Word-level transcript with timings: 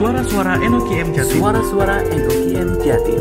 Suara-suara 0.00 0.56
Enoki 0.64 0.96
M 0.96 1.12
Jatim. 1.12 1.44
Suara-suara 1.44 2.00
Enoki 2.08 2.56
M 2.56 2.70
Jatim. 2.80 3.20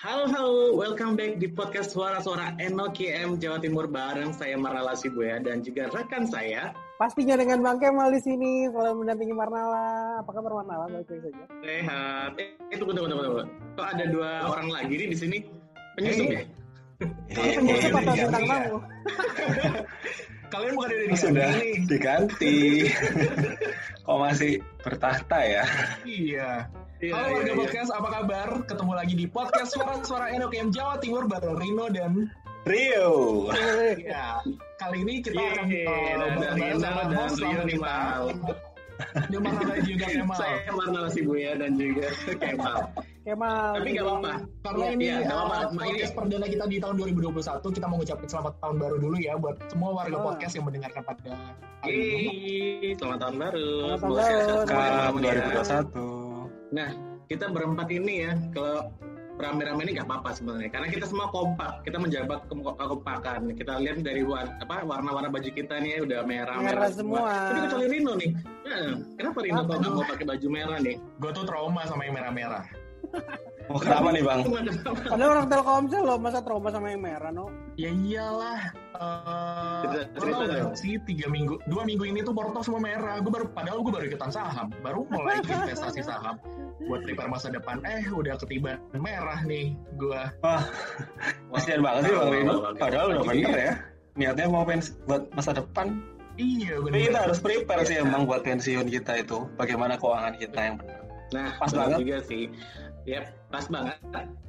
Halo, 0.00 0.24
halo, 0.24 0.80
welcome 0.80 1.12
back 1.12 1.36
di 1.36 1.52
podcast 1.52 1.92
Suara-suara 1.92 2.56
Enoki 2.56 3.12
M 3.12 3.36
Jawa 3.36 3.60
Timur 3.60 3.84
bareng 3.84 4.32
saya 4.32 4.56
Marnala 4.56 4.96
Sibuya 4.96 5.44
dan 5.44 5.60
juga 5.60 5.92
rekan 5.92 6.24
saya. 6.24 6.72
Pastinya 6.96 7.36
dengan 7.36 7.60
Bang 7.60 7.84
Kemal 7.84 8.16
di 8.16 8.20
sini 8.24 8.64
selalu 8.72 9.04
mendampingi 9.04 9.36
Marnala. 9.36 10.24
Apa 10.24 10.40
kabar 10.40 10.64
Marnala? 10.64 10.88
Baik-baik 10.88 11.20
saja. 11.20 11.44
Sehat. 11.60 12.30
Eh, 12.40 12.56
eh, 12.72 12.76
tunggu, 12.80 12.96
tunggu, 12.96 13.12
tunggu, 13.12 13.24
tunggu. 13.28 13.44
Kok 13.76 13.88
ada 13.92 14.04
dua 14.08 14.30
orang 14.56 14.72
lagi 14.72 14.96
nih 14.96 15.08
di 15.12 15.16
sini? 15.20 15.38
Penyusup 16.00 16.32
ya? 16.32 16.48
Kalian 17.28 17.60
mau 17.60 17.76
apa 17.76 18.00
bintang 18.08 18.44
tamu? 18.48 18.78
Kalian 20.50 20.74
bukan 20.74 20.90
dari 20.90 21.14
sudah 21.14 21.48
nih. 21.62 21.74
diganti. 21.86 22.58
Kok 24.06 24.18
masih 24.18 24.58
bertahta 24.82 25.38
ya? 25.46 25.64
Iya. 26.02 26.66
Iya, 27.00 27.12
Halo 27.16 27.26
iya, 27.30 27.34
warga 27.38 27.52
iya. 27.54 27.60
podcast, 27.64 27.90
apa 27.96 28.08
kabar? 28.12 28.48
Ketemu 28.68 28.92
lagi 28.92 29.14
di 29.16 29.26
podcast 29.30 29.70
Suara-suara 29.72 30.36
NOKM 30.36 30.68
Jawa 30.68 31.00
Timur 31.00 31.24
bareng 31.30 31.56
Rino 31.56 31.86
dan 31.88 32.28
Rio. 32.68 33.48
ya. 33.96 34.42
Kali 34.76 34.98
ini 35.06 35.24
kita 35.24 35.40
akan 35.40 35.64
Yeay, 35.64 35.86
uh, 35.88 35.96
ada 35.96 36.26
bareng-bareng 36.36 36.58
Rino 36.60 36.76
sama 36.82 37.02
dan 37.08 37.16
host 37.16 37.38
Rio 37.40 37.62
kita. 37.64 37.80
Mal. 37.80 38.22
Dia 39.32 39.38
mana 39.40 39.60
lagi 39.64 39.82
juga 39.96 40.06
Kemal. 40.12 40.36
Saya 40.36 40.72
Marnala 40.76 41.08
Sibuya 41.08 41.52
dan 41.56 41.72
juga 41.80 42.06
Kemal. 42.42 42.80
Kemal. 43.30 43.70
Tapi 43.78 43.88
nggak 43.90 44.04
apa-apa. 44.04 44.32
Karena 44.60 44.82
Iya, 44.82 44.90
ini 44.90 45.04
nggak 45.06 45.30
uh, 45.30 45.40
apa-apa. 45.40 45.64
Ini- 45.70 45.78
podcast 45.80 46.14
perdana 46.14 46.46
kita 46.46 46.64
di 46.66 46.76
tahun 46.76 46.94
2021, 46.98 47.68
kita 47.70 47.86
mau 47.86 47.96
ngucapin 47.96 48.28
selamat 48.28 48.54
tahun 48.58 48.76
baru 48.76 48.96
dulu 48.98 49.16
ya 49.16 49.32
buat 49.34 49.56
semua 49.66 49.90
warga 49.94 50.16
Oh. 50.16 50.24
podcast 50.26 50.52
yang 50.52 50.64
mendengarkan 50.66 51.02
pada 51.04 51.32
hari 51.80 51.94
ini. 51.94 52.28
Selamat 52.94 53.18
tahun 53.20 53.36
baru. 53.38 53.70
Selamat 53.70 54.00
tahun 54.00 54.10
baru. 54.10 54.66
teman-teman 54.66 55.22
ya. 55.22 55.32
2021. 55.54 56.10
Nah, 56.70 56.90
kita 57.26 57.44
berempat 57.48 57.88
ini 57.88 58.14
ya, 58.20 58.32
kalau 58.50 58.78
rame-rame 59.40 59.80
ini 59.82 59.96
nggak 59.96 60.04
apa-apa 60.04 60.30
sebenarnya, 60.36 60.68
karena 60.68 60.88
kita 60.92 61.06
semua 61.08 61.26
kompak, 61.30 61.80
kita 61.80 61.96
menjaga 61.96 62.44
ke- 62.44 62.76
kekompakan. 62.76 63.40
Kita 63.56 63.72
lihat 63.80 64.04
dari 64.04 64.20
war- 64.20 64.52
apa 64.54 64.84
warna-warna 64.84 65.32
baju 65.32 65.48
kita 65.48 65.80
nih 65.80 65.96
ya, 65.96 65.98
udah 66.04 66.18
merah, 66.28 66.60
Merah 66.60 66.90
semua. 66.92 67.24
Tapi 67.48 67.58
kecuali 67.64 67.86
Rino 67.88 68.12
nih, 68.18 68.30
Nah, 68.60 68.86
kenapa 69.16 69.38
Rino 69.40 69.60
kok 69.64 69.76
nggak 69.80 69.92
mau 69.92 70.04
pakai 70.04 70.26
baju 70.28 70.46
merah 70.46 70.78
nih? 70.78 70.94
Gue 71.16 71.30
tuh 71.32 71.42
trauma 71.42 71.82
sama 71.88 72.04
yang 72.04 72.14
merah-merah. 72.14 72.62
Oh, 73.70 73.78
kenapa 73.78 74.10
nih, 74.10 74.26
Bang? 74.26 74.42
Ada 75.14 75.24
orang 75.24 75.46
Telkomsel 75.46 76.02
loh, 76.02 76.18
masa 76.18 76.42
trauma 76.42 76.74
sama 76.74 76.90
yang 76.90 77.06
merah, 77.06 77.30
no? 77.30 77.46
Ya 77.78 77.86
iyalah. 77.86 78.74
Eh, 78.90 79.82
Cerita- 79.86 80.06
cerita 80.18 80.42
gak 80.42 80.74
sih 80.74 80.98
tiga 81.06 81.30
minggu, 81.30 81.54
dua 81.70 81.86
minggu 81.86 82.02
ini 82.02 82.18
tuh 82.20 82.34
Porto 82.34 82.66
semua 82.66 82.82
merah. 82.82 83.22
Gue 83.22 83.30
baru, 83.30 83.46
padahal 83.48 83.78
gue 83.80 83.92
baru 83.94 84.04
ikutan 84.10 84.34
saham, 84.34 84.74
baru 84.82 85.06
mulai 85.06 85.38
investasi 85.46 86.02
saham 86.02 86.34
buat 86.82 87.06
prepare 87.06 87.30
masa 87.30 87.46
depan. 87.48 87.78
Eh, 87.86 88.10
udah 88.10 88.34
ketiban 88.38 88.82
merah 88.92 89.38
nih 89.46 89.78
gue. 89.94 90.22
Wah, 90.42 90.66
kasihan 91.54 91.78
banget 91.78 92.10
sih 92.10 92.14
Bang 92.16 92.30
Rino. 92.34 92.54
Padahal 92.74 93.06
udah 93.12 93.22
bener 93.24 93.54
ya. 93.54 93.72
Niatnya 94.18 94.46
mau 94.50 94.66
pensi 94.66 94.90
buat 95.06 95.30
masa 95.30 95.54
depan. 95.54 95.94
Iya 96.34 96.80
Tapi 96.80 97.06
kita 97.06 97.18
harus 97.22 97.38
prepare 97.38 97.84
sih 97.84 98.02
emang 98.02 98.26
buat 98.26 98.42
pensiun 98.42 98.90
kita 98.90 99.22
itu. 99.22 99.46
Bagaimana 99.54 99.94
keuangan 99.94 100.34
kita 100.34 100.58
yang 100.58 100.74
benar. 100.74 100.98
Nah, 101.30 101.54
Pas 101.54 101.70
benar 101.70 101.78
banget. 101.86 101.98
juga 102.02 102.18
sih. 102.26 102.44
Yap, 103.08 103.32
pas 103.48 103.64
banget. 103.72 103.96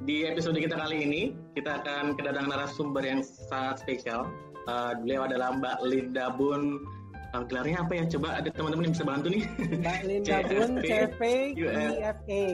Di 0.04 0.28
episode 0.28 0.60
kita 0.60 0.76
kali 0.76 0.96
ini, 1.08 1.22
kita 1.56 1.80
akan 1.80 2.12
kedatangan 2.20 2.52
narasumber 2.52 3.00
yang 3.00 3.24
sangat 3.24 3.80
spesial. 3.80 4.28
Eh, 4.68 4.92
beliau 5.00 5.24
adalah 5.24 5.56
Mbak 5.56 5.76
Linda 5.88 6.28
Bun. 6.36 6.84
Eh, 7.32 7.42
gelarnya 7.48 7.80
apa 7.80 7.92
ya? 7.96 8.04
Coba 8.12 8.28
ada 8.44 8.48
teman-teman 8.52 8.92
yang 8.92 8.94
bisa 8.94 9.06
bantu 9.08 9.26
nih. 9.32 9.44
Mbak 9.80 10.00
Linda 10.04 10.36
Bun, 10.52 10.70
CFP, 10.84 10.84
CFP, 10.84 11.22
UF. 11.64 11.92
IFA. 11.96 12.44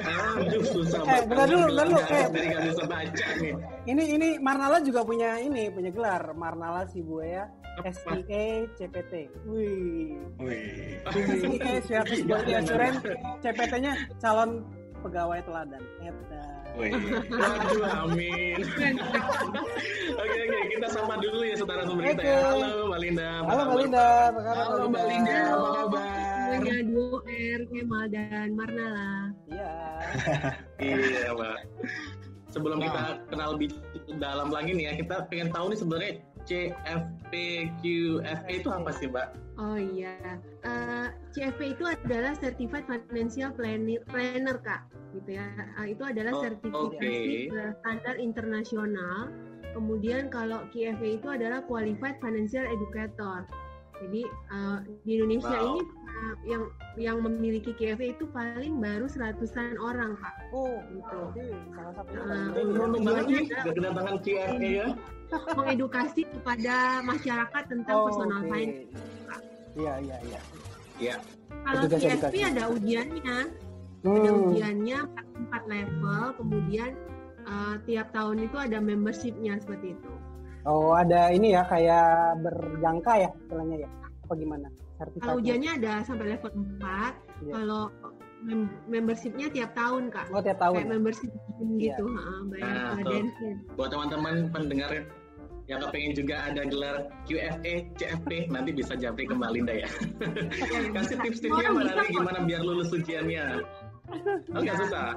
Aduh, 0.00 0.64
susah 0.64 1.02
Eh, 1.04 1.22
bentar 1.28 1.46
dulu, 1.50 1.64
bentar 1.68 1.86
dulu. 1.92 2.00
Eh. 2.08 2.26
Dari 2.32 2.46
nggak 2.48 2.62
bisa 2.72 2.84
baca 2.88 3.26
nih. 3.36 3.54
Ini 3.84 4.02
ini 4.16 4.28
Marnala 4.40 4.78
juga 4.80 5.04
punya 5.04 5.36
ini, 5.36 5.68
punya 5.68 5.92
gelar 5.92 6.32
Marnala 6.32 6.88
Sibuaya 6.88 7.52
SIA 7.84 8.70
CPT. 8.80 9.12
Wih. 9.44 10.16
Wih. 10.40 11.04
SIA 11.12 11.74
Service 11.84 12.22
Quality 12.24 12.52
Assurance 12.56 12.98
CPT-nya 13.44 13.92
calon 14.16 14.64
pegawai 15.00 15.40
teladan. 15.42 15.82
Eta. 16.00 16.42
Amin. 18.06 18.62
oke, 20.22 20.38
oke, 20.38 20.58
kita 20.70 20.86
sapa 20.88 21.14
dulu 21.18 21.42
ya 21.42 21.56
saudara 21.58 21.82
sumber 21.84 22.04
kita 22.14 22.22
ya. 22.22 22.38
Halo, 22.54 22.88
Mbak 22.88 23.00
Linda. 23.02 23.28
Apa 23.42 23.50
Halo 23.50 23.60
Mbak 23.60 23.66
kabar? 23.66 23.80
Linda, 23.82 24.06
apa 24.30 24.40
kabar 24.40 24.54
Halo 24.70 24.84
Mbak 24.88 25.04
Linda, 25.10 25.36
apa 25.50 25.68
kabar? 25.74 26.06
Semuanya 26.50 26.78
duo 26.86 27.18
R, 27.26 27.60
Kemal 27.68 28.04
dan 28.12 28.48
Marnala. 28.54 29.10
Iya. 29.50 29.72
Iya, 30.80 31.28
Mbak. 31.36 31.58
Sebelum 32.50 32.78
Nah. 32.82 32.86
kita 32.90 33.02
kenal 33.30 33.48
lebih 33.54 33.68
dalam 34.18 34.48
lagi 34.50 34.70
nih 34.74 34.84
ya, 34.90 34.92
kita 34.98 35.16
pengen 35.30 35.48
tahu 35.54 35.70
nih 35.70 35.78
sebenarnya 35.78 36.12
CFPQFA 36.50 38.50
itu 38.50 38.66
apa 38.66 38.90
sih, 38.90 39.06
Mbak? 39.06 39.28
Oh 39.60 39.78
iya, 39.78 40.18
Eh, 40.66 41.06
CFP 41.30 41.78
itu 41.78 41.86
adalah 41.86 42.34
Certified 42.34 42.90
Financial 42.90 43.54
Planner, 43.54 44.02
Planner 44.10 44.58
Kak, 44.58 44.90
gitu 45.14 45.38
ya. 45.38 45.46
Eh, 45.78 45.94
itu 45.94 46.02
adalah 46.02 46.34
Oh, 46.34 46.42
sertifikasi 46.42 47.46
eh, 47.48 47.72
standar 47.80 48.18
internasional. 48.18 49.30
Kemudian 49.70 50.26
kalau 50.28 50.66
QFA 50.74 51.22
itu 51.22 51.28
adalah 51.30 51.62
Qualified 51.64 52.18
Financial 52.18 52.66
Educator. 52.66 53.46
Jadi 54.02 54.26
eh, 54.26 54.78
di 55.06 55.22
Indonesia 55.22 55.54
Wow. 55.54 55.70
ini 55.70 55.80
yang 56.42 56.62
yang 56.96 57.16
memiliki 57.20 57.72
QFA 57.72 58.12
itu 58.12 58.24
paling 58.30 58.76
baru 58.76 59.06
seratusan 59.06 59.76
orang 59.76 60.16
Kak. 60.16 60.34
Oh, 60.50 60.80
Gitu. 60.90 61.18
salah 61.72 61.92
satu 61.94 62.10
Ah, 62.16 62.50
Eh, 62.52 62.64
Tujuannya 62.66 63.40
CFA 64.20 64.56
ya. 64.58 64.86
mengedukasi 65.58 66.26
kepada 66.26 66.76
masyarakat 67.02 67.62
tentang 67.70 67.96
Oh, 67.96 68.04
personal 68.10 68.40
oke. 68.42 68.50
finance. 68.50 68.90
Iya, 69.78 69.94
iya, 70.02 70.16
iya. 70.26 70.40
Iya. 70.98 71.14
Kalau 71.62 71.82
edukasi. 71.86 72.38
ada 72.42 72.64
ujiannya, 72.68 73.38
ada 74.02 74.30
Hmm. 74.32 74.40
ujiannya 74.48 74.98
empat, 75.06 75.26
empat 75.38 75.62
level, 75.68 76.22
kemudian 76.36 76.90
uh, 77.44 77.74
tiap 77.84 78.10
tahun 78.10 78.44
itu 78.44 78.56
ada 78.58 78.78
membershipnya 78.80 79.60
seperti 79.60 79.94
itu. 79.94 80.10
Oh, 80.68 80.92
ada 80.92 81.32
ini 81.32 81.56
ya 81.56 81.64
kayak 81.64 82.36
berjangka 82.44 83.12
ya 83.16 83.30
istilahnya 83.32 83.76
ya. 83.86 83.90
Apa 84.30 84.38
gimana? 84.38 84.70
Sertifikatnya. 84.94 85.26
Kalau 85.26 85.36
ujiannya 85.42 85.70
ada 85.82 85.92
sampai 86.06 86.26
level 86.30 86.50
4, 86.54 86.78
Iya. 87.42 87.50
kalau 87.50 87.82
mem- 88.46 88.70
membershipnya 88.86 89.46
tiap 89.50 89.74
tahun 89.74 90.06
kak. 90.06 90.30
Oh, 90.30 90.38
tiap 90.38 90.62
tahun. 90.62 90.74
Kayak 90.78 90.90
membership 90.94 91.30
gym 91.58 91.68
Iya. 91.74 91.98
gitu, 91.98 92.04
ha, 92.14 92.32
bayar 92.46 92.70
Nah. 93.02 93.26
Buat 93.74 93.88
teman-teman 93.90 94.34
pendengar 94.54 94.90
yang 95.66 95.82
kepengen 95.82 96.12
juga 96.14 96.46
ada 96.46 96.62
gelar 96.62 96.96
QFA, 97.26 97.74
CFP, 97.98 98.30
nanti 98.54 98.70
bisa 98.70 98.94
japri 98.94 99.26
ke 99.26 99.34
Mbak 99.34 99.50
Linda 99.50 99.74
ya. 99.82 99.90
Kasih 100.94 101.16
tips-tipsnya 101.18 101.66
Mbak 101.74 102.06
gimana 102.06 102.38
biar 102.46 102.62
lulus 102.62 102.94
ujiannya. 102.94 103.66
Oh, 104.54 104.62
nggak 104.62 104.78
Iya. 104.78 104.82
susah. 104.86 105.10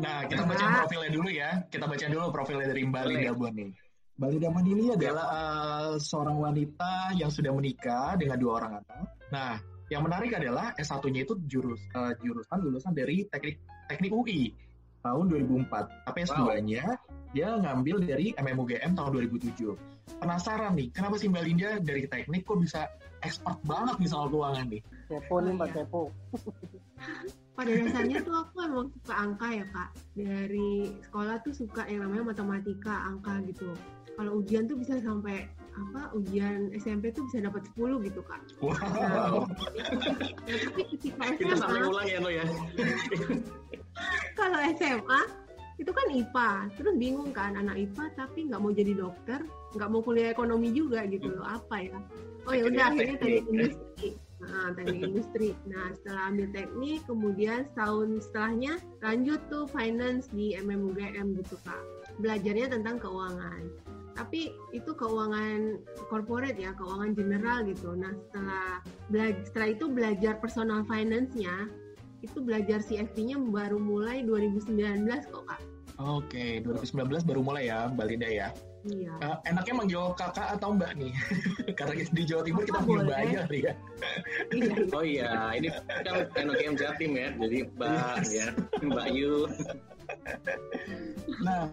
Nah, 0.00 0.24
kita 0.24 0.48
baca 0.48 0.64
profilnya 0.80 1.12
dulu 1.12 1.28
ya. 1.28 1.50
Kita 1.68 1.84
baca 1.84 2.06
dulu 2.08 2.24
profilnya 2.32 2.72
dari 2.72 2.88
Mbak. 2.88 3.02
Linda 3.04 3.32
Bun 3.36 3.52
nih. 3.52 3.70
Bun 4.20 4.36
ini 4.68 4.92
adalah 4.92 5.26
eh, 5.32 5.92
seorang 5.96 6.36
wanita 6.36 7.16
yang 7.16 7.32
sudah 7.32 7.56
menikah 7.56 8.20
dengan 8.20 8.36
dua 8.36 8.52
orang 8.60 8.72
anak. 8.84 9.16
Nah, 9.32 9.56
yang 9.88 10.04
menarik 10.04 10.36
adalah 10.36 10.76
S1-nya 10.76 11.24
itu 11.24 11.40
jurus 11.48 11.80
eh, 11.96 12.12
jurusan 12.20 12.60
lulusan 12.60 12.92
dari 12.92 13.24
teknik 13.32 13.64
teknik 13.88 14.12
UI 14.12 14.52
tahun 15.00 15.24
2004. 15.32 16.04
Tapi 16.04 16.18
S2-nya 16.28 16.84
dia 17.32 17.48
ngambil 17.56 17.96
dari 18.04 18.36
MMUGM 18.36 18.92
tahun 18.92 19.10
2007. 19.32 19.72
Penasaran 20.20 20.76
nih, 20.76 20.92
kenapa 20.92 21.16
sih 21.16 21.32
Mbak 21.32 21.44
Linda 21.48 21.70
dari 21.80 22.04
teknik 22.04 22.44
kok 22.44 22.60
bisa 22.60 22.92
expert 23.24 23.56
banget 23.64 23.96
nih 24.04 24.10
soal 24.12 24.28
keuangan 24.28 24.68
nih? 24.68 24.82
Kepo 25.08 25.36
nih 25.40 25.52
Mbak 25.56 25.70
Kepo. 25.72 26.02
Pada 27.56 27.76
dasarnya 27.76 28.24
tuh 28.24 28.36
aku 28.40 28.56
emang 28.64 28.88
suka 28.88 29.14
angka 29.16 29.48
ya 29.52 29.66
kak. 29.68 29.90
Dari 30.16 30.70
sekolah 31.08 31.36
tuh 31.44 31.52
suka 31.52 31.82
yang 31.88 32.08
namanya 32.08 32.32
matematika, 32.32 32.94
angka 33.04 33.36
gitu. 33.48 33.68
Kalau 34.18 34.42
ujian 34.42 34.66
tuh 34.66 34.76
bisa 34.76 34.98
sampai 35.00 35.48
apa 35.70 36.10
ujian 36.18 36.74
SMP 36.76 37.14
tuh 37.14 37.24
bisa 37.30 37.46
dapat 37.46 37.62
10 37.72 38.06
gitu 38.06 38.20
kak. 38.26 38.42
Wow. 38.60 39.46
Nah, 39.46 40.56
tapi 40.66 40.82
ketika 40.92 41.24
Kita 41.38 41.54
sampai 41.56 41.80
SMA, 41.80 41.90
ulang 41.90 42.08
ya, 42.10 42.18
No 42.18 42.30
ya. 42.30 42.44
kalau 44.38 44.58
SMA 44.76 45.20
itu 45.80 45.90
kan 45.96 46.06
IPA, 46.12 46.50
terus 46.76 46.94
bingung 47.00 47.32
kan 47.32 47.56
anak 47.56 47.80
IPA 47.80 48.04
tapi 48.12 48.52
nggak 48.52 48.60
mau 48.60 48.72
jadi 48.74 48.92
dokter, 48.92 49.40
nggak 49.72 49.88
mau 49.88 50.04
kuliah 50.04 50.28
ekonomi 50.28 50.68
juga 50.76 51.08
gitu 51.08 51.32
loh, 51.32 51.46
apa 51.48 51.76
ya? 51.80 51.98
Oh 52.44 52.52
ya 52.52 52.68
udah 52.68 52.92
akhirnya 52.92 53.16
teknik 53.16 53.44
industri. 53.48 54.08
Nah, 54.40 54.72
teknik 54.72 55.00
industri. 55.04 55.50
Nah, 55.68 55.92
setelah 55.96 56.32
ambil 56.32 56.46
teknik, 56.52 57.00
kemudian 57.04 57.68
setahun 57.72 58.08
setelahnya 58.28 58.72
lanjut 59.04 59.40
tuh 59.52 59.64
finance 59.68 60.28
di 60.32 60.56
MMUGM 60.56 61.36
gitu 61.40 61.56
kak. 61.64 61.80
Belajarnya 62.20 62.72
tentang 62.72 62.96
keuangan. 63.00 63.62
Tapi 64.20 64.52
itu 64.76 64.92
keuangan 64.92 65.80
corporate 66.12 66.60
ya 66.60 66.76
keuangan 66.76 67.16
general 67.16 67.64
gitu 67.64 67.96
nah 67.96 68.12
setelah 68.28 68.84
belajar 69.08 69.40
setelah 69.48 69.68
itu 69.72 69.84
belajar 69.88 70.34
personal 70.36 70.84
finance-nya 70.84 71.72
itu 72.20 72.36
belajar 72.44 72.84
CFP-nya 72.84 73.40
baru 73.40 73.80
mulai 73.80 74.20
2019 74.28 75.08
kok 75.32 75.44
kak 75.48 75.60
Oke, 76.00 76.64
2019 76.64 77.28
baru 77.28 77.44
mulai 77.44 77.68
ya 77.68 77.84
Mbak 77.92 78.06
Linda 78.08 78.28
ya. 78.32 78.48
iya 78.88 79.12
Eh, 79.20 79.36
enaknya 79.52 79.74
manggil 79.76 80.16
kakak 80.16 80.56
atau 80.56 80.72
mbak 80.72 80.96
nih? 80.96 81.12
Karena 81.78 82.00
di 82.00 82.22
Jawa 82.24 82.40
Timur 82.40 82.64
kita 82.64 82.80
manggil 82.80 83.04
mbak 83.04 83.18
aja 83.20 83.40
nih 83.52 83.60
ya. 83.68 83.74
iya 84.56 84.74
Oh 84.96 85.04
iya, 85.04 85.30
ini 85.60 85.68
kan 85.68 86.48
NOKM 86.48 86.74
Jatim 86.80 87.12
ya, 87.20 87.28
jadi 87.36 87.58
Mbak 87.76 88.16
ya, 88.32 88.46
Mbak 88.80 89.08
Yu. 89.12 89.34
Nah, 91.44 91.68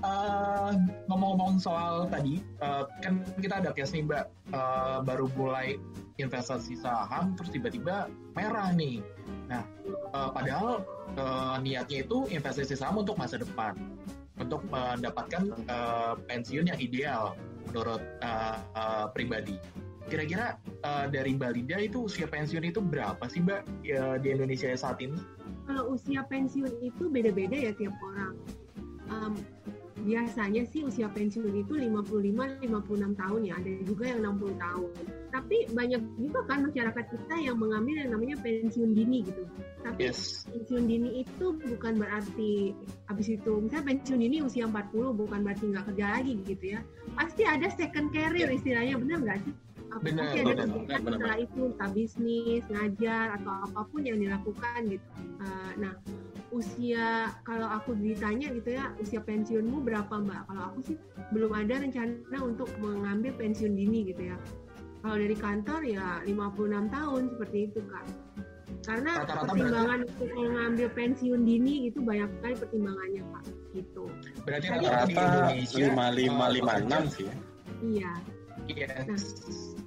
eh, 0.00 0.72
ngomong-ngomong 1.08 1.60
soal 1.60 2.08
tadi, 2.08 2.40
eh, 2.40 2.84
kan 3.00 3.24
kita 3.38 3.60
ada 3.64 3.70
case 3.72 3.96
nih 3.96 4.04
mbak, 4.04 4.24
eh, 4.52 4.98
baru 5.04 5.26
mulai 5.36 5.76
investasi 6.20 6.76
saham, 6.80 7.32
terus 7.36 7.52
tiba-tiba 7.52 8.08
merah 8.36 8.72
nih. 8.74 9.00
Nah, 9.48 9.64
eh, 9.88 10.30
padahal 10.34 10.84
eh, 11.16 11.56
niatnya 11.64 12.04
itu 12.04 12.28
investasi 12.28 12.76
saham 12.76 13.00
untuk 13.00 13.16
masa 13.16 13.40
depan, 13.40 13.76
untuk 14.40 14.64
mendapatkan 14.68 15.52
eh, 15.68 16.14
pensiun 16.28 16.70
yang 16.70 16.80
ideal 16.80 17.36
menurut 17.70 18.02
eh, 18.20 18.56
eh, 18.56 19.06
pribadi. 19.12 19.56
Kira-kira 20.10 20.58
eh, 20.64 21.06
dari 21.08 21.38
Mbak 21.38 21.50
Linda 21.54 21.78
itu 21.78 22.10
usia 22.10 22.26
pensiun 22.26 22.66
itu 22.66 22.82
berapa 22.82 23.22
sih 23.30 23.40
mbak 23.46 23.62
eh, 23.86 24.16
di 24.18 24.28
Indonesia 24.34 24.74
saat 24.74 24.98
ini? 24.98 25.40
kalau 25.70 25.94
usia 25.94 26.26
pensiun 26.26 26.82
itu 26.82 27.06
beda-beda 27.06 27.54
ya 27.54 27.72
tiap 27.78 27.94
orang. 28.02 28.34
Em, 29.06 29.32
biasanya 30.02 30.62
sih 30.68 30.82
usia 30.84 31.06
pensiun 31.12 31.52
itu 31.52 31.72
55-56 31.76 33.20
tahun 33.20 33.40
ya, 33.44 33.54
ada 33.60 33.70
juga 33.84 34.04
yang 34.08 34.20
60 34.36 34.56
tahun. 34.56 34.90
Tapi 35.30 35.56
banyak 35.70 36.02
juga 36.18 36.40
kan 36.50 36.58
masyarakat 36.66 37.04
kita 37.12 37.34
yang 37.38 37.56
mengambil 37.56 37.94
yang 38.02 38.10
namanya 38.12 38.36
pensiun 38.42 38.90
dini 38.96 39.18
gitu. 39.24 39.44
Tapi 39.80 40.10
Yes. 40.10 40.44
pensiun 40.48 40.84
dini 40.88 41.24
itu 41.24 41.46
bukan 41.56 41.94
berarti 42.00 42.74
habis 43.08 43.28
itu 43.32 43.52
misalnya 43.60 43.94
pensiun 43.94 44.20
dini 44.20 44.36
usia 44.44 44.68
40 44.68 45.12
bukan 45.16 45.40
berarti 45.44 45.64
nggak 45.70 45.84
kerja 45.92 46.06
lagi 46.20 46.32
gitu 46.44 46.64
ya. 46.76 46.80
Pasti 47.14 47.42
ada 47.46 47.68
second 47.72 48.08
career 48.12 48.48
istilahnya, 48.50 48.96
benar 48.98 49.18
nggak 49.24 49.38
sih? 49.44 49.54
Apa- 49.90 50.04
Benar, 50.06 50.22
pasti 50.22 50.38
ada 50.38 50.46
benar, 50.46 50.66
kegiatan 50.66 50.86
benar, 50.86 51.00
benar. 51.02 51.18
setelah 51.18 51.38
itu 51.42 51.60
entah 51.66 51.90
bisnis, 51.90 52.62
ngajar 52.70 53.26
atau 53.40 53.52
apa 53.66 53.80
pun 53.90 54.00
yang 54.06 54.18
dilakukan 54.22 54.80
gitu. 54.86 55.06
Uh, 55.42 55.70
nah, 55.82 55.92
usia 56.50 57.30
kalau 57.46 57.66
aku 57.70 57.94
ditanya 57.98 58.50
gitu 58.54 58.70
ya, 58.74 58.90
usia 58.98 59.20
pensiunmu 59.22 59.82
berapa 59.82 60.10
mbak? 60.10 60.46
Kalau 60.50 60.62
aku 60.74 60.78
sih 60.82 60.96
belum 61.34 61.50
ada 61.54 61.82
rencana 61.82 62.38
untuk 62.42 62.70
mengambil 62.82 63.34
pensiun 63.38 63.74
dini 63.74 64.10
gitu 64.10 64.34
ya. 64.34 64.36
Kalau 65.00 65.16
dari 65.16 65.36
kantor 65.38 65.80
ya 65.86 66.20
56 66.28 66.90
tahun 66.92 67.22
seperti 67.34 67.58
itu 67.72 67.80
kak. 67.88 68.06
Karena 68.80 69.12
Rata-rata 69.20 69.44
pertimbangan 69.52 69.98
untuk 70.08 70.28
mengambil 70.32 70.88
pensiun 70.92 71.40
dini 71.44 71.74
itu 71.92 71.98
banyak 72.00 72.28
sekali 72.38 72.54
pertimbangannya 72.58 73.22
pak. 73.30 73.44
Gitu. 73.76 74.04
Berarti 74.44 74.66
rata-rata 74.70 75.22
Rata 75.24 75.52
lima 75.78 76.06
lima 76.12 76.44
eh, 76.46 76.50
lima 76.58 76.72
enam 76.80 77.02
sih 77.08 77.24
ya. 77.28 77.34
Iya. 77.80 78.12
Yes. 78.68 79.79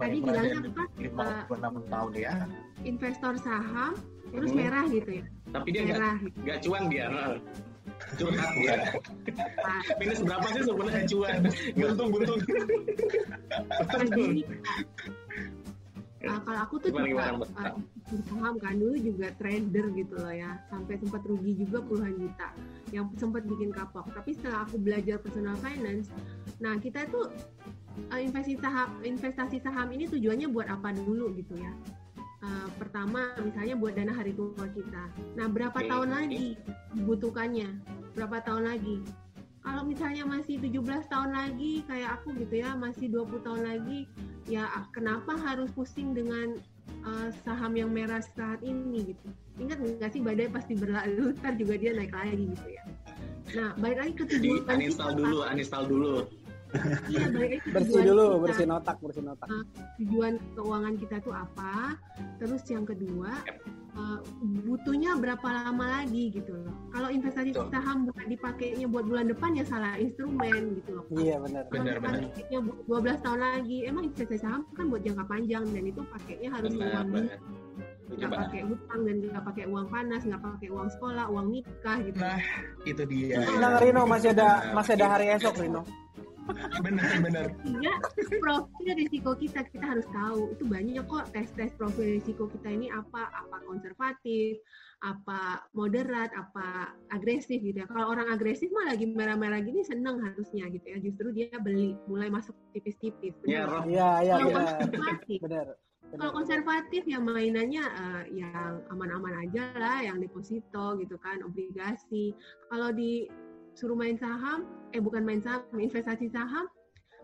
Tadi 0.00 0.16
bilangnya 0.18 0.58
apa? 0.64 0.84
Lima 0.96 1.24
puluh 1.44 1.58
enam 1.60 1.74
tahun 1.86 2.12
ya. 2.16 2.32
Investor 2.82 3.34
saham 3.38 3.92
terus 4.30 4.50
Hmm. 4.50 4.58
merah 4.62 4.84
gitu 4.88 5.10
ya. 5.20 5.24
Tapi 5.50 5.68
dia 5.70 5.82
nggak 5.84 5.98
Merah 6.00 6.16
gitu. 6.24 6.36
nggak 6.40 6.58
cuan 6.64 6.82
dia. 6.88 7.06
heeh. 7.10 7.36
Curhat 8.16 8.50
dia. 8.56 8.74
Pak. 9.60 9.82
Minus 10.00 10.20
berapa 10.24 10.46
sih 10.50 10.62
sebenarnya 10.64 11.04
cuan? 11.04 11.38
Buntung 11.76 12.08
buntung. 12.10 12.40
Nah, 16.20 16.36
Uh, 16.36 16.40
kalau 16.44 16.60
aku 16.68 16.76
tuh 16.84 16.92
Gimana, 16.92 17.08
juga 17.08 17.24
gimana, 17.32 17.72
uh, 17.72 17.74
paham 18.28 18.54
kan 18.60 18.76
dulu 18.76 18.92
juga 19.00 19.32
trader 19.40 19.86
gitu 19.96 20.14
loh 20.20 20.34
ya 20.36 20.52
sampai 20.68 21.00
sempat 21.00 21.24
rugi 21.24 21.56
juga 21.56 21.80
puluhan 21.80 22.12
juta 22.20 22.52
yang 22.92 23.08
sempat 23.16 23.48
bikin 23.48 23.72
kapok 23.72 24.04
tapi 24.12 24.36
setelah 24.36 24.68
aku 24.68 24.76
belajar 24.76 25.16
personal 25.16 25.56
finance 25.64 26.12
nah 26.60 26.76
kita 26.76 27.08
tuh 27.08 27.32
uh, 28.10 28.20
investasi 28.20 28.58
saham 28.60 28.88
investasi 29.02 29.56
saham 29.62 29.88
ini 29.94 30.06
tujuannya 30.10 30.48
buat 30.50 30.66
apa 30.70 30.94
dulu 30.94 31.34
gitu 31.36 31.56
ya? 31.58 31.72
Uh, 32.40 32.68
pertama 32.80 33.36
misalnya 33.44 33.76
buat 33.76 33.92
dana 33.92 34.16
hari 34.16 34.32
tua 34.32 34.64
kita. 34.72 35.12
Nah 35.36 35.46
berapa 35.48 35.76
Oke. 35.76 35.88
tahun 35.92 36.08
lagi 36.08 36.56
dibutuhkannya 36.96 37.68
berapa 38.16 38.40
tahun 38.42 38.64
lagi? 38.76 38.96
Kalau 39.60 39.84
misalnya 39.84 40.24
masih 40.24 40.56
17 40.56 41.12
tahun 41.12 41.36
lagi 41.36 41.84
kayak 41.84 42.16
aku 42.16 42.32
gitu 42.32 42.64
ya 42.64 42.72
masih 42.80 43.12
20 43.12 43.44
tahun 43.44 43.62
lagi 43.68 44.08
ya 44.48 44.64
kenapa 44.88 45.36
harus 45.36 45.68
pusing 45.76 46.16
dengan 46.16 46.56
uh, 47.04 47.28
saham 47.44 47.76
yang 47.76 47.92
merah 47.92 48.24
saat 48.24 48.64
ini 48.64 49.12
gitu? 49.12 49.28
Ingat 49.60 49.78
nggak 50.00 50.10
sih 50.16 50.24
badai 50.24 50.48
pasti 50.48 50.72
berlalu 50.80 51.32
ntar 51.44 51.60
juga 51.60 51.76
dia 51.76 51.92
naik 51.92 52.16
lagi 52.16 52.56
gitu 52.56 52.68
ya? 52.72 52.84
Nah 53.52 53.68
balik 53.76 53.98
lagi 54.00 54.12
ke 54.16 54.24
tujuan 54.32 54.64
uninstall 54.64 55.12
kita, 55.12 55.20
dulu, 55.20 55.38
uninstall 55.44 55.84
dulu. 55.84 56.14
Iya 57.06 57.26
Bersih 57.66 58.02
dulu, 58.04 58.24
kita. 58.28 58.40
bersihin 58.40 58.72
otak, 58.72 58.96
bersihin 58.98 59.28
otak. 59.28 59.48
tujuan 59.96 60.34
keuangan 60.54 60.94
kita 60.96 61.16
tuh 61.20 61.34
apa 61.34 61.98
terus 62.36 62.62
yang 62.66 62.84
kedua 62.84 63.32
uh, 63.92 64.18
butuhnya 64.62 65.12
berapa 65.14 65.44
lama 65.44 65.84
lagi 65.98 66.30
gitu 66.30 66.54
loh 66.54 66.72
kalau 66.88 67.08
investasi 67.08 67.50
Betul. 67.50 67.68
saham 67.68 67.98
bukan 68.04 68.26
dipakainya 68.28 68.86
buat 68.86 69.04
bulan 69.04 69.26
depan 69.26 69.50
ya 69.52 69.64
salah 69.64 69.94
instrumen 69.96 70.78
gitu 70.78 70.90
loh 70.94 71.04
Iya 71.12 71.36
benar. 71.38 71.64
Benar, 71.68 71.96
benar. 71.98 72.20
targetnya 72.24 72.58
bu- 72.62 72.80
12 72.86 73.20
tahun 73.20 73.40
lagi 73.42 73.78
emang 73.84 74.04
investasi 74.06 74.38
saham 74.38 74.62
kan 74.72 74.88
buat 74.88 75.02
jangka 75.02 75.24
panjang 75.26 75.64
dan 75.66 75.84
itu 75.84 76.00
pakainya 76.06 76.48
harus 76.50 76.70
Benar, 76.70 76.88
uang 76.88 77.08
benar. 77.10 77.38
nggak 78.10 78.32
pakai 78.32 78.60
hutang 78.64 79.00
dan 79.00 79.16
nggak 79.22 79.44
pakai 79.44 79.64
uang 79.66 79.86
panas 79.86 80.22
nggak 80.24 80.42
pakai 80.42 80.68
uang 80.68 80.88
sekolah 80.90 81.24
uang 81.28 81.46
nikah 81.48 81.98
gitu 82.00 82.18
Nah, 82.18 82.38
itu 82.82 83.02
dia. 83.06 83.38
Tenang 83.44 83.74
Rino, 83.78 84.02
masih 84.04 84.28
ada 84.32 84.48
masih 84.72 84.92
ada 84.94 85.06
hari 85.08 85.26
esok 85.30 85.54
Rino. 85.56 85.82
Benar, 86.86 87.10
benar. 87.22 87.44
Sehingga 87.62 87.92
profil 88.40 88.92
risiko 88.96 89.30
kita 89.36 89.60
kita 89.70 89.86
harus 89.86 90.06
tahu 90.10 90.54
itu 90.54 90.64
banyak 90.66 91.04
kok 91.06 91.30
tes 91.34 91.48
tes 91.54 91.72
profil 91.76 92.18
risiko 92.18 92.48
kita 92.50 92.68
ini 92.70 92.88
apa 92.90 93.30
apa 93.30 93.56
konservatif 93.66 94.58
apa 95.00 95.64
moderat 95.72 96.28
apa 96.36 96.92
agresif 97.08 97.64
gitu 97.64 97.80
ya 97.80 97.88
kalau 97.88 98.12
orang 98.12 98.28
agresif 98.28 98.68
mah 98.68 98.92
lagi 98.92 99.08
merah-merah 99.08 99.64
gini 99.64 99.80
seneng 99.80 100.20
harusnya 100.20 100.68
gitu 100.68 100.86
ya 100.92 100.98
justru 101.00 101.32
dia 101.32 101.56
beli 101.56 101.96
mulai 102.04 102.28
masuk 102.28 102.52
tipis-tipis 102.76 103.32
Ya. 103.48 103.64
Iya, 103.88 104.10
iya 104.22 104.34
kalau 104.36 104.50
benar. 104.52 104.76
konservatif 104.84 105.38
Benar. 105.40 105.66
Kalau 106.10 106.32
konservatif 106.34 107.02
ya 107.06 107.22
mainannya 107.22 107.84
eh, 107.86 108.24
yang 108.34 108.82
aman-aman 108.90 109.46
aja 109.46 109.70
lah, 109.78 110.02
yang 110.02 110.18
deposito 110.18 110.98
gitu 110.98 111.14
kan, 111.22 111.38
obligasi. 111.46 112.34
Kalau 112.66 112.90
disuruh 113.74 113.96
main 113.96 114.16
saham, 114.18 114.66
eh 114.92 115.00
bukan 115.00 115.22
main 115.22 115.40
saham, 115.40 115.62
investasi 115.74 116.28
saham, 116.30 116.66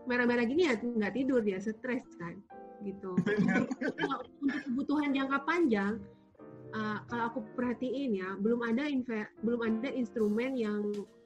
merah-merah 0.07 0.47
gini 0.47 0.67
ya 0.71 0.75
nggak 0.79 1.13
tidur 1.13 1.43
dia, 1.43 1.59
stres 1.59 2.03
kan, 2.17 2.39
gitu. 2.81 3.13
Kalau 3.99 4.17
untuk 4.39 4.61
kebutuhan 4.63 5.11
jangka 5.11 5.39
panjang, 5.43 5.99
eh, 6.71 6.97
kalau 7.07 7.23
aku 7.29 7.39
perhatiin 7.55 8.15
ya, 8.15 8.29
belum 8.39 8.63
ada 8.63 8.87
inve- 8.87 9.31
belum 9.43 9.61
ada 9.63 9.89
instrumen 9.91 10.55
yang 10.55 10.81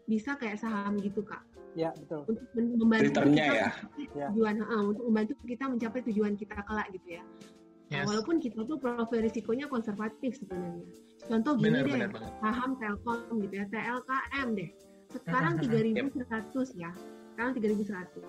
bisa 0.09 0.35
kayak 0.35 0.57
saham 0.59 0.97
gitu 0.99 1.21
kak, 1.21 1.45
Ya, 1.77 1.93
betul. 1.95 2.27
untuk 2.27 2.45
membantu 2.75 3.15
Returnnya 3.15 3.45
kita 3.47 3.55
ya. 3.55 3.69
Ya. 4.11 4.27
tujuan, 4.33 4.55
eh, 4.59 4.83
untuk 4.83 5.05
membantu 5.07 5.33
kita 5.45 5.65
mencapai 5.71 6.01
tujuan 6.11 6.33
kita 6.35 6.57
kelak 6.67 6.87
gitu 6.91 7.21
ya. 7.21 7.23
Yes. 7.91 8.03
Nah, 8.03 8.03
walaupun 8.07 8.39
kita 8.39 8.63
tuh 8.63 8.79
profil 8.79 9.19
risikonya 9.23 9.67
konservatif 9.67 10.39
sebenarnya. 10.39 10.87
Contoh 11.27 11.53
gini 11.59 11.79
Benar, 11.79 11.83
deh, 11.85 12.09
banget. 12.11 12.31
saham 12.39 12.69
Telkom 12.79 13.35
gitu 13.43 13.53
ya, 13.55 13.65
TLKM 13.67 14.47
deh. 14.57 14.69
Sekarang 15.11 15.59
Mhm, 15.59 15.67
3.100 15.67 16.71
ya. 16.73 16.91
Sekarang 17.35 17.51
3.100. 17.53 18.23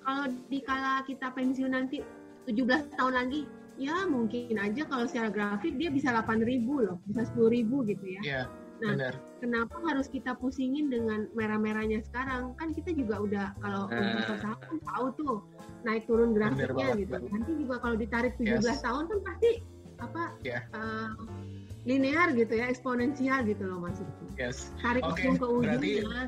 Kalau 0.00 0.24
dikala 0.48 1.04
kita 1.04 1.26
pensiun 1.34 1.72
nanti 1.74 2.00
17 2.46 2.88
tahun 2.96 3.14
lagi, 3.14 3.44
ya 3.76 4.08
mungkin 4.08 4.56
aja 4.56 4.82
kalau 4.86 5.04
secara 5.04 5.28
grafik 5.28 5.76
dia 5.76 5.90
bisa 5.92 6.08
8.000 6.14 6.80
loh, 6.80 6.96
bisa 7.04 7.26
10.000 7.26 7.84
gitu 7.84 8.06
ya. 8.06 8.22
Iya, 8.22 8.42
Nah, 8.80 8.96
benar. 8.96 9.14
Kenapa 9.40 9.76
harus 9.88 10.08
kita 10.08 10.36
pusingin 10.36 10.88
dengan 10.88 11.24
merah-merahnya 11.32 12.04
sekarang? 12.04 12.52
Kan 12.60 12.76
kita 12.76 12.92
juga 12.92 13.20
udah 13.20 13.46
kalau 13.60 13.88
Nah. 13.88 14.00
investor 14.04 14.36
saham 14.36 14.56
kan 14.60 14.76
tahu 14.84 15.06
tuh 15.16 15.34
naik 15.80 16.04
turun 16.04 16.36
grafiknya 16.36 16.92
banget, 16.92 17.08
gitu. 17.08 17.16
Nanti 17.32 17.52
juga 17.56 17.76
kalau 17.80 17.96
ditarik 17.96 18.36
17 18.36 18.76
Yes. 18.76 18.84
tahun 18.84 19.04
kan 19.08 19.18
pasti 19.24 19.50
apa 19.96 20.22
Iya. 20.44 20.60
eh, 20.64 21.08
linear 21.82 22.28
gitu 22.32 22.52
ya, 22.52 22.68
eksponensial 22.68 23.40
gitu 23.44 23.62
loh 23.64 23.80
maksudku. 23.80 24.24
Yes. 24.36 24.72
Tarik 24.78 25.04
Oke, 25.04 25.24
ujung 25.24 25.36
ke 25.36 25.46
berarti- 25.64 25.94
ujungnya. 26.00 26.24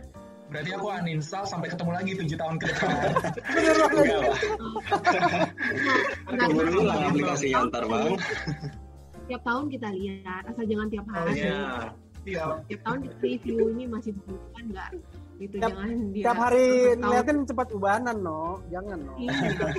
Berarti 0.52 0.70
aku 0.76 0.84
uninstall 0.84 1.48
sampai 1.48 1.72
ketemu 1.72 1.90
lagi 1.96 2.12
7 2.12 2.36
tahun 2.36 2.56
ke 2.60 2.64
depan. 2.68 2.92
Benar 3.56 3.74
banget. 3.80 4.20
Nggak, 6.28 6.28
Tunggu 6.28 6.36
nggak, 6.36 6.48
dulu 6.68 6.80
lah 6.84 6.94
nggak. 6.94 7.08
aplikasinya 7.08 7.58
ntar 7.72 7.84
bang. 7.88 8.12
Tiap 9.22 9.42
tahun 9.48 9.64
kita 9.72 9.88
lihat, 9.96 10.42
asal 10.52 10.64
jangan 10.68 10.86
tiap 10.92 11.06
hari. 11.08 11.32
Iya. 11.40 11.64
Iya. 12.22 12.44
Tiap 12.68 12.80
tahun 12.84 12.98
kita 13.00 13.16
review 13.24 13.56
ini 13.72 13.84
masih 13.88 14.12
bukan 14.20 14.64
nggak 14.76 14.88
gitu 15.40 15.54
Tiap- 15.56 15.72
jangan 15.72 15.88
dia 16.12 16.24
Tiap 16.28 16.38
hari 16.38 16.66
ngeliatin 17.00 17.38
cepat 17.48 17.68
ubanan 17.72 18.16
no, 18.20 18.44
jangan 18.68 18.98
no. 19.00 19.12
Iya. 19.16 19.32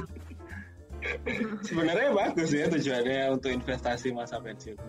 Sebenarnya 1.68 2.10
bagus 2.16 2.50
ya 2.50 2.66
tujuannya 2.72 3.36
untuk 3.36 3.52
investasi 3.52 4.10
masa 4.10 4.40
pensiun. 4.40 4.80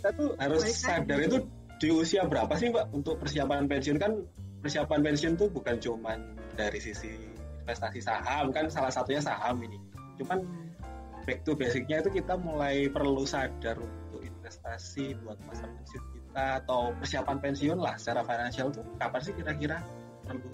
Kita 0.00 0.16
tuh 0.16 0.32
harus 0.40 0.64
sadar 0.80 1.20
itu 1.20 1.44
di 1.76 1.92
usia 1.92 2.24
berapa 2.24 2.48
sih 2.56 2.72
Mbak? 2.72 2.96
Untuk 2.96 3.20
persiapan 3.20 3.68
pensiun 3.68 4.00
kan 4.00 4.16
persiapan 4.64 5.04
pensiun 5.04 5.36
tuh 5.36 5.52
bukan 5.52 5.76
cuman 5.76 6.40
dari 6.56 6.80
sisi 6.80 7.12
investasi 7.60 8.00
saham 8.00 8.48
kan 8.48 8.72
salah 8.72 8.88
satunya 8.88 9.20
saham 9.20 9.60
ini. 9.60 9.76
Cuman 10.16 10.40
back 11.28 11.44
to 11.44 11.52
basicnya 11.52 12.00
itu 12.00 12.16
kita 12.16 12.32
mulai 12.40 12.88
perlu 12.88 13.28
sadar 13.28 13.76
untuk 13.76 14.24
investasi 14.24 15.20
buat 15.20 15.36
masa 15.44 15.68
pensiun 15.68 16.04
kita 16.16 16.64
atau 16.64 16.96
persiapan 16.96 17.36
pensiun 17.36 17.76
lah 17.76 17.92
secara 18.00 18.24
financial 18.24 18.72
tuh 18.72 18.84
kapan 18.96 19.20
sih 19.20 19.36
kira-kira 19.36 19.84
perlu 20.24 20.48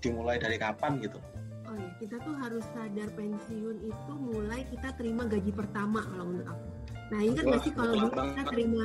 dimulai 0.00 0.40
dari 0.40 0.56
kapan 0.56 1.04
gitu? 1.04 1.20
Oh 1.68 1.76
ya 1.76 1.92
kita 2.00 2.16
tuh 2.24 2.32
harus 2.40 2.64
sadar 2.72 3.12
pensiun 3.12 3.76
itu 3.92 4.12
mulai 4.16 4.64
kita 4.72 4.88
terima 4.96 5.28
gaji 5.28 5.52
pertama 5.52 6.00
kalau 6.00 6.32
menurut 6.32 6.48
aku 6.48 6.75
nah 7.06 7.20
ingat 7.22 7.44
nggak 7.46 7.62
sih 7.62 7.72
kalau 7.74 7.94
dulu 7.94 8.08
kita 8.10 8.42
terima 8.50 8.84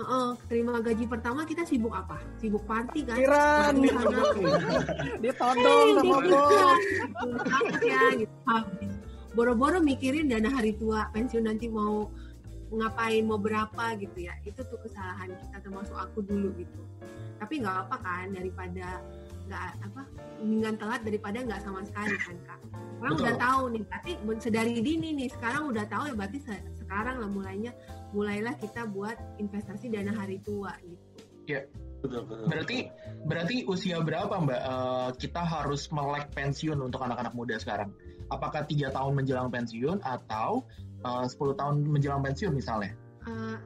Oh, 0.00 0.06
oh, 0.08 0.28
terima 0.48 0.80
gaji 0.80 1.04
pertama 1.04 1.44
kita 1.44 1.60
sibuk 1.68 1.92
apa? 1.92 2.16
Sibuk 2.40 2.64
party 2.64 3.04
kan? 3.04 3.20
Sana, 3.20 4.22
ditodong 5.20 5.88
sama 6.00 6.16
bos. 6.24 6.80
Ya 7.84 8.02
gitu. 8.16 8.32
Boro-boro 9.36 9.76
mikirin 9.84 10.32
dana 10.32 10.48
hari 10.48 10.72
tua, 10.80 11.12
pensiun 11.12 11.44
nanti 11.44 11.68
mau 11.68 12.08
ngapain, 12.72 13.28
mau 13.28 13.36
berapa 13.36 13.98
gitu 14.00 14.24
ya. 14.24 14.32
Itu 14.46 14.64
tuh 14.64 14.80
kesalahan 14.80 15.36
kita 15.36 15.68
termasuk 15.68 15.96
aku 15.98 16.24
dulu 16.24 16.48
gitu. 16.56 16.80
Tapi 17.36 17.60
nggak 17.60 17.76
apa 17.84 17.96
kan 18.00 18.26
daripada 18.32 19.04
nggak 19.50 19.82
apa 19.82 20.02
mendingan 20.38 20.78
telat 20.78 21.00
daripada 21.02 21.38
nggak 21.42 21.60
sama 21.66 21.82
sekali 21.82 22.14
kan 22.22 22.36
kak. 22.46 22.60
Orang 23.00 23.16
Betul. 23.16 23.24
udah 23.26 23.36
tahu 23.40 23.62
nih, 23.74 23.82
berarti 23.88 24.12
sedari 24.38 24.72
dini 24.78 25.08
nih 25.16 25.28
sekarang 25.32 25.62
udah 25.72 25.84
tahu 25.90 26.04
ya 26.12 26.14
berarti 26.14 26.38
se- 26.38 26.66
sekarang 26.78 27.16
lah 27.18 27.30
mulainya 27.32 27.72
mulailah 28.14 28.54
kita 28.60 28.86
buat 28.86 29.18
investasi 29.42 29.90
dana 29.90 30.14
hari 30.14 30.38
tua 30.46 30.70
gitu. 30.86 31.02
betul 32.00 32.22
betul 32.30 32.46
Berarti 32.46 32.78
berarti 33.26 33.56
usia 33.66 33.98
berapa 33.98 34.30
Mbak 34.30 34.62
eh, 34.62 35.08
kita 35.18 35.42
harus 35.42 35.90
melek 35.90 36.30
pensiun 36.30 36.78
untuk 36.78 37.02
anak-anak 37.02 37.34
muda 37.34 37.58
sekarang? 37.58 37.90
Apakah 38.30 38.62
tiga 38.70 38.94
tahun 38.94 39.18
menjelang 39.18 39.50
pensiun 39.50 39.98
atau 40.06 40.62
eh, 41.02 41.26
10 41.26 41.34
tahun 41.58 41.74
menjelang 41.90 42.22
pensiun 42.22 42.54
misalnya? 42.54 42.94
uh, 43.26 43.58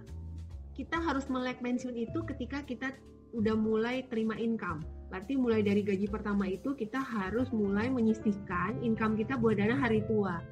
kita 0.74 0.98
harus 0.98 1.30
melek 1.30 1.62
pensiun 1.62 1.94
itu 1.94 2.18
ketika 2.26 2.62
kita 2.66 2.90
udah 3.34 3.54
mulai 3.58 4.06
terima 4.06 4.38
income. 4.38 4.82
Berarti 5.14 5.38
mulai 5.38 5.62
dari 5.62 5.86
gaji 5.86 6.10
pertama 6.10 6.50
itu 6.50 6.74
kita 6.74 6.98
harus 6.98 7.46
mulai 7.54 7.86
menyisihkan 7.86 8.82
income 8.82 9.14
kita 9.14 9.38
buat 9.38 9.62
dana 9.62 9.78
hari 9.78 10.02
tua. 10.10 10.42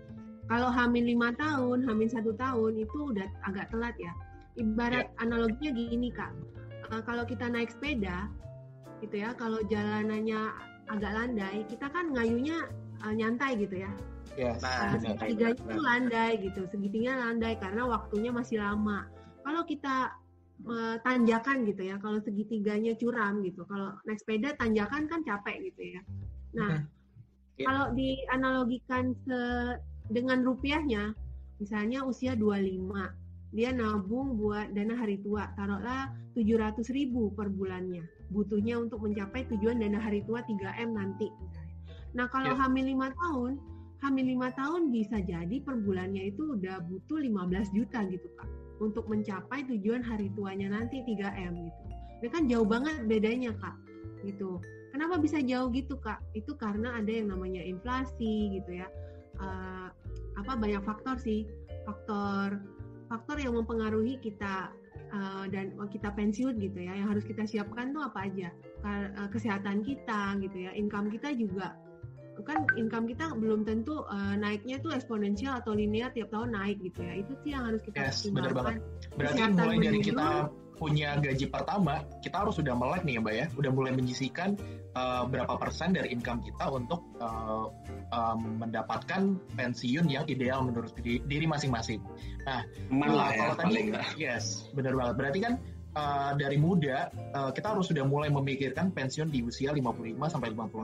Kalau 0.47 0.71
hamil 0.71 1.03
lima 1.03 1.35
tahun, 1.35 1.83
hamil 1.83 2.07
satu 2.07 2.31
tahun 2.39 2.79
itu 2.79 3.11
udah 3.11 3.27
agak 3.43 3.75
telat 3.75 3.99
ya. 3.99 4.15
Ibarat 4.55 5.11
analoginya 5.19 5.75
gini 5.75 6.15
kak, 6.15 6.31
uh, 6.95 7.03
kalau 7.03 7.27
kita 7.27 7.51
naik 7.51 7.75
sepeda, 7.75 8.31
gitu 9.03 9.27
ya, 9.27 9.35
kalau 9.35 9.59
jalanannya 9.67 10.55
agak 10.87 11.11
landai, 11.11 11.67
kita 11.67 11.91
kan 11.91 12.15
ngayunya 12.15 12.63
uh, 13.03 13.11
nyantai 13.11 13.59
gitu 13.59 13.83
ya. 13.83 13.91
Yes. 14.39 14.63
Nah, 14.63 14.71
Uh, 14.71 14.79
benar, 14.95 15.19
segitiganya 15.19 15.59
benar. 15.59 15.67
itu 15.67 15.79
landai 15.83 16.31
gitu, 16.39 16.61
segitinya 16.71 17.13
landai 17.19 17.55
karena 17.59 17.83
waktunya 17.91 18.31
masih 18.31 18.63
lama. 18.63 19.11
Kalau 19.43 19.67
kita 19.67 20.15
eh, 20.63 20.97
tanjakan 21.03 21.67
gitu 21.67 21.83
ya, 21.83 21.97
kalau 21.99 22.23
segitiganya 22.23 22.95
curam 22.95 23.43
gitu, 23.43 23.67
kalau 23.67 23.95
naik 24.07 24.19
sepeda 24.23 24.55
tanjakan 24.57 25.11
kan 25.11 25.21
capek 25.27 25.59
gitu 25.73 25.99
ya. 25.99 26.01
Nah, 26.55 26.87
Iya. 27.59 27.65
kalau 27.67 27.85
dianalogikan 27.93 29.13
se- 29.27 29.79
dengan 30.09 30.45
rupiahnya, 30.45 31.15
misalnya 31.59 32.05
usia 32.07 32.33
25, 32.39 33.11
dia 33.53 33.71
nabung 33.73 34.39
buat 34.41 34.73
dana 34.73 34.97
hari 34.97 35.21
tua, 35.21 35.51
taruhlah 35.59 36.09
700 36.33 36.89
ribu 36.95 37.29
per 37.37 37.53
bulannya, 37.53 38.03
butuhnya 38.33 38.81
untuk 38.81 39.05
mencapai 39.05 39.45
tujuan 39.53 39.81
dana 39.83 40.01
hari 40.01 40.25
tua 40.25 40.41
3M 40.47 40.97
nanti. 40.97 41.29
Nah, 42.17 42.29
kalau 42.29 42.57
Ya. 42.57 42.61
hamil 42.65 42.93
lima 42.93 43.13
tahun, 43.13 43.61
hamil 44.01 44.27
lima 44.37 44.49
tahun 44.57 44.91
bisa 44.91 45.21
jadi 45.23 45.57
per 45.63 45.77
bulannya 45.79 46.33
itu 46.33 46.57
udah 46.57 46.81
butuh 46.89 47.21
15 47.23 47.69
juta 47.73 48.03
gitu 48.09 48.27
kak 48.37 48.49
untuk 48.83 49.07
mencapai 49.07 49.63
tujuan 49.71 50.03
hari 50.03 50.35
tuanya 50.35 50.75
nanti 50.75 51.07
3M 51.07 51.55
gitu. 51.55 51.83
Ini 52.23 52.29
kan 52.31 52.43
jauh 52.51 52.67
banget 52.67 53.07
bedanya 53.07 53.55
kak 53.63 53.79
gitu. 54.27 54.59
Kenapa 54.91 55.23
bisa 55.23 55.39
jauh 55.39 55.71
gitu 55.71 55.95
kak? 56.03 56.19
Itu 56.35 56.59
karena 56.59 56.99
ada 56.99 57.09
yang 57.09 57.31
namanya 57.31 57.63
inflasi 57.63 58.59
gitu 58.59 58.83
ya. 58.83 58.91
Eh, 59.43 59.89
apa 60.39 60.53
banyak 60.57 60.83
faktor 60.85 61.17
sih 61.21 61.45
faktor 61.85 62.61
faktor 63.11 63.37
yang 63.37 63.53
mempengaruhi 63.59 64.17
kita 64.23 64.73
eh, 65.13 65.45
dan 65.53 65.77
kita 65.91 66.09
pensiun 66.15 66.57
gitu 66.63 66.79
ya 66.79 66.97
yang 66.97 67.13
harus 67.13 67.25
kita 67.27 67.45
siapkan 67.45 67.93
tuh 67.93 68.07
apa 68.07 68.29
aja 68.29 68.49
eh, 68.87 69.29
kesehatan 69.29 69.85
kita 69.85 70.41
gitu 70.41 70.69
ya 70.69 70.73
income 70.73 71.13
kita 71.13 71.35
juga 71.37 71.77
kan 72.43 72.67
income 72.77 73.07
kita 73.09 73.33
belum 73.35 73.65
tentu 73.65 74.05
eh, 74.11 74.35
naiknya 74.39 74.79
tuh 74.83 74.93
eksponensial 74.95 75.59
atau 75.59 75.73
linear 75.73 76.11
tiap 76.13 76.31
tahun 76.31 76.55
naik 76.55 76.83
gitu 76.83 77.01
ya 77.03 77.15
itu 77.23 77.33
sih 77.43 77.51
yang 77.55 77.71
harus 77.71 77.81
kita 77.83 77.97
Yes, 78.03 78.27
benar 78.29 78.51
pertimbangkan 78.53 78.77
Berarti 79.13 79.39
Kesehatan 79.39 79.57
mulai 79.57 79.77
dari 79.79 79.99
dulu. 80.01 80.09
kita 80.09 80.27
punya 80.83 81.15
gaji 81.15 81.47
pertama, 81.47 81.95
kita 82.27 82.37
harus 82.43 82.59
sudah 82.59 82.75
melek 82.75 83.07
nih 83.07 83.15
ya 83.15 83.21
Mbak 83.23 83.35
ya, 83.39 83.47
udah 83.55 83.71
mulai 83.71 83.93
menyisihkan 83.95 84.59
uh, 84.99 85.23
berapa 85.31 85.55
persen 85.55 85.95
dari 85.95 86.11
income 86.11 86.43
kita 86.43 86.67
untuk 86.75 87.07
uh, 87.23 87.71
um, 88.11 88.59
mendapatkan 88.59 89.39
pensiun 89.55 90.11
yang 90.11 90.27
ideal 90.27 90.67
menurut 90.67 90.91
diri, 90.99 91.23
diri 91.31 91.47
masing-masing. 91.47 92.03
aman 92.91 93.09
Uh, 93.09 93.15
lah 93.15 93.31
ya 93.31 93.39
kalau 93.39 93.55
tadi, 93.63 93.95
yes, 94.19 94.67
benar 94.75 94.99
banget. 94.99 95.15
Berarti 95.23 95.39
kan 95.39 95.55
uh, 95.95 96.33
dari 96.35 96.59
muda 96.59 97.15
uh, 97.31 97.55
kita 97.55 97.79
harus 97.79 97.87
sudah 97.87 98.03
mulai 98.03 98.33
memikirkan 98.33 98.91
pensiun 98.91 99.31
di 99.31 99.47
usia 99.47 99.71
55 99.71 100.19
sampai 100.27 100.51
56 100.51 100.75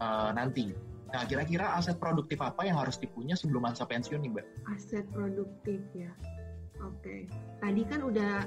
uh, 0.00 0.30
nanti. 0.32 0.72
Nah, 1.12 1.28
kira-kira 1.28 1.76
aset 1.76 2.00
produktif 2.00 2.40
apa 2.40 2.64
yang 2.64 2.80
harus 2.80 2.96
dipunya 2.96 3.36
sebelum 3.36 3.68
masa 3.68 3.84
pensiun 3.84 4.24
nih, 4.24 4.30
Mbak? 4.32 4.46
aset 4.72 5.04
produktif 5.12 5.80
ya. 5.92 6.12
Oke, 6.82 7.30
tadi 7.62 7.82
kan 7.86 8.02
udah 8.02 8.42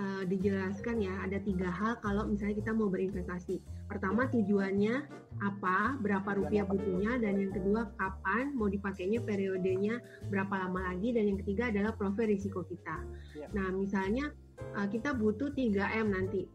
uh, 0.00 0.22
dijelaskan 0.24 1.02
ya 1.02 1.12
ada 1.20 1.36
tiga 1.42 1.68
hal 1.68 1.98
kalau 2.00 2.24
misalnya 2.24 2.62
kita 2.62 2.72
mau 2.72 2.88
berinvestasi. 2.88 3.60
Pertama 3.86 4.26
tujuannya 4.32 5.06
apa, 5.44 6.00
berapa 6.00 6.30
rupiah 6.40 6.64
butuhnya, 6.64 7.20
dan 7.20 7.36
yang 7.36 7.52
kedua 7.52 7.92
kapan 8.00 8.56
mau 8.56 8.66
dipakainya, 8.72 9.20
periodenya 9.20 10.00
berapa 10.32 10.50
lama 10.56 10.94
lagi, 10.94 11.12
dan 11.12 11.28
yang 11.28 11.38
ketiga 11.44 11.68
adalah 11.68 11.92
profil 11.92 12.32
risiko 12.32 12.64
kita. 12.64 13.04
Iya. 13.36 13.46
Nah 13.52 13.68
misalnya 13.76 14.32
uh, 14.78 14.88
kita 14.88 15.12
butuh 15.12 15.52
3M 15.52 16.08
nanti 16.08 16.48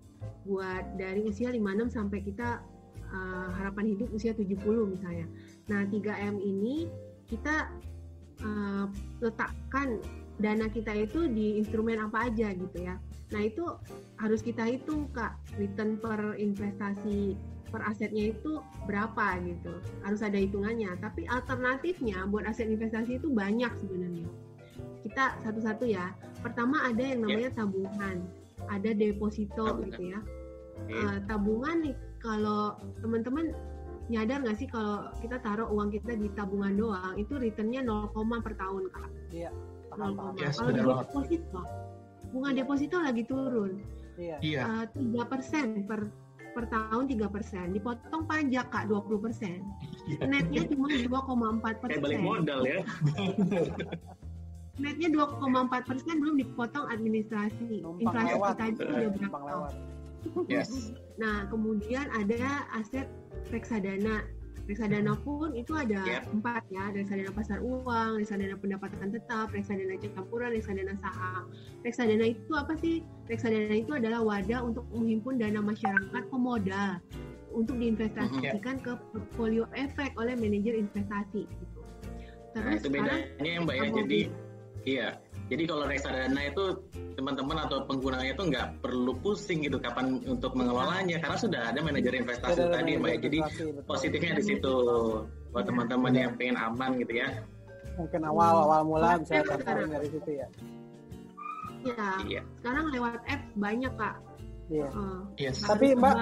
buat 0.46 0.98
dari 0.98 1.25
usia 1.25 1.53
56 1.53 1.98
sampai 1.98 2.20
kita 2.25 2.65
uh, 3.12 3.48
harapan 3.60 3.96
hidup 3.96 4.10
usia 4.15 4.32
70 4.34 4.58
misalnya. 4.88 5.27
Nah 5.68 5.86
3M 5.88 6.39
ini 6.39 6.88
kita 7.27 7.70
uh, 8.44 8.86
letakkan 9.22 10.00
dana 10.41 10.65
kita 10.72 10.96
itu 10.98 11.30
di 11.30 11.62
instrumen 11.62 12.01
apa 12.01 12.32
aja 12.32 12.51
gitu 12.56 12.77
ya. 12.82 12.98
Nah 13.32 13.41
itu 13.46 13.63
harus 14.18 14.41
kita 14.41 14.65
hitung 14.68 15.08
kak 15.13 15.38
return 15.56 16.01
per 16.01 16.36
investasi 16.36 17.38
per 17.72 17.88
asetnya 17.88 18.36
itu 18.36 18.60
berapa 18.84 19.39
gitu. 19.48 19.80
Harus 20.03 20.20
ada 20.20 20.36
hitungannya. 20.36 20.91
Tapi 21.00 21.24
alternatifnya 21.32 22.27
buat 22.27 22.44
aset 22.44 22.68
investasi 22.68 23.24
itu 23.24 23.32
banyak 23.32 23.72
sebenarnya. 23.80 24.27
Kita 25.08 25.39
satu-satu 25.48 25.88
ya. 25.88 26.12
Pertama 26.44 26.84
ada 26.84 27.00
yang 27.00 27.24
namanya 27.24 27.56
tabungan, 27.56 28.27
ada 28.68 28.91
deposito 28.91 29.63
Tabungan. 29.63 29.88
gitu 29.88 30.01
ya. 30.12 30.20
Uh, 30.91 31.18
tabungan 31.30 31.77
nih 31.88 31.96
kalau 32.22 32.78
teman-teman 33.01 33.51
nyadar 34.12 34.44
nggak 34.44 34.58
sih 34.60 34.68
kalau 34.68 35.08
kita 35.24 35.40
taruh 35.42 35.68
uang 35.72 35.90
kita 35.90 36.13
di 36.20 36.28
tabungan 36.36 36.75
doang 36.75 37.13
itu 37.18 37.40
returnnya 37.40 37.82
0, 37.82 38.13
per 38.44 38.54
tahun 38.60 38.84
kak. 38.94 39.10
Iya. 39.32 39.50
Paham, 39.92 40.16
paham. 40.16 40.34
Yes, 40.40 40.56
kalau 40.60 40.72
benar 40.72 40.86
banget. 40.88 41.06
deposito, 41.12 41.62
bunga 42.32 42.50
deposito 42.56 42.98
lagi 43.00 43.24
turun 43.28 43.72
Iya. 44.20 44.38
Iya. 44.44 44.63
tiga 44.92 45.24
persen 45.25 45.88
per 45.88 46.12
per 46.51 46.68
tahun 46.68 47.08
tiga 47.08 47.32
persen, 47.32 47.72
dipotong 47.72 48.28
pajak 48.28 48.68
kak 48.75 48.92
20 48.92 49.24
persen, 49.24 49.63
netnya 50.20 50.68
cuma 50.68 50.92
2,4 50.92 51.80
Kayak 51.80 52.04
balik 52.04 52.20
persen, 52.20 52.20
modal 52.28 52.60
ya. 52.68 52.80
netnya 54.75 55.08
2,4 55.16 55.88
persen 55.88 56.20
belum 56.20 56.36
dipotong 56.44 56.92
administrasi, 56.92 57.88
Numpang 57.88 58.04
inflasi 58.04 58.36
lewat. 58.36 58.50
kita 58.51 58.63
itu 58.68 58.82
udah 58.84 59.10
Numpang 59.16 59.44
berapa? 59.48 59.68
Yes. 60.48 60.94
Nah 61.18 61.50
kemudian 61.50 62.06
ada 62.13 62.70
aset 62.78 63.10
reksadana, 63.50 64.25
Reksadana 64.70 65.18
pun 65.25 65.58
itu 65.58 65.74
ada 65.74 66.06
Yep. 66.06 66.38
empat 66.38 66.63
ya, 66.70 66.94
reksadana 66.94 67.32
pasar 67.34 67.60
uang, 67.60 68.22
reksadana 68.22 68.56
pendapatan 68.56 69.10
tetap, 69.10 69.50
reksadana 69.51 69.98
campuran, 69.98 70.54
reksadana 70.54 70.94
saham. 71.01 71.50
Reksadana 71.82 72.25
itu 72.30 72.54
apa 72.54 72.78
sih? 72.78 73.01
Reksadana 73.25 73.74
itu 73.74 73.92
adalah 73.98 74.22
wadah 74.22 74.62
untuk 74.62 74.86
menghimpun 74.94 75.42
dana 75.42 75.60
masyarakat 75.66 76.24
pemodal 76.30 77.01
untuk 77.51 77.75
diinvestasikan 77.82 78.80
ke 78.80 78.96
portfolio 79.12 79.68
efek 79.75 80.16
oleh 80.16 80.38
manajer 80.38 80.78
investasi. 80.78 81.50
Gitu. 81.50 81.80
Nah, 82.56 82.62
Terus 82.63 82.80
itu 82.80 82.88
sekarang 82.88 83.20
bedanya 83.20 83.50
ya 83.51 83.60
Mbak 83.60 83.75
ya. 83.75 83.88
Jadi 83.92 84.20
iya. 84.86 85.10
Jadi 85.51 85.63
kalau 85.67 85.84
reksadana 85.84 86.41
itu 86.48 86.63
teman-teman 87.20 87.58
atau 87.67 87.84
penggunanya 87.84 88.31
itu 88.31 88.43
nggak 88.48 88.79
perlu 88.79 89.12
pusing 89.20 89.67
gitu 89.67 89.75
kapan 89.77 90.24
untuk 90.24 90.55
mengelolanya 90.55 91.20
karena 91.20 91.36
sudah 91.36 91.62
ada 91.75 91.84
manajer 91.84 92.15
investasi 92.15 92.55
Ada 92.63 92.79
tadi 92.79 92.96
Mbak. 92.96 93.15
Jadi 93.20 93.38
betul. 93.43 93.84
positifnya 93.84 94.39
di 94.39 94.43
situ 94.48 94.75
buat 95.51 95.67
teman-teman 95.67 96.15
yang 96.15 96.31
pengen 96.39 96.55
aman 96.55 96.96
gitu 96.98 97.20
ya. 97.20 97.27
mungkin 98.00 98.24
awal 98.24 98.63
awal 98.65 98.81
mula 98.88 99.20
bisa 99.20 99.36
Iya, 99.36 99.51
tertarik 99.51 99.84
benar. 99.91 100.00
dari 100.00 100.08
situ 100.08 100.31
ya 100.31 100.48
ya 101.84 102.10
Iya. 102.24 102.41
sekarang 102.63 102.86
lewat 102.96 103.20
apps 103.27 103.48
banyak 103.60 103.93
kak. 104.00 104.15
iya 104.72 104.88
Eh, 104.88 105.20
Yes. 105.51 105.60
harus 105.60 105.75
Tapi, 105.75 105.88
Mbak, 106.00 106.15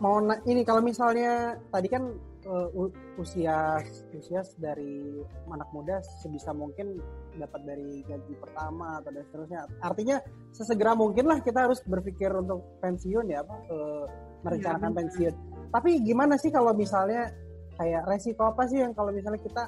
mau 0.00 0.16
ini 0.48 0.62
kalau 0.64 0.80
misalnya 0.80 1.60
tadi 1.68 1.92
kan 1.92 2.16
uh, 2.50 2.90
usia 3.16 3.78
usia 4.10 4.42
dari 4.58 5.22
anak 5.46 5.70
muda 5.70 6.02
sebisa 6.20 6.50
mungkin 6.50 6.98
dapat 7.38 7.62
dari 7.62 8.02
gaji 8.04 8.34
pertama 8.42 8.98
atau 8.98 9.10
dan 9.14 9.22
seterusnya. 9.30 9.60
Artinya 9.80 10.16
sesegera 10.50 10.92
mungkin 10.98 11.30
lah 11.30 11.38
kita 11.40 11.70
harus 11.70 11.80
berpikir 11.86 12.34
untuk 12.34 12.66
pensiun 12.82 13.30
ya 13.30 13.46
apa 13.46 13.56
uh, 13.70 14.04
merencanakan 14.42 14.90
benar. 14.90 14.98
pensiun. 15.06 15.34
Tapi 15.70 15.90
gimana 16.02 16.34
sih 16.34 16.50
kalau 16.50 16.74
misalnya 16.74 17.30
kayak 17.78 18.02
resiko 18.10 18.50
apa 18.50 18.66
sih 18.66 18.82
yang 18.82 18.92
kalau 18.92 19.14
misalnya 19.14 19.40
kita 19.40 19.64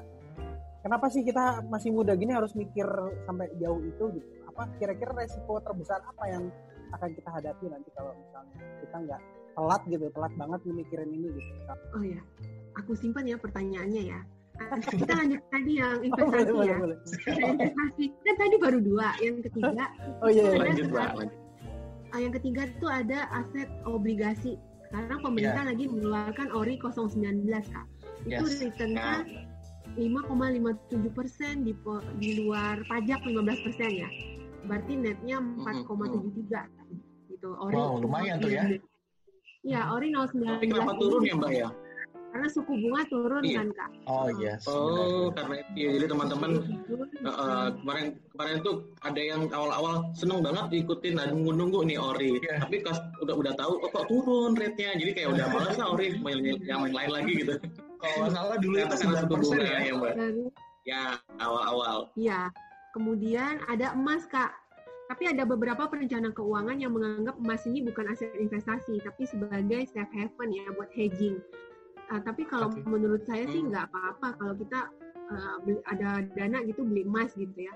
kenapa 0.83 1.07
sih 1.09 1.23
kita 1.23 1.63
masih 1.71 1.95
muda 1.95 2.13
gini 2.19 2.35
harus 2.35 2.53
mikir 2.59 2.85
sampai 3.25 3.49
jauh 3.63 3.81
itu 3.81 4.05
gitu? 4.19 4.29
Apa 4.53 4.69
kira-kira 4.77 5.15
resiko 5.17 5.63
terbesar 5.63 6.03
apa 6.03 6.25
yang 6.29 6.51
akan 6.93 7.09
kita 7.17 7.31
hadapi 7.31 7.65
nanti 7.73 7.89
kalau 7.97 8.13
misalnya 8.13 8.57
kita 8.85 8.97
nggak 9.09 9.23
telat 9.53 9.83
gitu 9.89 10.07
telat 10.13 10.33
banget 10.37 10.61
nih 10.67 10.75
mikirin 10.85 11.11
ini 11.13 11.29
gitu? 11.33 11.53
Oh 11.97 12.05
ya, 12.05 12.21
aku 12.79 12.93
simpan 12.97 13.29
ya 13.29 13.37
pertanyaannya 13.39 14.05
ya. 14.17 14.21
Ah, 14.63 14.79
Kita 14.79 15.17
lanjut 15.17 15.43
tadi 15.49 15.81
yang 15.81 15.97
boleh 15.99 16.13
investasi 16.13 16.53
boleh 16.53 16.69
ya. 16.71 16.77
boleh 16.79 16.99
Investasi 17.35 18.05
kan 18.23 18.35
tadi 18.37 18.57
baru 18.61 18.79
dua. 18.85 19.09
Yang 19.19 19.37
ketiga, 19.51 19.85
oh 20.23 20.31
iya 20.31 20.45
iya. 20.55 20.59
Lanjut 20.61 20.87
ah, 22.13 22.21
yang 22.21 22.33
ketiga 22.37 22.63
itu 22.69 22.87
ada 22.87 23.19
aset 23.33 23.67
obligasi. 23.89 24.61
Sekarang 24.87 25.25
pemerintah 25.25 25.65
lagi 25.67 25.89
mengeluarkan 25.89 26.53
ORI 26.53 26.77
019 26.79 27.49
kak. 27.49 27.87
Itu 28.29 28.45
Yes. 28.45 28.61
returnnya 28.61 29.25
5,57 29.97 31.11
persen 31.11 31.65
di, 31.65 31.73
di 32.21 32.31
luar 32.45 32.85
pajak 32.87 33.25
15 33.25 33.65
persen 33.67 33.91
ya. 34.05 34.09
Berarti 34.69 34.93
netnya 34.95 35.41
4,73 35.41 37.33
gitu. 37.35 37.49
Ori 37.59 37.75
Wow, 37.75 37.99
lumayan 38.05 38.39
tuh 38.39 38.53
ya. 38.53 38.69
Iya, 39.65 39.81
Ori 39.97 40.13
019. 40.15 40.61
Tapi 40.61 40.67
kenapa 40.71 40.93
turun 41.01 41.23
ya 41.25 41.35
Mbak 41.35 41.53
ya? 41.57 41.69
Karena 42.33 42.49
suku 42.49 42.73
bunga 42.81 43.03
turun 43.13 43.43
Iya. 43.45 43.57
kan 43.61 43.69
kak. 43.77 43.91
Oh 44.09 44.29
yes. 44.41 44.65
Oh, 44.65 45.29
karena 45.37 45.61
itu 45.61 45.77
ya. 45.77 45.91
Jadi 46.01 46.07
teman-teman. 46.09 46.51
Uh, 47.23 47.29
uh, 47.29 47.67
kemarin 47.85 48.07
kemarin 48.35 48.57
tuh 48.67 48.77
ada 49.05 49.21
yang 49.21 49.47
awal-awal 49.53 50.11
seneng 50.17 50.43
banget 50.43 50.83
ikutin 50.83 51.15
nah 51.15 51.29
nunggu-nunggu 51.31 51.87
nih 51.87 51.99
ori 52.01 52.41
Iya. 52.43 52.67
tapi 52.67 52.83
pas 52.83 52.99
udah 53.23 53.35
udah 53.39 53.53
tahu 53.55 53.79
oh, 53.79 53.91
kok 53.95 54.11
turun 54.11 54.59
rate-nya 54.59 54.99
jadi 54.99 55.11
kayak 55.15 55.29
udah 55.39 55.47
males 55.55 55.77
lah 55.79 55.89
ori 55.95 56.19
mau 56.19 56.35
yang, 56.35 56.59
yang 56.67 56.83
lain 56.91 57.11
lagi 57.15 57.33
gitu 57.47 57.55
Kalau 58.03 58.15
nggak 58.27 58.33
salah 58.35 58.57
dulu 58.59 58.75
itu 58.75 58.83
Ternyata 58.91 58.97
karena 58.99 59.15
9 59.15 59.23
suku 59.23 59.35
persen 59.39 59.55
bunga 59.55 59.63
ya. 59.63 59.79
ya 59.79 59.93
mbak 59.95 60.15
ya 60.83 61.03
awal-awal 61.39 61.99
Iya. 62.19 62.41
Kemudian 62.93 63.63
ada 63.71 63.97
emas, 63.97 64.29
Kak. 64.29 64.53
Tapi 65.09 65.29
ada 65.29 65.45
beberapa 65.49 65.89
perencana 65.89 66.29
keuangan 66.33 66.77
yang 66.77 66.93
menganggap 66.93 67.37
emas 67.41 67.65
ini 67.65 67.81
bukan 67.85 68.09
aset 68.09 68.33
investasi, 68.37 69.01
tapi 69.01 69.25
sebagai 69.25 69.85
safe 69.89 70.13
haven 70.13 70.49
ya 70.53 70.69
buat 70.77 70.89
hedging. 70.93 71.37
Ah, 72.11 72.21
tapi 72.21 72.43
kalau 72.45 72.69
Oke. 72.69 72.83
menurut 72.85 73.23
saya 73.25 73.47
sih 73.47 73.63
Hmm. 73.63 73.71
nggak 73.71 73.87
apa-apa 73.93 74.29
kalau 74.37 74.55
kita 74.59 74.91
beli- 75.65 75.85
ada 75.89 76.21
dana 76.37 76.61
gitu 76.67 76.85
beli 76.85 77.09
emas 77.09 77.33
gitu 77.33 77.57
ya. 77.57 77.73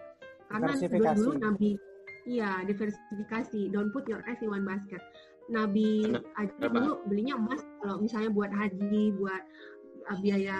Karena 0.46 0.77
dulu 1.16 1.40
Nabi, 1.40 1.79
iya 2.29 2.61
diversifikasi. 2.64 3.72
Don't 3.72 3.90
put 3.90 4.05
your 4.07 4.20
eggs 4.29 4.44
in 4.44 4.53
one 4.53 4.66
basket. 4.66 5.01
Nabi 5.46 6.11
aja 6.37 6.66
dulu 6.68 7.07
belinya 7.07 7.38
emas 7.38 7.62
kalau 7.81 8.03
misalnya 8.03 8.31
buat 8.35 8.51
haji, 8.51 9.14
buat 9.16 9.42
ah, 10.11 10.18
biaya 10.20 10.59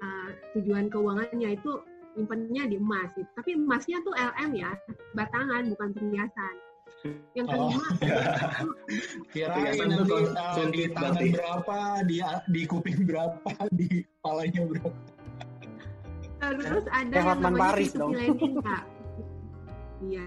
ah, 0.00 0.28
tujuan 0.54 0.86
keuangannya 0.88 1.56
itu 1.56 1.72
nyimpennya 2.16 2.64
di 2.70 2.76
emas 2.80 3.12
gitu. 3.12 3.28
Tapi 3.36 3.58
emasnya 3.58 4.00
tuh 4.00 4.14
LM 4.16 4.50
ya, 4.56 4.72
batangan 5.12 5.68
bukan 5.72 5.88
perhiasan. 5.92 6.54
Yang 7.32 7.46
Oh. 7.46 7.68
kelima, 7.68 7.86
Kirain 9.32 9.52
Perhiasan 9.52 9.86
nanti 9.88 10.08
tuh 10.08 10.20
uh, 10.30 10.66
di 10.68 10.82
tangan 10.88 11.12
berarti. 11.12 11.28
berapa, 11.32 11.78
di 12.04 12.16
di 12.48 12.62
kuping 12.64 13.00
berapa, 13.04 13.50
di 13.70 13.86
kepalanya 14.02 14.62
berapa. 14.64 14.90
terus 16.36 16.86
ada 16.88 17.10
Kayak 17.10 17.26
yang 17.26 17.40
namanya 17.40 17.60
Paris 17.60 17.88
P2P 17.88 17.98
dong. 17.98 18.12
lending, 18.12 18.54
Kak. 18.60 18.84
Iya. 20.02 20.26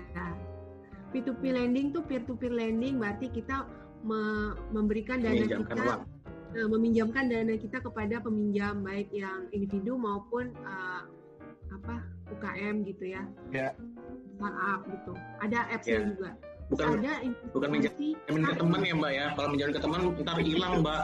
P2P 1.09 1.43
lending 1.49 1.87
tuh 1.89 2.01
peer-to-peer 2.03 2.51
lending 2.51 2.97
berarti 2.97 3.27
kita 3.27 3.65
me- 4.01 4.53
memberikan 4.69 5.17
dana 5.17 5.33
meminjamkan 5.35 5.65
kita 5.67 5.81
uang 5.83 6.01
eh, 6.51 6.67
meminjamkan 6.67 7.23
dana 7.25 7.53
kita 7.55 7.77
kepada 7.79 8.15
peminjam 8.19 8.81
baik 8.81 9.09
yang 9.09 9.45
individu 9.49 9.93
maupun 9.95 10.49
eh, 10.53 11.03
apa 11.69 11.95
UKM 12.29 12.81
gitu 12.83 13.05
ya. 13.07 13.23
Ya. 13.49 13.69
Startup 14.35 14.81
gitu. 14.85 15.13
Ada 15.39 15.59
apps-nya 15.69 15.93
Ya. 15.95 16.05
juga. 16.05 16.29
Bukan 16.69 17.01
ada 17.01 17.13
bukan 17.49 17.69
minjem 17.73 17.93
ke 18.29 18.53
teman 18.53 18.81
ya 18.85 18.93
mbak 18.93 19.11
ya. 19.13 19.25
Kalau 19.33 19.47
minjem 19.49 19.69
ke 19.73 19.81
teman 19.81 20.01
ntar 20.21 20.37
hilang 20.37 20.73
mbak. 20.85 21.03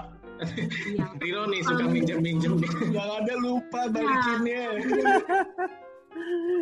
Iya. 0.86 1.06
Riro 1.22 1.44
nih 1.50 1.62
suka 1.66 1.86
minjem-minjem. 1.90 2.54
Nih 2.62 2.70
Yang 2.94 3.10
ada 3.24 3.34
lupa 3.40 3.82
balikinnya. 3.90 4.64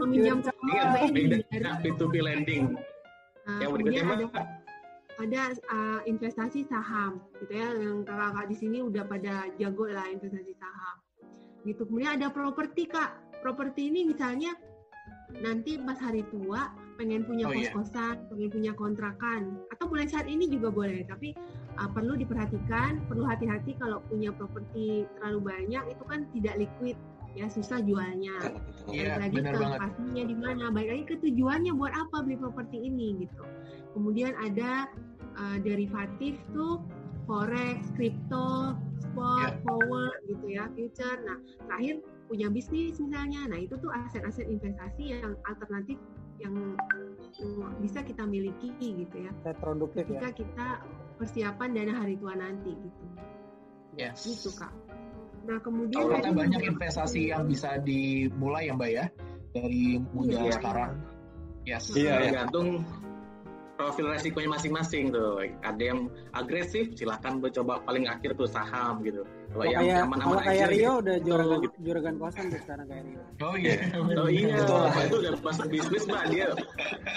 meminjamkan 0.02 0.54
ingat 0.66 0.88
dari 0.98 1.72
P2P 1.86 2.14
lending. 2.26 2.64
Nah, 3.44 3.60
yang 3.60 3.72
berikutnya 3.76 4.04
ada 4.08 4.26
mbak? 4.32 4.46
ada. 5.14 5.42
Uh, 5.70 6.00
investasi 6.08 6.64
saham 6.64 7.20
gitu 7.44 7.54
ya. 7.60 7.70
Yang 7.76 8.08
kakak-kakak 8.08 8.46
di 8.50 8.56
sini 8.56 8.78
udah 8.82 9.04
pada 9.04 9.52
jago 9.60 9.84
lah 9.92 10.08
investasi 10.08 10.54
saham. 10.56 10.96
Gitu. 11.68 11.84
Kemudian 11.84 12.18
ada 12.18 12.32
properti 12.32 12.88
kak. 12.88 13.20
Properti 13.44 13.92
ini 13.92 14.08
misalnya 14.08 14.56
nanti 15.44 15.76
pas 15.82 16.00
hari 16.00 16.24
tua 16.32 16.72
pengen 16.96 17.22
punya 17.24 17.46
Oh, 17.46 17.52
iya. 17.52 17.70
kos-kosan 17.72 18.16
pengen 18.28 18.50
punya 18.50 18.72
kontrakan 18.74 19.42
atau 19.70 19.86
mulai 19.88 20.06
saat 20.06 20.26
ini 20.26 20.46
juga 20.48 20.70
boleh 20.70 21.04
tapi 21.06 21.34
uh, 21.76 21.90
perlu 21.90 22.14
diperhatikan 22.16 23.02
perlu 23.06 23.24
hati-hati 23.24 23.76
kalau 23.78 24.00
punya 24.08 24.30
properti 24.32 25.04
terlalu 25.18 25.40
banyak 25.50 25.84
itu 25.90 26.04
kan 26.06 26.26
tidak 26.32 26.56
liquid 26.60 26.98
ya 27.34 27.50
susah 27.50 27.82
jualnya 27.82 28.38
Iya, 28.86 29.18
balik 29.18 29.34
lagi 29.34 29.38
ke 29.42 29.58
banget. 29.58 29.80
pastinya 29.82 30.24
di 30.24 30.36
mana 30.38 30.64
balik 30.70 30.90
lagi 30.92 31.04
ke 31.10 31.16
tujuannya 31.20 31.72
buat 31.74 31.94
apa 31.94 32.18
beli 32.22 32.38
properti 32.38 32.78
ini 32.78 33.26
gitu 33.26 33.44
kemudian 33.98 34.38
ada 34.38 34.86
uh, 35.34 35.58
derivatif 35.60 36.38
tuh 36.54 36.78
forex 37.26 37.90
kripto 37.96 38.78
spot 39.02 39.50
Ya. 39.50 39.62
forward 39.62 40.18
gitu 40.26 40.46
ya 40.50 40.66
future 40.74 41.18
nah 41.24 41.38
terakhir 41.70 42.02
punya 42.26 42.50
bisnis 42.50 42.98
misalnya 42.98 43.46
nah 43.46 43.58
itu 43.58 43.78
tuh 43.78 43.90
aset-aset 43.90 44.46
investasi 44.46 45.14
yang 45.14 45.38
alternatif 45.46 45.98
yang 46.42 46.56
bisa 47.82 48.02
kita 48.02 48.24
miliki 48.26 48.74
gitu 48.80 49.16
ya 49.28 49.32
produktif 49.60 50.08
ya 50.10 50.20
ketika 50.22 50.30
kita 50.34 50.68
persiapan 51.20 51.70
dana 51.76 51.94
hari 52.00 52.16
tua 52.18 52.34
nanti 52.38 52.74
gitu 52.74 53.06
Yes. 53.94 54.26
gitu 54.26 54.50
kak 54.58 54.74
nah 55.44 55.60
kemudian 55.60 56.08
Ternyata 56.08 56.24
tadi 56.24 56.40
banyak 56.40 56.62
investasi 56.72 57.22
yang 57.30 57.46
bisa 57.46 57.78
dimulai 57.84 58.72
ya 58.72 58.74
Mbak 58.74 58.90
ya 58.90 59.06
dari 59.54 60.02
muda 60.12 60.40
Iya. 60.40 60.54
sekarang. 60.58 60.92
Yes. 61.64 61.84
Iya, 61.94 62.04
iya. 62.04 62.16
tergantung 62.28 62.84
profil 63.78 64.06
resikonya 64.12 64.50
masing-masing 64.56 65.14
tuh. 65.14 65.40
Ada 65.64 65.84
yang 65.84 66.00
agresif, 66.36 66.92
silahkan 66.98 67.40
coba 67.40 67.80
paling 67.86 68.10
akhir 68.10 68.36
tuh 68.36 68.50
saham 68.50 69.00
gitu. 69.06 69.24
Kalau 69.54 69.70
yang 69.70 69.82
kayak 69.86 70.02
aman-aman 70.02 70.26
kalau 70.26 70.40
aja 70.42 70.50
kayak 70.50 70.68
Rio 70.74 70.82
gitu. 70.82 70.94
udah 70.98 71.18
juragan 71.22 71.58
gitu. 71.62 71.76
juragan 71.86 72.16
kosan 72.18 72.46
tuh 72.50 72.60
sekarang 72.66 72.86
kayak 72.90 73.04
Rio 73.06 73.22
Oh 73.44 73.56
iya. 73.56 73.76
Oh 74.24 74.30
iya, 74.30 74.58
lah. 74.66 74.94
itu 75.06 75.16
udah 75.22 75.34
masuk 75.46 75.66
bisnis 75.70 76.04
mbak 76.10 76.24
dia. 76.34 76.48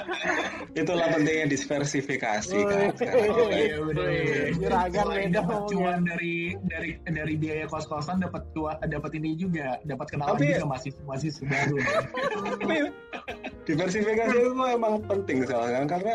Itulah 0.81 1.07
pentingnya 1.09 1.47
diversifikasi 1.49 2.59
Oh, 2.61 2.69
kan. 2.69 2.89
Oh 2.93 3.49
iya 3.49 3.77
benar. 3.81 4.09
Juragan 4.53 5.07
beda 5.09 5.41
cuan 5.67 5.99
dari 6.05 6.35
dari 6.69 6.91
dari 7.09 7.35
biaya 7.41 7.65
kos-kosan 7.67 8.21
dapat 8.21 8.43
cuan 8.53 8.77
dapat 8.85 9.11
ini 9.17 9.31
juga 9.35 9.81
dapat 9.83 10.07
kenalan 10.13 10.37
Tapi- 10.37 10.53
juga 10.53 10.67
masih 10.69 10.91
masih 11.09 11.31
baru. 11.49 11.77
Diversifikasi 13.67 14.37
itu 14.37 14.53
emang 14.55 15.03
penting 15.09 15.43
soalnya 15.43 15.83
kan 15.83 15.89
karena 15.99 16.15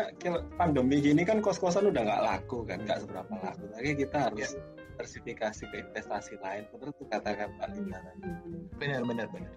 pandemi 0.56 0.96
gini 1.02 1.20
kan 1.20 1.44
kos-kosan 1.44 1.90
udah 1.90 2.00
nggak 2.00 2.22
laku 2.22 2.64
kan 2.64 2.78
nggak 2.80 3.02
seberapa 3.02 3.34
laku. 3.42 3.64
Tapi 3.74 3.88
kita 3.98 4.16
harus 4.30 4.56
diversifikasi 5.02 5.62
ke 5.66 5.76
investasi 5.82 6.38
lain. 6.38 6.62
Benar 6.70 6.94
tuh 6.94 7.06
kata 7.10 7.34
Mbak 7.34 7.68
Linda 7.74 7.98
tadi. 7.98 8.22
Hmm. 8.22 8.62
Benar, 8.78 9.02
benar, 9.02 9.26
benar. 9.34 9.52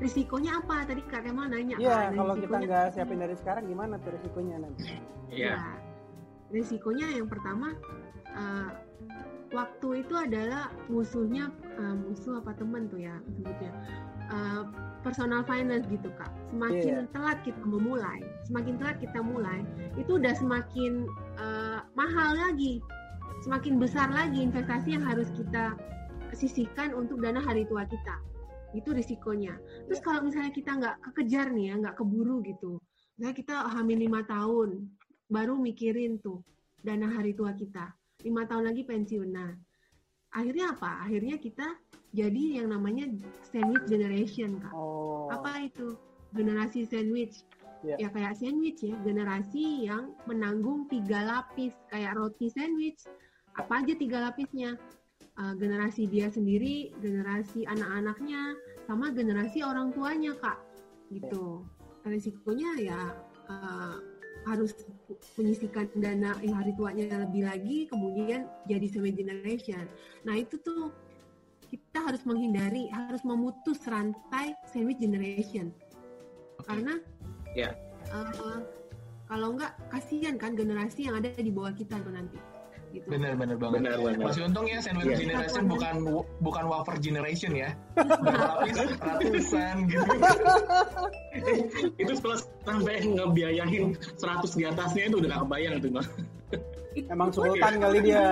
Risikonya 0.00 0.62
apa? 0.64 0.88
Tadi 0.88 1.02
Kak 1.04 1.28
Kemal 1.28 1.52
nanya. 1.52 1.76
Iya, 1.76 2.08
kan, 2.08 2.16
kalau 2.16 2.34
kita 2.34 2.46
risikonya 2.48 2.66
nggak 2.66 2.84
apa? 2.88 2.94
siapin 2.96 3.18
dari 3.20 3.36
sekarang 3.36 3.64
gimana 3.68 3.94
tuh 4.00 4.10
risikonya 4.16 4.56
nanti? 4.64 4.82
Iya. 5.28 5.52
Ya, 5.52 5.60
risikonya 6.48 7.06
yang 7.12 7.28
pertama 7.28 7.76
eh, 8.32 8.70
waktu 9.52 9.88
itu 10.06 10.14
adalah 10.16 10.72
musuhnya 10.88 11.52
eh, 11.76 11.96
musuh 12.08 12.40
apa 12.40 12.56
teman 12.56 12.88
tuh 12.88 13.02
ya 13.02 13.18
sebutnya 13.36 13.70
Eh, 14.32 14.62
personal 15.02 15.42
finance 15.44 15.84
gitu 15.90 16.08
kak. 16.14 16.30
Semakin 16.54 17.04
Iya. 17.04 17.10
telat 17.10 17.38
kita 17.42 17.58
memulai, 17.66 18.22
semakin 18.46 18.78
telat 18.78 18.96
kita 19.02 19.18
mulai, 19.18 19.66
itu 19.98 20.16
udah 20.16 20.32
semakin 20.38 21.04
eh, 21.36 21.80
mahal 21.98 22.38
lagi, 22.38 22.78
semakin 23.42 23.74
besar 23.82 24.08
lagi 24.14 24.38
investasi 24.38 24.94
yang 24.94 25.04
harus 25.04 25.26
kita 25.34 25.74
sisihkan 26.32 26.94
untuk 26.94 27.18
dana 27.20 27.42
hari 27.42 27.66
tua 27.66 27.84
kita. 27.84 28.16
Itu 28.72 28.94
risikonya. 28.96 29.58
Terus 29.90 30.00
Iya. 30.00 30.06
kalau 30.06 30.20
misalnya 30.24 30.52
kita 30.54 30.70
nggak 30.78 30.96
kekejar 31.10 31.52
nih 31.52 31.64
ya, 31.68 31.74
nggak 31.82 31.96
keburu 31.98 32.40
gitu, 32.46 32.80
misalnya 33.18 33.36
kita 33.36 33.54
hamil 33.68 33.98
lima 34.00 34.24
tahun, 34.24 34.88
baru 35.28 35.58
mikirin 35.60 36.22
tuh 36.24 36.40
dana 36.80 37.10
hari 37.10 37.36
tua 37.36 37.52
kita. 37.52 37.92
Lima 38.24 38.46
tahun 38.48 38.72
lagi 38.72 38.86
pensiun. 38.86 39.28
Nah, 39.28 39.50
akhirnya 40.32 40.72
apa? 40.72 41.04
Akhirnya 41.04 41.36
kita 41.36 41.66
jadi 42.14 42.62
yang 42.62 42.70
namanya 42.72 43.10
sandwich 43.50 43.84
generation, 43.90 44.62
Kak. 44.62 44.72
Oh, 44.72 45.28
Apa 45.32 45.66
itu? 45.66 45.98
Generasi 46.32 46.88
sandwich. 46.88 47.44
Iya. 47.82 47.96
Ya 47.98 48.08
kayak 48.14 48.38
sandwich 48.38 48.80
ya, 48.86 48.94
generasi 49.02 49.90
yang 49.90 50.14
menanggung 50.30 50.86
tiga 50.86 51.26
lapis 51.26 51.74
kayak 51.90 52.14
roti 52.14 52.46
sandwich. 52.48 53.02
Apa 53.58 53.84
aja 53.84 53.94
tiga 53.96 54.18
lapisnya? 54.30 54.78
Uh, 55.32 55.56
generasi 55.56 56.04
dia 56.08 56.28
sendiri, 56.28 56.92
generasi 57.00 57.64
anak-anaknya, 57.64 58.52
sama 58.84 59.08
generasi 59.16 59.64
orang 59.64 59.92
tuanya, 59.96 60.36
Kak. 60.36 60.60
Gitu. 61.08 61.64
Risikonya 62.04 62.70
ya 62.82 63.00
uh, 63.48 63.96
harus 64.44 64.74
menyisikan 65.38 65.86
dana 65.96 66.34
yang 66.42 66.58
hari 66.58 66.74
tuanya 66.74 67.24
lebih 67.24 67.46
lagi, 67.46 67.86
kemudian 67.88 68.50
jadi 68.66 68.86
sandwich 68.90 69.16
generation. 69.16 69.86
Nah 70.26 70.34
itu 70.36 70.58
tuh 70.60 70.90
kita 71.72 72.04
harus 72.04 72.20
menghindari, 72.28 72.92
harus 72.92 73.24
memutus 73.24 73.80
rantai 73.88 74.52
sandwich 74.68 75.00
generation 75.00 75.72
Oke. 76.60 76.68
karena 76.68 77.00
Ya. 77.56 77.72
eh, 78.12 78.60
kalau 79.24 79.56
enggak 79.56 79.72
kasihan 79.88 80.36
kan 80.36 80.52
generasi 80.52 81.08
yang 81.08 81.16
ada 81.16 81.32
di 81.32 81.48
bawah 81.48 81.72
kita 81.72 81.96
tuh 82.04 82.12
nanti 82.12 82.36
gitu 82.92 83.06
Benar, 83.08 83.32
benar 83.34 83.56
banget. 83.56 83.78
Benar, 83.80 83.96
benar. 83.98 84.26
Masih 84.28 84.42
untung 84.44 84.66
ya 84.68 84.78
sandwich 84.78 85.08
Iya. 85.08 85.18
generation 85.24 85.64
bukan 85.66 85.94
bukan 86.38 86.64
wafer 86.68 86.96
generation 87.00 87.52
ya. 87.52 87.70
Berlapis 88.24 88.76
ratusan 89.00 89.76
gitu. 89.88 90.06
itu 92.02 92.12
setelah 92.12 92.38
sampai 92.62 92.94
ngebiayain 93.02 93.84
100 93.96 94.58
di 94.58 94.64
atasnya 94.64 95.02
itu 95.08 95.16
udah 95.18 95.28
gak 95.32 95.40
kebayang 95.48 95.74
tuh. 95.80 95.90
Itu 96.92 97.08
emang 97.08 97.28
sultan 97.32 97.74
kali 97.80 97.98
dia. 98.04 98.22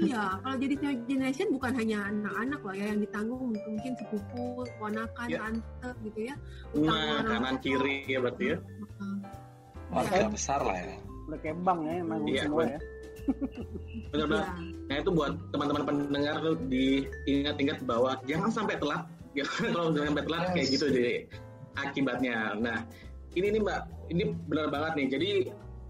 iya 0.00 0.40
kalau 0.40 0.56
jadi 0.56 0.74
sandwich 0.80 1.04
generation 1.06 1.48
bukan 1.52 1.72
hanya 1.76 1.98
anak-anak 2.08 2.60
loh 2.64 2.74
ya 2.74 2.86
yang 2.88 2.98
ditanggung 2.98 3.52
mungkin 3.52 3.92
sepupu 3.94 4.42
ponakan 4.80 5.28
Iya. 5.28 5.38
tante 5.38 5.90
gitu 6.02 6.20
ya 6.32 6.34
Nah, 6.74 7.20
kanan 7.22 7.56
kiri 7.60 8.02
ya 8.08 8.18
berarti 8.18 8.44
ya. 8.54 8.58
Warga 9.92 10.26
besar 10.26 10.60
lah 10.64 10.74
ya. 10.74 10.96
Udah 11.28 11.38
kayak 11.38 11.56
bank 11.62 11.80
ya 11.84 11.94
emang 12.00 12.20
Iya, 12.26 12.42
semua 12.48 12.58
bener. 12.64 12.80
Ya. 13.26 13.34
Benar-benar. 14.12 14.46
Iya. 14.46 14.84
Nah 14.84 14.96
itu 15.00 15.10
buat 15.10 15.32
teman-teman 15.50 15.82
pendengar 15.88 16.36
tuh 16.44 16.54
diingat-ingat 16.68 17.78
bahwa 17.88 18.20
jangan 18.28 18.50
sampai 18.52 18.76
telat. 18.78 19.08
Ya, 19.34 19.44
kalau 19.48 19.90
jangan 19.94 20.14
sampai 20.14 20.24
telat 20.28 20.44
kayak 20.54 20.68
gitu 20.70 20.86
deh 20.92 21.18
akibatnya. 21.80 22.54
Nah 22.58 22.78
ini 23.34 23.58
nih 23.58 23.60
mbak, 23.64 23.80
ini 24.12 24.22
benar 24.46 24.70
banget 24.70 24.92
nih. 24.94 25.06
Jadi 25.10 25.30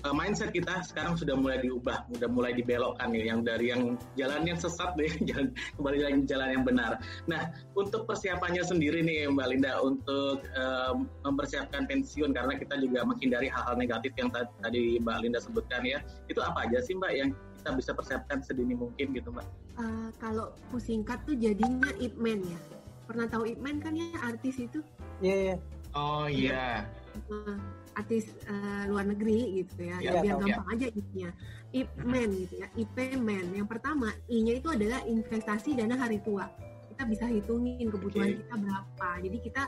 eh, 0.05 0.15
mindset 0.15 0.53
kita 0.53 0.85
sekarang 0.85 1.17
sudah 1.17 1.33
mulai 1.35 1.59
diubah, 1.65 2.05
sudah 2.13 2.29
mulai 2.29 2.53
dibelokkan 2.53 3.09
nih, 3.11 3.33
yang 3.33 3.41
dari 3.41 3.73
yang 3.73 3.97
jalan 4.15 4.45
yang 4.45 4.59
sesat 4.61 4.93
deh, 4.95 5.09
jalan 5.29 5.51
kembali 5.81 5.99
lagi 6.05 6.17
ke 6.23 6.27
jalan 6.29 6.49
yang 6.61 6.65
benar. 6.65 6.93
Nah 7.25 7.49
untuk 7.75 8.05
persiapannya 8.05 8.61
sendiri 8.61 9.01
nih 9.01 9.33
Mbak 9.33 9.49
Linda 9.49 9.81
untuk 9.81 10.45
eh, 10.45 10.93
mempersiapkan 11.25 11.89
pensiun 11.89 12.37
karena 12.37 12.55
kita 12.61 12.77
juga 12.77 13.03
menghindari 13.09 13.49
hal-hal 13.49 13.75
negatif 13.81 14.13
yang 14.21 14.29
ta- 14.29 14.51
tadi 14.61 15.01
Mbak 15.01 15.17
Linda 15.25 15.41
sebutkan 15.41 15.83
ya. 15.83 16.05
Itu 16.29 16.45
apa 16.45 16.69
aja 16.69 16.85
sih 16.85 16.95
Mbak 16.95 17.13
yang 17.17 17.31
kita 17.65 17.71
bisa 17.81 17.91
persiapkan 17.97 18.45
sedini 18.45 18.77
mungkin 18.77 19.17
gitu 19.17 19.33
Mbak? 19.33 19.47
Eh, 19.75 20.09
kalau 20.21 20.53
ku 20.71 20.79
singkat 20.79 21.25
tuh 21.27 21.35
jadinya 21.35 21.91
Ip 21.99 22.15
Man 22.21 22.45
ya 22.45 22.61
pernah 23.05 23.27
tahu 23.29 23.45
Ip 23.49 23.61
Man 23.61 23.81
kan 23.83 23.93
ya 23.97 24.07
artis 24.21 24.57
itu 24.61 24.81
Iya, 25.21 25.37
iya. 25.37 25.57
Oh 25.95 26.27
iya. 26.27 26.85
eh, 27.15 27.59
artis 27.95 28.31
eh, 28.47 28.85
luar 28.91 29.07
negeri 29.07 29.63
gitu 29.65 29.87
ya, 29.87 29.97
Iya, 30.03 30.11
ya 30.11 30.23
biar 30.23 30.35
tahu. 30.37 30.43
gampang 30.47 30.69
aja 30.75 30.87
ipnya. 30.91 31.31
IP 31.75 31.91
man 32.07 32.31
gitu 32.31 32.55
ya, 32.63 32.69
IP 32.79 32.97
man. 33.19 33.47
Yang 33.51 33.69
pertama, 33.71 34.09
I-nya 34.31 34.63
itu 34.63 34.69
adalah 34.71 35.01
investasi 35.07 35.75
dana 35.75 35.99
hari 35.99 36.23
tua. 36.23 36.47
Kita 36.95 37.03
bisa 37.11 37.27
hitungin 37.27 37.91
kebutuhan 37.91 38.35
Oke. 38.35 38.39
kita 38.47 38.55
berapa. 38.55 39.09
Jadi 39.23 39.37
kita 39.43 39.63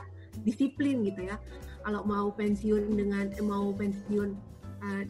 disiplin 0.47 1.03
gitu 1.03 1.27
ya. 1.27 1.35
Kalau 1.83 2.03
mau 2.07 2.31
pensiun 2.31 2.95
dengan 2.95 3.31
eh, 3.31 3.43
mau 3.43 3.71
pensiun 3.75 4.29
eh, 4.83 5.03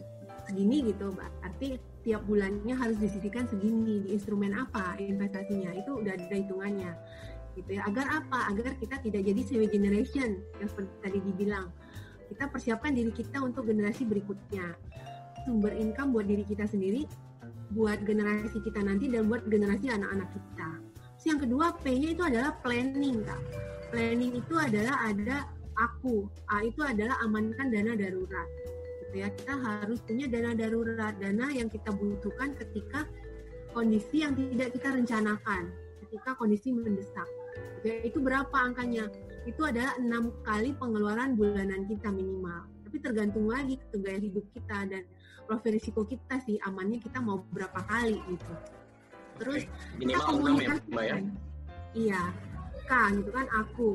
segini 0.46 0.90
gitu, 0.90 1.14
berarti 1.14 1.78
tiap 2.06 2.24
bulannya 2.24 2.72
harus 2.72 2.96
disisihkan 2.96 3.44
segini 3.50 4.00
di 4.06 4.16
instrumen 4.16 4.56
apa 4.56 4.96
investasinya 4.96 5.76
itu 5.76 5.98
udah 5.98 6.14
ada 6.16 6.36
hitungannya 6.40 6.94
gitu 7.58 7.74
ya 7.74 7.82
agar 7.84 8.06
apa 8.22 8.54
agar 8.54 8.78
kita 8.78 8.96
tidak 9.02 9.22
jadi 9.26 9.40
sandwich 9.44 9.74
generation 9.74 10.38
yang 10.62 10.68
seperti 10.70 10.94
tadi 11.02 11.18
dibilang 11.20 11.66
kita 12.28 12.48
persiapkan 12.52 12.92
diri 12.92 13.10
kita 13.10 13.40
untuk 13.40 13.66
generasi 13.66 14.04
berikutnya. 14.04 14.76
Sumber 15.48 15.72
income 15.72 16.12
buat 16.12 16.28
diri 16.28 16.44
kita 16.44 16.68
sendiri 16.68 17.08
buat 17.76 18.00
generasi 18.08 18.64
kita 18.64 18.80
nanti 18.80 19.12
dan 19.12 19.28
buat 19.28 19.44
generasi 19.44 19.92
anak-anak 19.92 20.28
kita. 20.32 20.68
Terus 21.18 21.24
yang 21.28 21.40
kedua 21.42 21.66
P-nya 21.84 22.08
itu 22.16 22.22
adalah 22.24 22.56
planning 22.64 23.20
kak. 23.26 23.42
Planning 23.92 24.32
itu 24.40 24.54
adalah 24.56 24.96
ada 25.04 25.36
aku. 25.76 26.24
A 26.48 26.64
itu 26.64 26.80
adalah 26.80 27.20
amankan 27.20 27.68
dana 27.68 27.92
darurat. 27.92 28.48
Gitu 29.04 29.14
ya 29.24 29.28
kita 29.32 29.54
harus 29.60 30.00
punya 30.04 30.26
dana 30.28 30.56
darurat 30.56 31.12
dana 31.20 31.46
yang 31.52 31.68
kita 31.68 31.92
butuhkan 31.92 32.56
ketika 32.56 33.04
kondisi 33.76 34.24
yang 34.24 34.32
tidak 34.32 34.72
kita 34.72 34.88
rencanakan 34.96 35.68
ketika 36.08 36.32
kondisi 36.40 36.72
mendesak. 36.72 37.28
Gitu 37.80 37.86
ya. 37.92 37.96
itu 38.08 38.18
berapa 38.22 38.56
angkanya 38.56 39.12
itu 39.46 39.62
adalah 39.62 39.94
enam 40.00 40.34
kali 40.42 40.74
pengeluaran 40.74 41.38
bulanan 41.38 41.86
kita 41.86 42.08
minimal 42.10 42.66
tapi 42.88 42.96
tergantung 43.04 43.46
lagi 43.46 43.76
ke 43.78 43.96
gaya 44.00 44.18
hidup 44.18 44.44
kita 44.56 44.88
dan 44.88 45.02
profil 45.44 45.76
risiko 45.76 46.02
kita 46.08 46.40
sih 46.44 46.56
amannya 46.64 46.98
kita 46.98 47.20
mau 47.20 47.44
berapa 47.52 47.80
kali 47.84 48.18
gitu 48.32 48.54
terus 49.38 49.62
Minimal 49.96 50.02
kita 50.02 50.02
6 50.02 50.08
ya 50.08 50.18
komunikasikan. 50.26 50.98
Ya? 50.98 51.46
Iya, 51.96 52.22
K 52.84 52.92
gitu 53.16 53.30
kan 53.32 53.46
aku. 53.54 53.88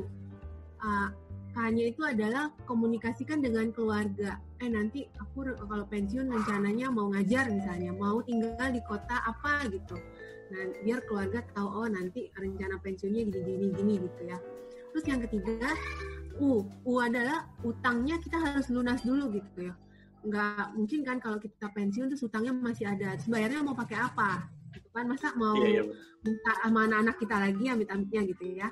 Uh, 0.82 1.08
K-nya 1.54 1.94
itu 1.94 2.02
adalah 2.02 2.50
komunikasikan 2.66 3.38
dengan 3.38 3.70
keluarga. 3.70 4.42
Eh 4.58 4.66
nanti 4.66 5.06
aku 5.22 5.46
kalau 5.54 5.86
pensiun 5.86 6.26
rencananya 6.26 6.90
mau 6.90 7.06
ngajar 7.14 7.46
misalnya, 7.46 7.94
mau 7.94 8.18
tinggal 8.26 8.74
di 8.74 8.82
kota 8.82 9.22
apa 9.22 9.62
gitu. 9.70 9.94
Nah, 10.50 10.74
biar 10.82 11.06
keluarga 11.06 11.46
tahu 11.54 11.86
oh 11.86 11.86
nanti 11.86 12.26
rencana 12.34 12.74
pensiunnya 12.82 13.30
gini-gini 13.30 13.70
gini 13.70 13.94
gitu 14.02 14.22
ya. 14.26 14.38
Terus 14.94 15.10
yang 15.10 15.20
ketiga, 15.26 15.74
U. 16.38 16.62
U 16.86 16.92
adalah 17.02 17.50
utangnya 17.66 18.14
kita 18.22 18.38
harus 18.38 18.70
lunas 18.70 19.02
dulu 19.02 19.34
gitu 19.34 19.66
ya. 19.66 19.74
Nggak 20.22 20.78
mungkin 20.78 21.02
kan 21.02 21.18
kalau 21.18 21.42
kita 21.42 21.66
pensiun 21.74 22.14
terus 22.14 22.22
utangnya 22.22 22.54
masih 22.54 22.86
ada. 22.86 23.18
Terus 23.18 23.26
bayarnya 23.26 23.66
mau 23.66 23.74
pakai 23.74 23.98
apa? 23.98 24.46
Gitu 24.70 24.86
kan 24.94 25.10
masa 25.10 25.34
mau 25.34 25.58
Iya, 25.58 25.82
iya. 25.82 25.84
minta 26.22 26.52
sama 26.62 26.86
anak-anak 26.86 27.16
kita 27.18 27.36
lagi 27.42 27.64
amit-amitnya 27.66 28.22
gitu 28.22 28.44
ya. 28.54 28.70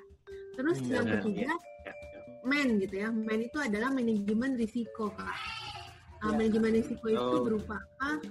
Terus 0.54 0.78
Hmm, 0.78 0.94
yang 0.94 1.06
ketiga 1.10 1.50
Ya, 1.82 1.92
man 2.46 2.68
gitu 2.78 2.94
ya. 3.02 3.08
Man 3.10 3.40
itu 3.42 3.58
adalah 3.58 3.90
manajemen 3.90 4.54
risiko 4.54 5.10
kak. 5.10 5.34
Uh. 6.22 6.38
Manajemen 6.38 6.78
risiko 6.78 7.10
itu 7.10 7.18
Oh. 7.18 7.42
berupa 7.42 7.82
apa? 7.98 8.22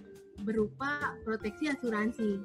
Berupa 0.47 1.19
proteksi 1.27 1.67
asuransi. 1.67 2.39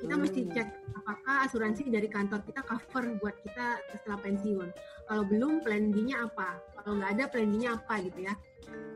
Kita 0.00 0.14
Hmm. 0.16 0.22
mesti 0.24 0.40
cek 0.48 0.68
apakah 0.96 1.44
asuransi 1.44 1.92
dari 1.92 2.08
kantor 2.08 2.40
kita 2.42 2.64
cover 2.64 3.04
buat 3.20 3.36
kita 3.44 3.66
setelah 3.92 4.18
pensiun. 4.20 4.68
Kalau 5.04 5.22
belum 5.26 5.60
plan 5.60 5.92
B-nya 5.92 6.24
apa? 6.24 6.56
Kalau 6.80 6.96
nggak 6.96 7.10
ada 7.20 7.24
plan 7.28 7.48
B-nya 7.50 7.76
apa 7.76 8.00
gitu 8.00 8.20
ya. 8.24 8.34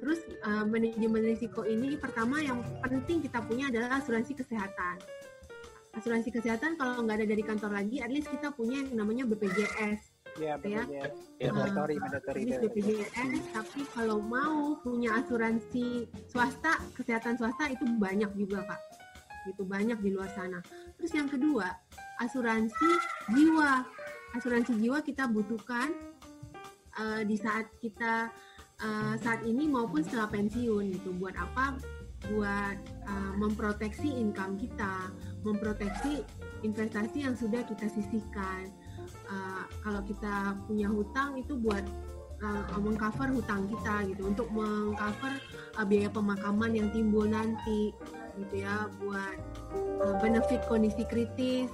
Terus 0.01 0.21
uh, 0.45 0.65
manajemen 0.65 1.25
risiko 1.25 1.67
ini 1.67 1.99
pertama 1.99 2.39
yang 2.41 2.63
penting 2.81 3.21
kita 3.21 3.43
punya 3.43 3.69
adalah 3.69 3.99
asuransi 3.99 4.33
kesehatan. 4.33 4.97
Asuransi 5.95 6.31
kesehatan 6.31 6.75
kalau 6.75 7.03
nggak 7.03 7.23
ada 7.23 7.27
dari 7.29 7.43
kantor 7.43 7.71
lagi, 7.71 8.03
at 8.03 8.11
least 8.11 8.27
kita 8.31 8.51
punya 8.51 8.83
yang 8.83 8.99
namanya 8.99 9.25
BPJS. 9.27 10.11
Iya, 10.35 10.59
Ya. 10.67 10.83
BPJS. 10.83 11.15
Ya. 11.39 11.51
Mandatory, 11.55 11.95
mandatory. 11.99 12.39
At 12.43 12.47
least 12.47 12.61
BPJS, 12.67 13.43
tapi 13.55 13.81
kalau 13.95 14.19
mau 14.19 14.75
punya 14.83 15.23
asuransi 15.23 16.11
swasta, 16.27 16.83
kesehatan 16.95 17.39
swasta 17.39 17.71
itu 17.71 17.87
banyak 17.99 18.31
juga 18.35 18.67
kak. 18.67 18.83
gitu 19.45 19.61
banyak 19.61 20.01
di 20.01 20.09
luar 20.09 20.33
sana. 20.33 20.57
Terus 21.05 21.21
yang 21.21 21.29
kedua, 21.29 21.69
asuransi 22.17 22.91
jiwa. 23.37 23.85
Asuransi 24.41 24.73
jiwa 24.81 25.05
kita 25.05 25.29
butuhkan 25.29 25.93
uh, 26.97 27.21
di 27.29 27.37
saat 27.37 27.69
kita 27.77 28.33
uh, 28.81 29.13
saat 29.21 29.45
ini 29.45 29.69
maupun 29.69 30.01
setelah 30.01 30.33
pensiun 30.33 30.97
gitu. 30.97 31.13
Buat 31.21 31.37
apa? 31.37 31.77
Buat 32.33 32.81
uh, 33.05 33.37
memproteksi 33.37 34.17
income 34.17 34.57
kita, 34.57 35.13
memproteksi 35.45 36.25
investasi 36.65 37.29
yang 37.29 37.37
sudah 37.37 37.61
kita 37.69 37.85
sisihkan. 37.85 38.73
Uh, 39.29 39.69
kalau 39.85 40.01
kita 40.09 40.57
punya 40.65 40.89
hutang 40.89 41.37
itu 41.37 41.53
buat 41.53 41.85
uh, 42.41 42.81
mengcover 42.81 43.29
hutang 43.29 43.69
kita 43.69 44.09
gitu 44.09 44.33
untuk 44.33 44.49
mengcover 44.49 45.37
uh, 45.77 45.85
biaya 45.85 46.09
pemakaman 46.09 46.73
yang 46.73 46.89
timbul 46.97 47.29
nanti 47.29 47.93
gitu 48.39 48.67
ya 48.67 48.91
buat 48.99 49.39
uh, 50.03 50.17
benefit 50.19 50.61
kondisi 50.67 51.07
kritis 51.07 51.71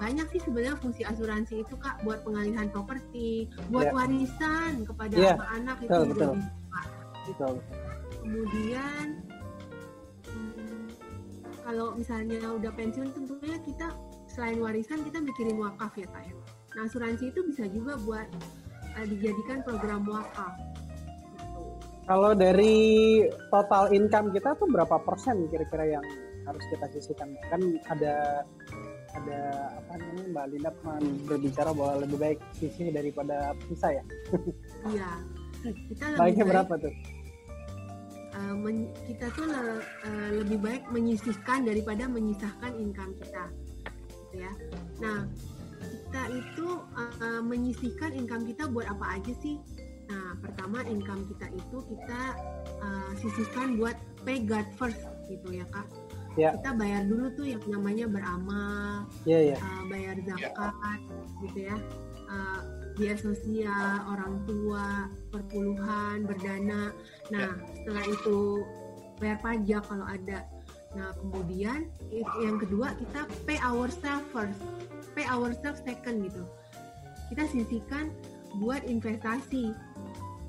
banyak 0.00 0.26
sih 0.34 0.40
sebenarnya 0.42 0.74
fungsi 0.82 1.06
asuransi 1.06 1.62
itu 1.62 1.74
kak 1.78 2.02
buat 2.02 2.26
pengalihan 2.26 2.66
properti 2.72 3.46
buat 3.70 3.92
Yeah. 3.92 3.94
warisan 3.94 4.72
kepada 4.82 5.14
Yeah. 5.14 5.36
anak-anak 5.38 5.76
itu 5.78 5.90
Betul, 5.90 6.06
juga 6.10 6.18
betul. 6.18 6.34
bisa 6.34 6.50
gitu. 7.22 7.30
Betul. 7.30 7.54
kemudian 8.22 9.06
hmm, 10.26 10.86
kalau 11.62 11.88
misalnya 11.94 12.40
udah 12.50 12.72
pensiun 12.74 13.08
tentunya 13.14 13.56
kita 13.62 13.86
selain 14.26 14.58
warisan 14.58 15.06
kita 15.06 15.22
mikirin 15.22 15.58
wakaf 15.60 15.94
ya 15.94 16.08
kak 16.10 16.22
ya 16.26 16.34
nah 16.72 16.88
asuransi 16.88 17.30
itu 17.30 17.40
bisa 17.46 17.68
juga 17.68 17.94
buat 18.02 18.26
uh, 18.96 19.06
dijadikan 19.06 19.60
program 19.62 20.02
wakaf. 20.08 20.56
Kalau 22.02 22.34
dari 22.34 22.74
total 23.48 23.94
income 23.94 24.34
kita 24.34 24.58
tuh 24.58 24.66
berapa 24.66 24.98
persen 25.06 25.46
kira-kira 25.48 25.98
yang 25.98 26.04
harus 26.44 26.64
kita 26.74 26.86
sisihkan? 26.90 27.30
Kan 27.46 27.62
ada 27.86 28.42
ada 29.12 29.40
apa 29.76 29.92
namanya 30.00 30.24
Mbak 30.32 30.46
Linda 30.50 30.70
pernah 30.72 30.98
berbicara 31.28 31.70
bahwa 31.76 31.94
lebih 32.02 32.18
baik 32.18 32.38
sisih 32.56 32.90
daripada 32.90 33.54
pisah 33.68 34.02
ya. 34.02 34.04
iya 34.92 35.10
kita 35.62 36.04
lebih 36.16 36.18
Baiknya 36.18 36.44
baik 36.44 36.52
berapa 36.56 36.74
tuh? 36.80 36.94
uh, 38.34 38.54
men- 38.56 38.92
kita 39.06 39.26
tuh 39.36 39.46
le- 39.46 39.86
uh, 40.04 40.30
lebih 40.42 40.58
baik 40.58 40.82
menyisihkan 40.90 41.64
daripada 41.68 42.08
menyisahkan 42.08 42.72
income 42.80 43.12
kita 43.20 43.44
gitu 44.10 44.36
ya 44.42 44.52
nah 45.00 45.18
kita 45.82 46.22
itu 46.32 46.66
uh, 46.96 47.40
menyisihkan 47.44 48.10
income 48.16 48.44
kita 48.48 48.64
buat 48.68 48.88
apa 48.88 49.20
aja 49.20 49.32
sih 49.40 49.60
nah 50.12 50.36
pertama 50.44 50.84
income 50.84 51.24
kita 51.32 51.48
itu 51.56 51.78
kita 51.88 52.22
uh, 52.84 53.10
sisihkan 53.16 53.80
buat 53.80 53.96
pay 54.28 54.44
God 54.44 54.68
first 54.76 55.00
gitu 55.32 55.56
ya 55.56 55.64
kak. 55.72 55.88
Ya. 56.32 56.56
kita 56.56 56.72
bayar 56.80 57.04
dulu 57.04 57.28
tuh 57.36 57.44
yang 57.44 57.60
namanya 57.68 58.08
beramal 58.08 59.04
Iya 59.28 59.52
ya. 59.52 59.56
uh, 59.60 59.82
bayar 59.88 60.16
zakat 60.24 61.00
gitu 61.44 61.58
ya. 61.72 61.76
Uh, 62.28 62.60
biaya 62.96 63.16
sosial 63.20 63.92
orang 64.08 64.40
tua 64.48 65.08
perpuluhan 65.32 66.28
berdana. 66.28 66.92
Nah 67.32 67.56
setelah 67.76 68.04
itu 68.04 68.64
bayar 69.16 69.40
pajak 69.40 69.82
kalau 69.88 70.04
ada. 70.08 70.44
Nah 70.92 71.08
kemudian 71.20 71.88
yang 72.40 72.56
kedua 72.60 72.92
kita 73.00 73.28
pay 73.48 73.56
ourselves 73.64 74.28
first 74.32 74.60
pay 75.12 75.28
ourselves 75.28 75.80
second 75.84 76.24
gitu. 76.24 76.44
Kita 77.32 77.48
sisihkan 77.48 78.12
buat 78.54 78.82
investasi 78.82 79.72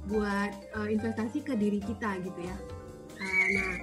buat 0.05 0.51
uh, 0.73 0.87
investasi 0.87 1.39
ke 1.41 1.53
diri 1.53 1.79
kita 1.79 2.19
gitu 2.21 2.41
ya 2.41 2.57
Uh, 3.13 3.47
nah 3.53 3.73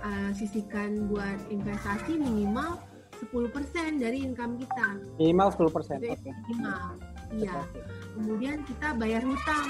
uh, 0.00 0.30
sisihkan 0.32 1.04
buat 1.06 1.36
investasi 1.46 2.16
minimal 2.16 2.78
10% 3.18 3.50
dari 3.96 4.22
income 4.22 4.56
kita 4.56 4.86
Minimal 5.16 5.48
10 5.50 5.68
persen. 5.70 5.96
itu 5.98 6.14
Oke. 6.14 6.30
minimal 6.46 6.84
iya 7.34 7.60
kemudian 8.14 8.62
kita 8.62 8.94
bayar 8.94 9.20
hutang 9.20 9.66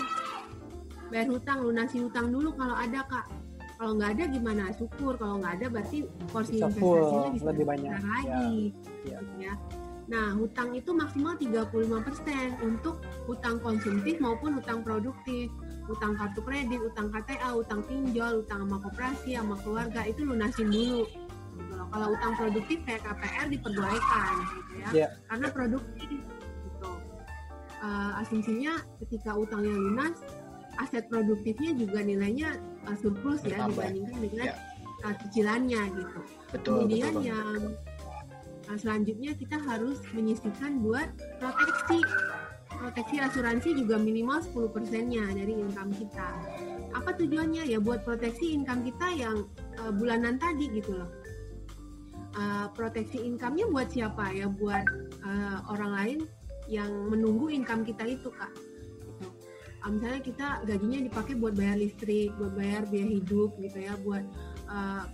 bayar 1.08 1.26
hutang 1.26 1.58
lunasi 1.60 1.96
hutang 1.98 2.28
dulu 2.28 2.52
kalau 2.52 2.76
ada 2.76 3.02
kak 3.04 3.26
kalau 3.74 3.92
nggak 3.94 4.10
ada 4.14 4.24
gimana 4.28 4.62
syukur 4.70 5.16
kalau 5.16 5.36
nggak 5.36 5.58
ada 5.58 5.66
berarti 5.70 5.98
porsi 6.28 6.56
Bisa 6.56 6.68
full, 6.70 6.92
investasinya 6.92 7.30
bisa 7.32 7.46
lebih 7.48 7.64
banyak. 7.64 7.90
besar 7.90 8.04
lagi 8.06 8.54
Ya. 9.02 9.16
gitu 9.16 9.34
ya 9.38 9.52
nah 10.06 10.30
hutang 10.38 10.70
itu 10.70 10.94
maksimal 10.94 11.34
35% 11.34 11.66
untuk 12.62 13.02
hutang 13.26 13.58
konsumtif 13.58 14.22
maupun 14.22 14.54
hutang 14.54 14.86
produktif 14.86 15.50
hutang 15.86 16.18
kartu 16.18 16.40
kredit, 16.42 16.78
hutang 16.82 17.08
KTA, 17.14 17.54
hutang 17.54 17.80
pinjol, 17.86 18.42
hutang 18.42 18.66
sama 18.66 18.76
koperasi, 18.82 19.38
sama 19.38 19.54
keluarga 19.62 20.00
itu 20.02 20.20
lunasin 20.26 20.68
dulu. 20.70 21.06
Gitu 21.56 21.72
loh. 21.72 21.86
Kalau 21.88 22.06
hutang 22.12 22.32
produktif 22.36 22.78
kayak 22.84 23.00
KPR 23.06 23.46
diperbolehkan 23.48 24.32
gitu 24.50 24.72
ya, 24.76 24.88
Iya. 24.92 25.08
karena 25.30 25.46
produktif 25.54 26.08
gitu. 26.10 26.90
Eh, 27.86 28.12
asumsinya 28.20 28.72
ketika 28.98 29.30
utangnya 29.38 29.72
lunas, 29.72 30.16
aset 30.76 31.06
produktifnya 31.08 31.70
juga 31.78 32.02
nilainya 32.02 32.58
eh, 32.90 32.96
surplus 32.98 33.40
ya 33.46 33.64
dibandingkan 33.64 34.18
dengan 34.20 34.46
Ya. 34.52 34.54
eh, 35.06 35.14
cicilannya 35.22 35.82
gitu. 35.94 36.18
Betul, 36.50 36.74
Kemudian 36.82 37.12
betul. 37.14 37.22
Yang 37.30 37.60
uh, 38.68 38.78
selanjutnya 38.78 39.32
kita 39.34 39.56
harus 39.58 40.02
menyisihkan 40.12 40.82
buat 40.82 41.08
proteksi. 41.38 42.02
Proteksi 42.76 43.16
asuransi 43.24 43.72
juga 43.72 43.96
minimal 43.96 44.44
10 44.44 44.74
persennya 44.74 45.24
dari 45.32 45.56
income 45.56 45.96
kita. 45.96 46.28
Apa 46.92 47.16
tujuannya? 47.16 47.64
Ya 47.64 47.80
buat 47.80 48.04
proteksi 48.04 48.52
income 48.52 48.84
kita 48.84 49.16
yang 49.16 49.48
uh, 49.80 49.92
bulanan 49.94 50.36
tadi 50.36 50.68
gitu 50.68 51.00
loh. 51.00 51.10
Uh, 52.36 52.68
proteksi 52.76 53.24
income-nya 53.24 53.64
buat 53.72 53.88
siapa? 53.88 54.28
Ya 54.36 54.44
buat 54.52 54.84
uh, 55.24 55.58
orang 55.72 55.90
lain 55.96 56.18
yang 56.68 56.92
menunggu 57.08 57.48
income 57.48 57.80
kita 57.80 58.04
itu 58.04 58.28
kak. 58.28 58.52
Uh, 59.80 59.88
misalnya 59.88 60.20
kita 60.20 60.46
gajinya 60.68 61.00
dipakai 61.08 61.32
buat 61.32 61.56
bayar 61.56 61.80
listrik, 61.80 62.36
buat 62.36 62.52
bayar 62.52 62.84
biaya 62.92 63.08
hidup 63.08 63.56
gitu 63.56 63.78
ya, 63.88 63.96
buat 64.04 64.24
uh, 64.68 65.08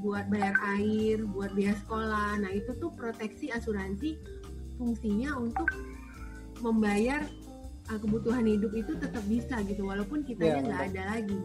buat 0.00 0.28
bayar 0.28 0.56
air, 0.76 1.24
buat 1.24 1.52
biaya 1.56 1.76
sekolah. 1.86 2.40
Nah 2.40 2.50
itu 2.52 2.72
tuh 2.76 2.92
proteksi 2.92 3.48
asuransi 3.50 4.20
fungsinya 4.76 5.36
untuk 5.40 5.72
membayar 6.60 7.24
uh, 7.88 7.98
kebutuhan 8.00 8.44
hidup 8.44 8.72
itu 8.76 8.92
tetap 8.96 9.24
bisa 9.24 9.60
gitu, 9.64 9.88
walaupun 9.88 10.24
kitanya 10.24 10.60
Iya, 10.60 10.66
nggak 10.68 10.80
betul. 10.80 10.92
ada 10.92 11.02
lagi. 11.16 11.40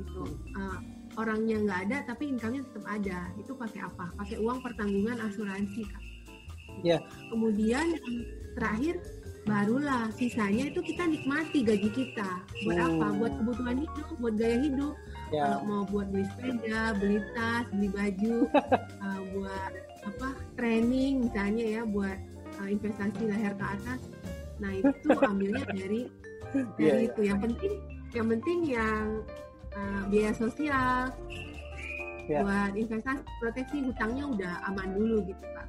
Gitu. 0.00 0.22
Uh, 0.56 0.78
orangnya 1.14 1.56
nggak 1.62 1.80
ada, 1.88 1.96
tapi 2.10 2.32
income-nya 2.32 2.62
tetap 2.68 2.84
ada. 2.90 3.18
Itu 3.40 3.52
pakai 3.54 3.80
apa? 3.86 4.06
Pakai 4.18 4.36
uang 4.42 4.58
pertanggungan 4.60 5.16
asuransi 5.24 5.82
kak. 5.88 6.02
Iya. 6.82 6.98
Kemudian 7.30 7.86
terakhir 8.58 8.98
barulah 9.44 10.08
sisanya 10.16 10.72
itu 10.72 10.80
kita 10.80 11.04
nikmati 11.04 11.62
gaji 11.62 11.90
kita. 11.92 12.30
Buat 12.64 12.76
Hmm. 12.76 12.88
apa? 12.96 13.06
Buat 13.20 13.32
kebutuhan 13.40 13.76
hidup, 13.78 14.06
buat 14.18 14.34
gaya 14.34 14.58
hidup 14.58 14.94
Ya. 15.34 15.44
kalau 15.50 15.60
mau 15.66 15.82
buat 15.90 16.06
beli 16.14 16.26
sepeda, 16.30 16.94
beli 17.02 17.18
tas, 17.34 17.66
beli 17.74 17.88
baju, 17.90 18.36
uh, 19.02 19.20
buat 19.34 19.72
apa 20.04 20.28
training 20.54 21.26
misalnya 21.26 21.64
ya, 21.80 21.82
buat 21.82 22.18
uh, 22.62 22.68
investasi 22.70 23.26
leher 23.26 23.52
ke 23.58 23.64
atas. 23.66 24.00
Nah 24.62 24.70
itu 24.78 25.08
ambilnya 25.30 25.64
dari 25.66 26.06
dari 26.54 26.62
Iya, 26.78 26.94
iya. 26.94 27.06
itu. 27.10 27.20
Yang 27.26 27.38
penting, 27.50 27.72
yang 28.14 28.26
penting 28.30 28.58
yang 28.70 29.04
uh, 29.74 30.02
biaya 30.06 30.32
sosial, 30.38 31.10
Ya. 32.24 32.40
buat 32.40 32.72
investasi 32.72 33.20
proteksi 33.36 33.84
hutangnya 33.84 34.24
udah 34.24 34.52
aman 34.72 34.96
dulu 34.96 35.28
gitu 35.28 35.44
pak. 35.44 35.68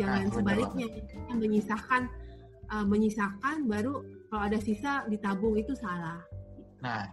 Jangan 0.00 0.22
Nah, 0.24 0.32
sebaliknya 0.32 0.86
yang 1.28 1.38
menyisahkan 1.44 2.02
uh, 2.72 2.86
menyisahkan 2.88 3.68
baru 3.68 4.00
kalau 4.32 4.42
ada 4.48 4.58
sisa 4.64 5.04
ditabung 5.12 5.60
itu 5.60 5.76
salah. 5.76 6.24
Nah, 6.80 7.04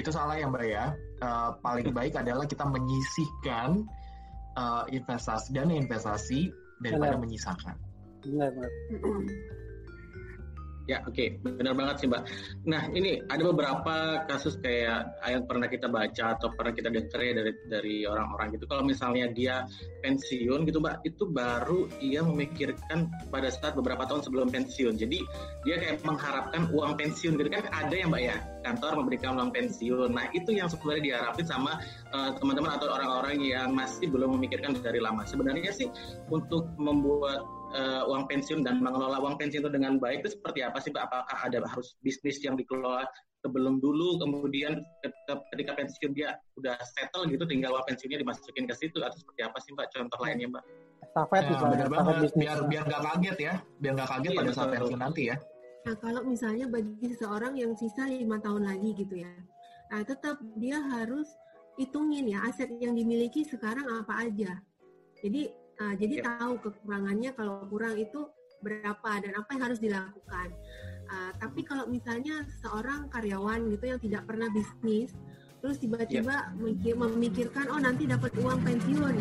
itu 0.00 0.10
salah 0.10 0.36
ya 0.40 0.48
Mbak 0.48 0.64
ya. 0.66 0.84
Eh, 1.20 1.50
paling 1.60 1.88
baik 1.98 2.16
adalah 2.16 2.48
kita 2.48 2.64
menyisihkan 2.64 3.84
eh, 4.56 4.84
investasi 4.96 5.52
dana 5.52 5.72
investasi 5.76 6.48
daripada 6.80 7.16
Benar. 7.16 7.22
menyisakan. 7.22 7.76
Benar, 8.24 8.48
benar. 8.56 8.72
Ya, 10.90 11.06
oke, 11.06 11.38
benar 11.38 11.78
banget 11.78 12.02
sih, 12.02 12.06
Mbak. 12.10 12.22
Nah, 12.66 12.90
ini 12.90 13.22
ada 13.30 13.42
beberapa 13.46 14.26
kasus 14.26 14.58
kayak 14.58 15.22
yang 15.22 15.46
pernah 15.46 15.70
kita 15.70 15.86
baca 15.86 16.34
atau 16.34 16.50
pernah 16.50 16.74
kita 16.74 16.90
dengar 16.90 17.22
ya 17.22 17.32
dari 17.38 17.52
dari 17.70 17.96
orang-orang 18.02 18.58
gitu. 18.58 18.66
Kalau 18.66 18.82
misalnya 18.82 19.30
dia 19.30 19.70
pensiun 20.02 20.66
gitu, 20.66 20.82
Mbak, 20.82 21.06
itu 21.06 21.30
baru 21.30 21.86
ia 22.02 22.26
memikirkan 22.26 23.06
pada 23.30 23.54
saat 23.54 23.78
beberapa 23.78 24.02
tahun 24.02 24.26
sebelum 24.26 24.50
pensiun. 24.50 24.98
Jadi 24.98 25.22
dia 25.62 25.78
kayak 25.78 26.02
mengharapkan 26.02 26.66
uang 26.74 26.98
pensiun 26.98 27.38
gitu 27.38 27.50
kan 27.54 27.70
ada 27.70 27.94
ya, 27.94 28.10
Mbak 28.10 28.22
ya, 28.26 28.36
kantor 28.66 28.92
memberikan 29.06 29.38
uang 29.38 29.54
pensiun. 29.54 30.10
Nah, 30.10 30.26
itu 30.34 30.50
yang 30.58 30.66
sebenarnya 30.66 31.02
diharapin 31.06 31.46
sama 31.46 31.78
eh, 32.10 32.30
teman-teman 32.42 32.74
atau 32.74 32.90
orang-orang 32.90 33.38
yang 33.38 33.70
masih 33.70 34.10
belum 34.10 34.34
memikirkan 34.42 34.74
dari 34.82 34.98
lama. 34.98 35.22
Sebenarnya 35.22 35.70
sih 35.70 35.86
untuk 36.34 36.66
membuat 36.82 37.59
eh, 37.74 38.02
uang 38.06 38.26
pensiun 38.26 38.66
dan 38.66 38.82
mengelola 38.82 39.18
uang 39.22 39.38
pensiun 39.38 39.62
itu 39.66 39.70
dengan 39.70 39.96
baik 40.02 40.26
itu 40.26 40.34
seperti 40.38 40.60
apa 40.66 40.78
sih 40.82 40.90
Pak? 40.90 41.02
Apakah 41.06 41.38
ada 41.46 41.58
harus 41.66 41.94
bisnis 42.02 42.42
yang 42.42 42.58
dikelola 42.58 43.06
sebelum 43.40 43.80
dulu 43.80 44.20
kemudian 44.20 44.84
ketika, 45.50 45.72
pensiun 45.72 46.12
dia 46.12 46.36
udah 46.60 46.76
settle 46.84 47.24
gitu 47.30 47.48
tinggal 47.48 47.72
uang 47.72 47.86
pensiunnya 47.88 48.20
dimasukin 48.20 48.68
ke 48.68 48.74
situ 48.76 49.00
atau 49.00 49.16
seperti 49.16 49.40
apa 49.48 49.56
sih 49.64 49.72
mbak 49.72 49.88
contoh 49.96 50.18
lainnya 50.20 50.46
mbak? 50.52 50.64
Estafet 51.00 51.42
Ya, 51.42 51.50
misalnya, 51.56 51.86
banget. 51.88 52.14
bisnis. 52.28 52.40
Biar 52.44 52.58
biar 52.68 52.82
nggak 52.84 53.02
kaget 53.02 53.38
ya, 53.40 53.54
biar 53.80 53.92
nggak 53.96 54.10
kaget 54.12 54.30
Iya, 54.30 54.38
pada 54.38 54.50
saat 54.52 54.68
pensiun 54.76 55.00
nanti 55.00 55.22
ya. 55.32 55.36
Nah, 55.80 55.94
kalau 55.96 56.22
misalnya 56.28 56.66
bagi 56.68 57.06
seseorang 57.08 57.54
yang 57.56 57.72
sisa 57.72 58.04
lima 58.04 58.36
tahun 58.36 58.68
lagi 58.68 58.92
gitu 58.92 59.24
ya, 59.24 59.32
nah 59.88 60.04
tetap 60.04 60.36
dia 60.60 60.76
harus 60.76 61.24
hitungin 61.80 62.28
ya 62.28 62.44
aset 62.44 62.68
yang 62.84 62.92
dimiliki 62.92 63.48
sekarang 63.48 63.88
apa 63.88 64.28
aja. 64.28 64.60
Jadi, 65.24 65.48
ah, 65.80 65.94
jadi 65.96 66.14
Ya. 66.20 66.24
tahu 66.36 66.60
kekurangannya 66.60 67.32
kalau 67.32 67.64
kurang 67.66 67.96
itu 67.96 68.28
berapa 68.60 69.10
dan 69.24 69.32
apa 69.40 69.48
yang 69.56 69.62
harus 69.72 69.80
dilakukan. 69.80 70.48
Ah, 71.10 71.32
tapi 71.40 71.64
kalau 71.64 71.88
misalnya 71.88 72.44
seorang 72.60 73.08
karyawan 73.08 73.66
gitu 73.72 73.84
yang 73.88 73.98
tidak 73.98 74.22
pernah 74.28 74.46
bisnis, 74.52 75.10
terus 75.58 75.80
tiba-tiba 75.80 76.52
mikir- 76.60 76.96
memikirkan 76.96 77.72
oh 77.72 77.80
nanti 77.80 78.04
dapat 78.04 78.30
uang 78.38 78.60
pensiun, 78.62 79.16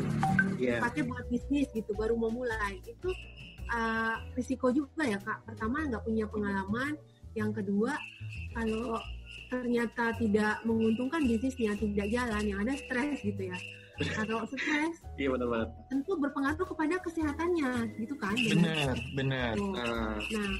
Iya. 0.59 0.83
pakai 0.83 1.07
buat 1.07 1.25
bisnis 1.31 1.71
gitu 1.71 1.95
baru 1.95 2.19
mau 2.19 2.27
mulai 2.27 2.83
itu 2.83 3.09
uh, 3.71 4.15
risiko 4.35 4.75
juga 4.75 5.07
ya 5.07 5.19
kak 5.19 5.47
pertama 5.47 5.87
nggak 5.87 6.03
punya 6.03 6.27
pengalaman 6.27 6.99
yang 7.31 7.55
kedua 7.55 7.95
kalau 8.51 8.99
ternyata 9.47 10.13
tidak 10.19 10.59
menguntungkan 10.67 11.23
bisnisnya 11.23 11.79
tidak 11.79 12.07
jalan 12.11 12.43
yang 12.43 12.59
ada 12.59 12.75
stres 12.75 13.23
gitu 13.23 13.47
ya 13.47 13.57
kalau 14.15 14.47
stres 14.47 14.95
Iya 15.15 15.29
benar 15.31 15.47
banget. 15.47 15.69
tentu 15.89 16.11
berpengaruh 16.15 16.65
kepada 16.65 16.95
kesehatannya 16.99 17.71
gitu 17.97 18.15
kan 18.15 18.35
Benar, 18.35 18.95
benar. 19.13 19.53
Tuh. 19.55 19.73
Nah, 19.75 20.15
Nah, 20.29 20.51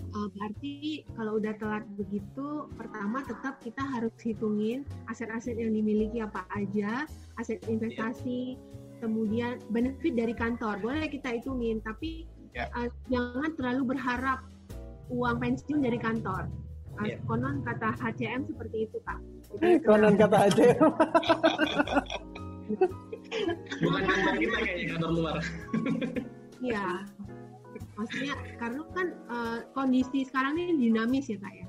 eh, 0.00 0.28
berarti 0.32 0.72
kalau 1.12 1.36
udah 1.36 1.54
telat 1.54 1.84
begitu, 1.94 2.48
pertama 2.72 3.20
tetap 3.22 3.60
kita 3.60 3.84
harus 3.84 4.10
hitungin 4.18 4.82
aset-aset 5.06 5.54
yang 5.54 5.70
dimiliki 5.70 6.18
apa 6.18 6.48
aja, 6.50 7.04
aset 7.36 7.60
investasi, 7.68 8.56
kemudian 8.98 9.60
benefit 9.68 10.16
dari 10.16 10.32
kantor. 10.32 10.80
Boleh 10.80 11.06
kita 11.06 11.36
hitungin, 11.36 11.78
tapi 11.80 12.24
Ya. 12.50 12.66
eh, 12.74 12.90
jangan 13.06 13.54
terlalu 13.54 13.94
berharap 13.94 14.42
uang 15.06 15.38
pensiun 15.38 15.78
dari 15.78 16.00
kantor. 16.00 16.50
Eh, 17.04 17.16
Ya. 17.16 17.18
Konon 17.24 17.64
kata 17.64 17.96
HCM 17.96 18.44
seperti 18.44 18.88
itu, 18.88 18.98
Kak. 19.08 19.18
Jadi, 19.56 19.80
Konon 19.84 20.14
kata 20.20 20.36
aja. 20.48 20.64
bukan 23.80 24.02
kantor 24.06 24.34
kita 24.38 24.56
kayaknya 24.62 24.86
kantor 24.94 25.10
luar. 25.14 25.36
Iya. 26.60 26.86
Maksudnya 27.96 28.34
karena 28.56 28.82
kan 28.96 29.06
eh, 29.12 29.58
kondisi 29.76 30.24
sekarang 30.24 30.56
ini 30.56 30.88
dinamis 30.88 31.28
ya 31.28 31.38
kak 31.40 31.52
ya. 31.52 31.66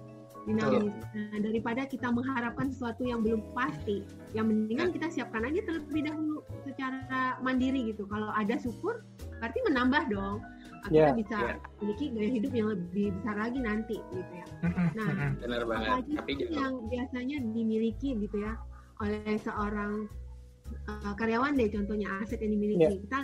Dinamis. 0.47 0.95
Nah, 1.13 1.37
daripada 1.37 1.85
kita 1.85 2.07
mengharapkan 2.09 2.73
sesuatu 2.73 3.05
yang 3.05 3.21
belum 3.21 3.45
pasti, 3.53 4.01
yang 4.33 4.49
mendingan 4.49 4.89
kita 4.89 5.11
siapkan 5.11 5.45
aja 5.45 5.61
terlebih 5.63 6.07
dahulu 6.07 6.41
secara 6.65 7.37
mandiri 7.45 7.93
gitu. 7.93 8.09
Kalau 8.09 8.33
ada 8.33 8.57
syukur, 8.57 9.05
berarti 9.37 9.59
menambah 9.69 10.03
dong. 10.09 10.41
Iya. 10.89 11.13
Kita 11.13 11.17
bisa 11.21 11.37
Iya. 11.37 11.55
memiliki 11.77 12.05
gaya 12.09 12.29
hidup 12.31 12.51
yang 12.51 12.67
lebih 12.71 13.05
besar 13.19 13.35
lagi 13.37 13.59
nanti 13.59 13.97
gitu 14.01 14.31
ya. 14.33 14.45
Nah, 14.97 15.09
Benar 15.37 15.59
apa 15.61 15.69
banget. 15.69 15.89
aja 16.01 16.13
Tapi 16.17 16.31
yang 16.49 16.73
biasanya 16.87 17.37
dimiliki 17.45 18.09
gitu 18.17 18.37
ya 18.39 18.53
oleh 18.97 19.33
seorang 19.37 20.05
uh, 20.87 21.13
karyawan 21.17 21.53
deh 21.53 21.69
contohnya 21.69 22.07
aset 22.21 22.39
yang 22.39 22.53
dimiliki 22.53 22.81
Iya. 22.81 22.91
kita 23.01 23.17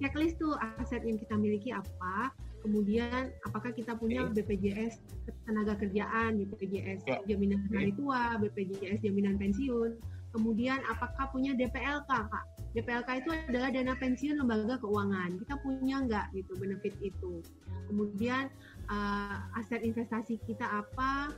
checklist 0.00 0.36
tuh 0.36 0.56
aset 0.80 1.04
yang 1.04 1.16
kita 1.16 1.34
miliki 1.36 1.70
apa 1.70 2.32
kemudian 2.58 3.30
apakah 3.46 3.70
kita 3.70 3.94
punya 3.94 4.26
Oke. 4.26 4.42
BPJS 4.42 4.98
tenaga 5.46 5.78
kerjaan 5.78 6.42
BPJS 6.42 7.06
Ya. 7.06 7.20
jaminan 7.24 7.62
hari 7.70 7.94
tua 7.94 8.34
BPJS 8.36 8.98
jaminan 9.00 9.38
pensiun 9.38 9.94
kemudian 10.34 10.80
apakah 10.90 11.30
punya 11.30 11.54
DPLK 11.54 12.08
kak 12.08 12.44
DPLK 12.78 13.26
itu 13.26 13.30
adalah 13.50 13.68
dana 13.74 13.94
pensiun 13.98 14.38
lembaga 14.38 14.78
keuangan. 14.78 15.34
Kita 15.42 15.54
punya 15.58 16.06
nggak 16.06 16.26
gitu 16.38 16.54
benefit 16.62 16.94
itu? 17.02 17.42
Kemudian 17.90 18.46
uh, 18.86 19.58
aset 19.58 19.82
investasi 19.82 20.38
kita 20.46 20.62
apa? 20.64 21.34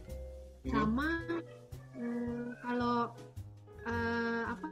Mhm. 0.60 0.72
sama 0.76 1.08
eh, 1.96 2.48
kalau 2.60 3.16
eh, 3.88 4.44
apa 4.44 4.68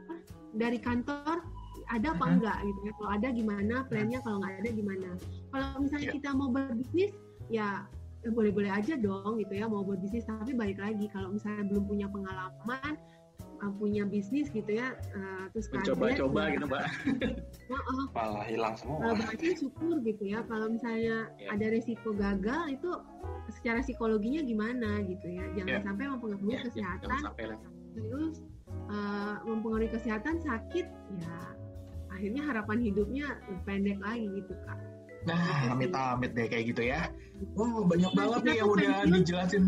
dari 0.53 0.77
kantor 0.77 1.41
ada 1.89 2.13
apa 2.13 2.25
enggak 2.29 2.57
gitu 2.61 2.79
ya? 2.85 2.93
Kalau 3.01 3.09
ada 3.09 3.27
gimana? 3.33 3.75
Plannya 3.89 4.19
kalau 4.21 4.37
nggak 4.37 4.55
ada 4.61 4.69
gimana? 4.69 5.09
Kalau 5.49 5.67
misalnya 5.81 6.13
Iya. 6.13 6.15
kita 6.21 6.29
mau 6.37 6.49
berbisnis 6.53 7.11
ya 7.49 7.89
ya 8.21 8.29
boleh-boleh 8.35 8.69
aja 8.69 8.93
dong 8.99 9.41
gitu 9.41 9.53
ya 9.57 9.65
mau 9.65 9.81
berbisnis. 9.81 10.29
Tapi 10.29 10.53
balik 10.53 10.77
lagi 10.77 11.09
kalau 11.09 11.33
misalnya 11.33 11.65
belum 11.65 11.89
punya 11.89 12.05
pengalaman 12.13 12.93
punya 13.75 14.03
bisnis 14.03 14.47
gitu 14.49 14.71
ya 14.71 14.95
eh, 15.11 15.45
terus 15.51 15.67
mencoba-coba 15.69 16.41
ya, 16.47 16.53
gitu 16.55 16.65
mbak. 16.65 16.83
heeh, 17.67 18.03
malah 18.15 18.45
hilang 18.45 18.75
semua 18.75 19.11
berarti 19.11 19.55
syukur 19.55 19.99
gitu 20.01 20.23
ya 20.23 20.39
kalau 20.47 20.71
misalnya 20.71 21.27
Ya. 21.35 21.51
ada 21.51 21.65
resiko 21.67 22.11
gagal 22.13 22.71
itu 22.71 22.89
secara 23.51 23.79
psikologinya 23.79 24.39
gimana 24.39 25.03
gitu 25.03 25.27
ya 25.27 25.43
jangan 25.55 25.75
Ya. 25.75 25.79
sampai 25.83 26.05
mempengaruhi 26.07 26.53
Ya, 26.53 26.61
kesehatan 26.63 27.09
lah. 27.19 27.33
terus 27.91 28.35
uh, 28.87 29.35
mempengaruhi 29.43 29.89
kesehatan 29.89 30.39
sakit 30.39 30.85
ya 31.17 31.39
akhirnya 32.09 32.41
harapan 32.43 32.77
hidupnya 32.79 33.27
lebih 33.45 33.63
pendek 33.63 33.97
lagi 33.99 34.27
gitu 34.35 34.53
kak 34.63 34.79
Nah, 35.19 35.75
amit-amit 35.75 36.31
deh 36.31 36.47
kayak 36.47 36.71
gitu 36.71 36.87
ya. 36.87 37.11
Wah, 37.51 37.83
banyak 37.83 38.07
Nah, 38.15 38.23
banget 38.23 38.39
nih 38.39 38.55
yang 38.55 38.71
udah 38.71 38.87
pensiun. 39.03 39.11
dijelasin. 39.19 39.63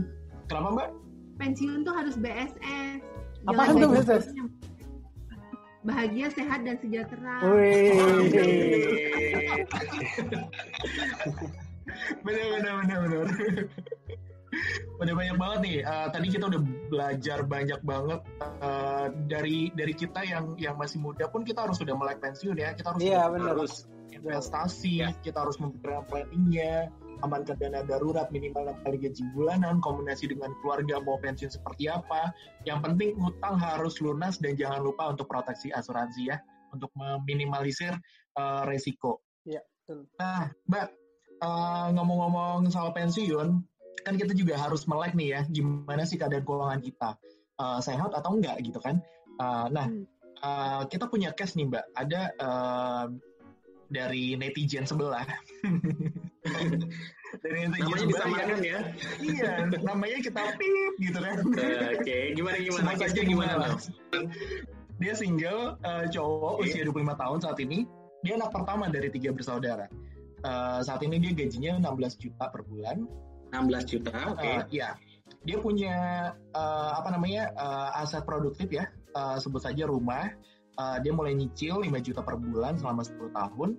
Kenapa, 0.47 0.69
Mbak? 0.71 0.89
pensiun 1.35 1.79
tuh 1.81 1.91
harus 1.91 2.15
BSS 2.15 3.03
Apaan 3.45 3.73
tuh? 3.75 3.89
BSS? 3.89 4.25
bahagia 5.81 6.29
sehat 6.29 6.61
dan 6.61 6.77
sejahtera 6.77 7.41
Wih. 7.41 7.89
bener 12.21 12.45
bener 12.53 12.73
bener 12.77 12.97
bener 13.01 13.25
udah 15.01 15.13
banyak 15.17 15.37
banget 15.37 15.59
nih 15.65 15.77
Eh, 15.81 16.07
tadi 16.13 16.27
kita 16.29 16.45
udah 16.45 16.61
belajar 16.87 17.39
banyak 17.41 17.81
banget 17.81 18.19
eh, 18.61 19.05
dari 19.25 19.73
dari 19.73 19.93
kita 19.97 20.21
yang 20.21 20.53
yang 20.55 20.77
masih 20.77 21.01
muda 21.01 21.25
pun 21.25 21.41
kita 21.41 21.65
harus 21.65 21.81
sudah 21.81 21.97
melek 21.97 22.21
pensiun 22.21 22.53
ya 22.53 22.77
kita 22.77 22.93
harus 22.93 23.01
Iya 23.01 23.17
sudah 23.17 23.31
benar. 23.33 23.49
Harus 23.57 23.73
investasi 24.11 24.93
Ya. 25.01 25.09
kita 25.17 25.41
harus 25.41 25.57
mempersiapkan 25.57 26.05
planningnya 26.05 26.93
amankan 27.21 27.57
dana 27.57 27.85
darurat 27.85 28.27
minimal 28.33 28.73
6 28.73 28.85
kali 28.85 28.97
gaji 29.01 29.23
bulanan 29.33 29.77
kombinasi 29.81 30.29
dengan 30.29 30.51
keluarga 30.61 31.01
mau 31.01 31.17
pensiun 31.21 31.51
seperti 31.53 31.89
apa. 31.89 32.33
Yang 32.65 32.79
penting 32.85 33.09
utang 33.21 33.55
harus 33.57 33.97
lunas 34.01 34.37
dan 34.41 34.57
jangan 34.57 34.81
lupa 34.85 35.13
untuk 35.13 35.29
proteksi 35.29 35.69
asuransi 35.73 36.33
ya 36.33 36.37
untuk 36.71 36.89
meminimalisir 36.97 37.93
eh, 38.37 38.63
resiko. 38.67 39.21
Iya, 39.45 39.61
betul. 39.85 40.05
nah 40.21 40.49
mbak 40.69 40.87
eh, 41.41 41.87
ngomong-ngomong 41.97 42.69
soal 42.69 42.93
pensiun 42.93 43.61
kan 44.01 44.15
kita 44.17 44.33
juga 44.33 44.57
harus 44.57 44.87
melek 44.89 45.13
nih 45.13 45.37
ya 45.37 45.41
gimana 45.49 46.07
sih 46.07 46.17
keadaan 46.17 46.45
keuangan 46.45 46.81
kita? 46.81 47.09
Eh, 47.61 47.79
sehat 47.83 48.11
atau 48.13 48.33
enggak 48.37 48.57
gitu 48.65 48.79
kan? 48.81 49.01
Eh, 49.41 49.67
nah 49.69 49.85
Hmm. 49.89 50.05
eh, 50.41 50.81
kita 50.89 51.05
punya 51.05 51.29
case 51.37 51.53
nih 51.59 51.69
mbak. 51.69 51.85
Ada 51.93 52.21
eh, 52.33 53.05
dari 53.91 54.39
netizen 54.39 54.87
sebelah 54.87 55.27
dari 57.41 57.57
netizen 57.63 57.85
namanya 57.85 58.05
disamakan 58.09 58.47
yang- 58.49 58.65
ya. 58.65 58.79
iya 59.21 59.51
namanya 59.81 60.17
kita 60.19 60.41
pip 60.57 60.93
gitu 60.99 61.19
kan 61.21 61.35
Oke, 61.95 62.17
gimana 62.33 62.57
gimana? 62.59 62.81
Sebut 62.91 62.99
saja 62.99 63.21
gimana? 63.21 63.53
gimana. 63.55 63.67
Bang? 64.11 64.25
dia 64.97 65.13
single 65.17 65.61
eh, 65.81 66.05
cowok 66.09 66.53
Oke. 66.61 66.69
usia 66.69 66.83
25 66.85 67.13
tahun 67.15 67.37
saat 67.39 67.57
ini 67.61 67.79
dia 68.21 68.33
anak 68.37 68.51
pertama 68.51 68.85
dari 68.87 69.09
tiga 69.09 69.31
bersaudara 69.31 69.87
Eh, 70.41 70.79
saat 70.81 70.97
ini 71.05 71.21
dia 71.21 71.37
gajinya 71.37 71.77
16 71.77 72.17
juta 72.17 72.49
per 72.49 72.65
bulan 72.65 73.05
16 73.53 73.85
juta, 73.85 74.09
oke. 74.33 74.41
Eh, 74.41 74.61
ya 74.73 74.97
dia 75.41 75.61
punya 75.61 75.93
eh, 76.33 76.91
apa 76.97 77.13
namanya 77.13 77.53
eh, 77.53 78.01
aset 78.01 78.25
produktif 78.25 78.67
ya 78.67 78.89
Eh, 79.11 79.37
sebut 79.37 79.61
saja 79.61 79.85
rumah 79.85 80.33
Eh, 80.71 80.97
dia 81.03 81.11
mulai 81.13 81.35
nyicil 81.35 81.83
5 81.83 81.99
juta 82.01 82.23
per 82.25 82.39
bulan 82.39 82.73
selama 82.73 83.05
10 83.05 83.29
tahun 83.29 83.69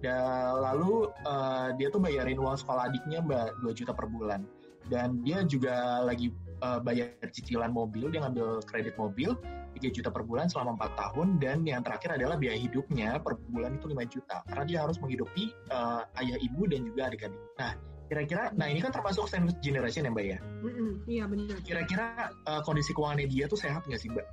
dan 0.00 0.56
lalu 0.56 1.08
eh, 1.28 1.68
dia 1.76 1.88
tuh 1.92 2.00
bayarin 2.00 2.40
uang 2.40 2.56
sekolah 2.56 2.88
adiknya 2.88 3.20
mbak 3.20 3.60
2 3.60 3.76
juta 3.76 3.92
per 3.92 4.08
bulan. 4.08 4.48
Dan 4.88 5.20
dia 5.22 5.44
juga 5.44 6.00
lagi 6.02 6.32
eh, 6.64 6.80
bayar 6.80 7.12
cicilan 7.28 7.70
mobil 7.70 8.08
dia 8.08 8.24
ngambil 8.24 8.64
kredit 8.64 8.96
mobil 8.96 9.36
3 9.76 9.92
juta 9.92 10.08
per 10.10 10.24
bulan 10.26 10.48
selama 10.48 10.74
4 10.80 10.98
tahun 10.98 11.28
dan 11.38 11.62
yang 11.62 11.84
terakhir 11.84 12.16
adalah 12.16 12.34
biaya 12.40 12.58
hidupnya 12.58 13.20
per 13.20 13.38
bulan 13.52 13.76
itu 13.76 13.86
5 13.92 13.96
juta. 14.08 14.36
Karena 14.48 14.64
dia 14.64 14.78
harus 14.82 14.96
menghidupi 14.98 15.52
eh, 15.52 16.02
ayah 16.24 16.38
ibu 16.40 16.64
dan 16.64 16.80
juga 16.88 17.12
adik-adik. 17.12 17.40
Nah 17.60 17.72
kira-kira 18.10 18.50
nah 18.58 18.66
ini 18.66 18.82
kan 18.82 18.90
termasuk 18.90 19.30
sandwich 19.30 19.60
generation 19.62 20.02
ya 20.02 20.10
mbak 20.10 20.26
ya? 20.26 20.38
Mm-mm, 20.64 21.06
iya 21.06 21.24
benar. 21.28 21.60
Kira-kira 21.60 22.32
eh, 22.32 22.60
kondisi 22.64 22.96
keuangannya 22.96 23.28
dia 23.28 23.44
tuh 23.46 23.60
sehat 23.60 23.84
nggak 23.84 24.00
sih 24.00 24.08
mbak? 24.08 24.24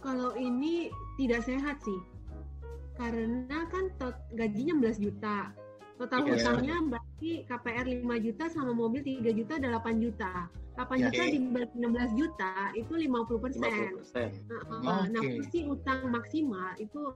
Kalau 0.00 0.32
ini 0.36 0.92
tidak 1.20 1.44
sehat 1.44 1.76
sih 1.84 2.19
karena 3.00 3.58
kan 3.72 3.84
tot- 3.96 4.28
gajinya 4.36 4.76
16 4.76 5.00
juta 5.00 5.48
Total 6.00 6.24
Iya. 6.24 6.32
hutangnya 6.32 6.76
berarti 6.88 7.30
KPR 7.44 7.84
5 7.84 8.16
juta 8.24 8.44
sama 8.48 8.72
mobil 8.72 9.04
3 9.04 9.36
juta 9.36 9.60
ada 9.60 9.68
8 9.76 10.00
juta. 10.00 10.48
8 10.72 10.96
Ya. 10.96 11.12
juta 11.12 11.22
Oke. 11.28 11.32
dibagi 11.36 11.76
16 11.76 12.10
juta 12.16 12.52
itu 12.72 12.92
50 12.96 13.36
persen. 13.36 13.68
50%. 14.00 14.32
Nah, 14.80 15.04
nah, 15.12 15.20
Oke. 15.20 15.44
porsi 15.44 15.68
utang 15.68 16.08
maksimal 16.08 16.72
itu 16.80 17.12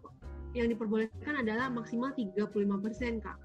yang 0.53 0.69
diperbolehkan 0.69 1.41
adalah 1.41 1.73
maksimal 1.73 2.13
35 2.13 2.77
persen 2.77 3.25
kak. 3.25 3.41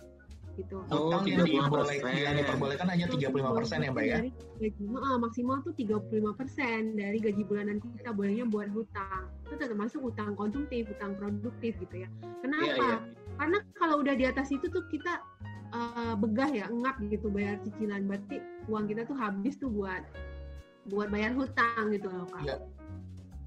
Gitu. 0.60 0.76
Oh, 0.92 1.08
Utang 1.08 1.24
yang 1.24 1.48
35%. 1.48 1.56
diperbolehkan, 1.56 2.12
yang 2.20 2.36
diperbolehkan 2.36 2.88
hanya 2.92 3.06
35% 3.08 3.80
ya, 3.80 3.90
Mbak 3.96 4.04
ya? 4.04 4.18
Dari 4.20 4.32
gaji, 4.60 4.84
ah, 5.00 5.18
maksimal 5.18 5.58
tuh 5.64 5.74
35 5.80 6.32
persen 6.36 6.82
dari 7.00 7.18
gaji 7.24 7.42
bulanan 7.48 7.78
kita 7.80 8.12
bolehnya 8.12 8.44
buat 8.44 8.68
hutang. 8.76 9.32
Itu 9.48 9.64
termasuk 9.64 10.04
utang 10.04 10.36
konsumtif, 10.36 10.92
utang 10.92 11.16
produktif 11.16 11.80
gitu 11.80 11.96
ya. 12.04 12.10
Kenapa? 12.44 12.68
Iya, 12.68 12.76
iya. 12.76 12.98
Karena 13.40 13.58
kalau 13.80 14.04
udah 14.04 14.16
di 14.20 14.26
atas 14.28 14.52
itu 14.52 14.68
tuh 14.68 14.84
kita 14.92 15.24
eh, 15.72 16.14
begah 16.20 16.50
ya, 16.52 16.66
ngap 16.68 17.00
gitu 17.08 17.32
bayar 17.32 17.56
cicilan. 17.64 18.04
Berarti 18.04 18.44
uang 18.68 18.92
kita 18.92 19.08
tuh 19.08 19.16
habis 19.16 19.56
tuh 19.56 19.72
buat 19.72 20.04
buat 20.90 21.08
bayar 21.14 21.38
hutang 21.38 21.94
gitu 21.96 22.10
loh 22.12 22.28
kak. 22.28 22.44
Iya. 22.44 22.58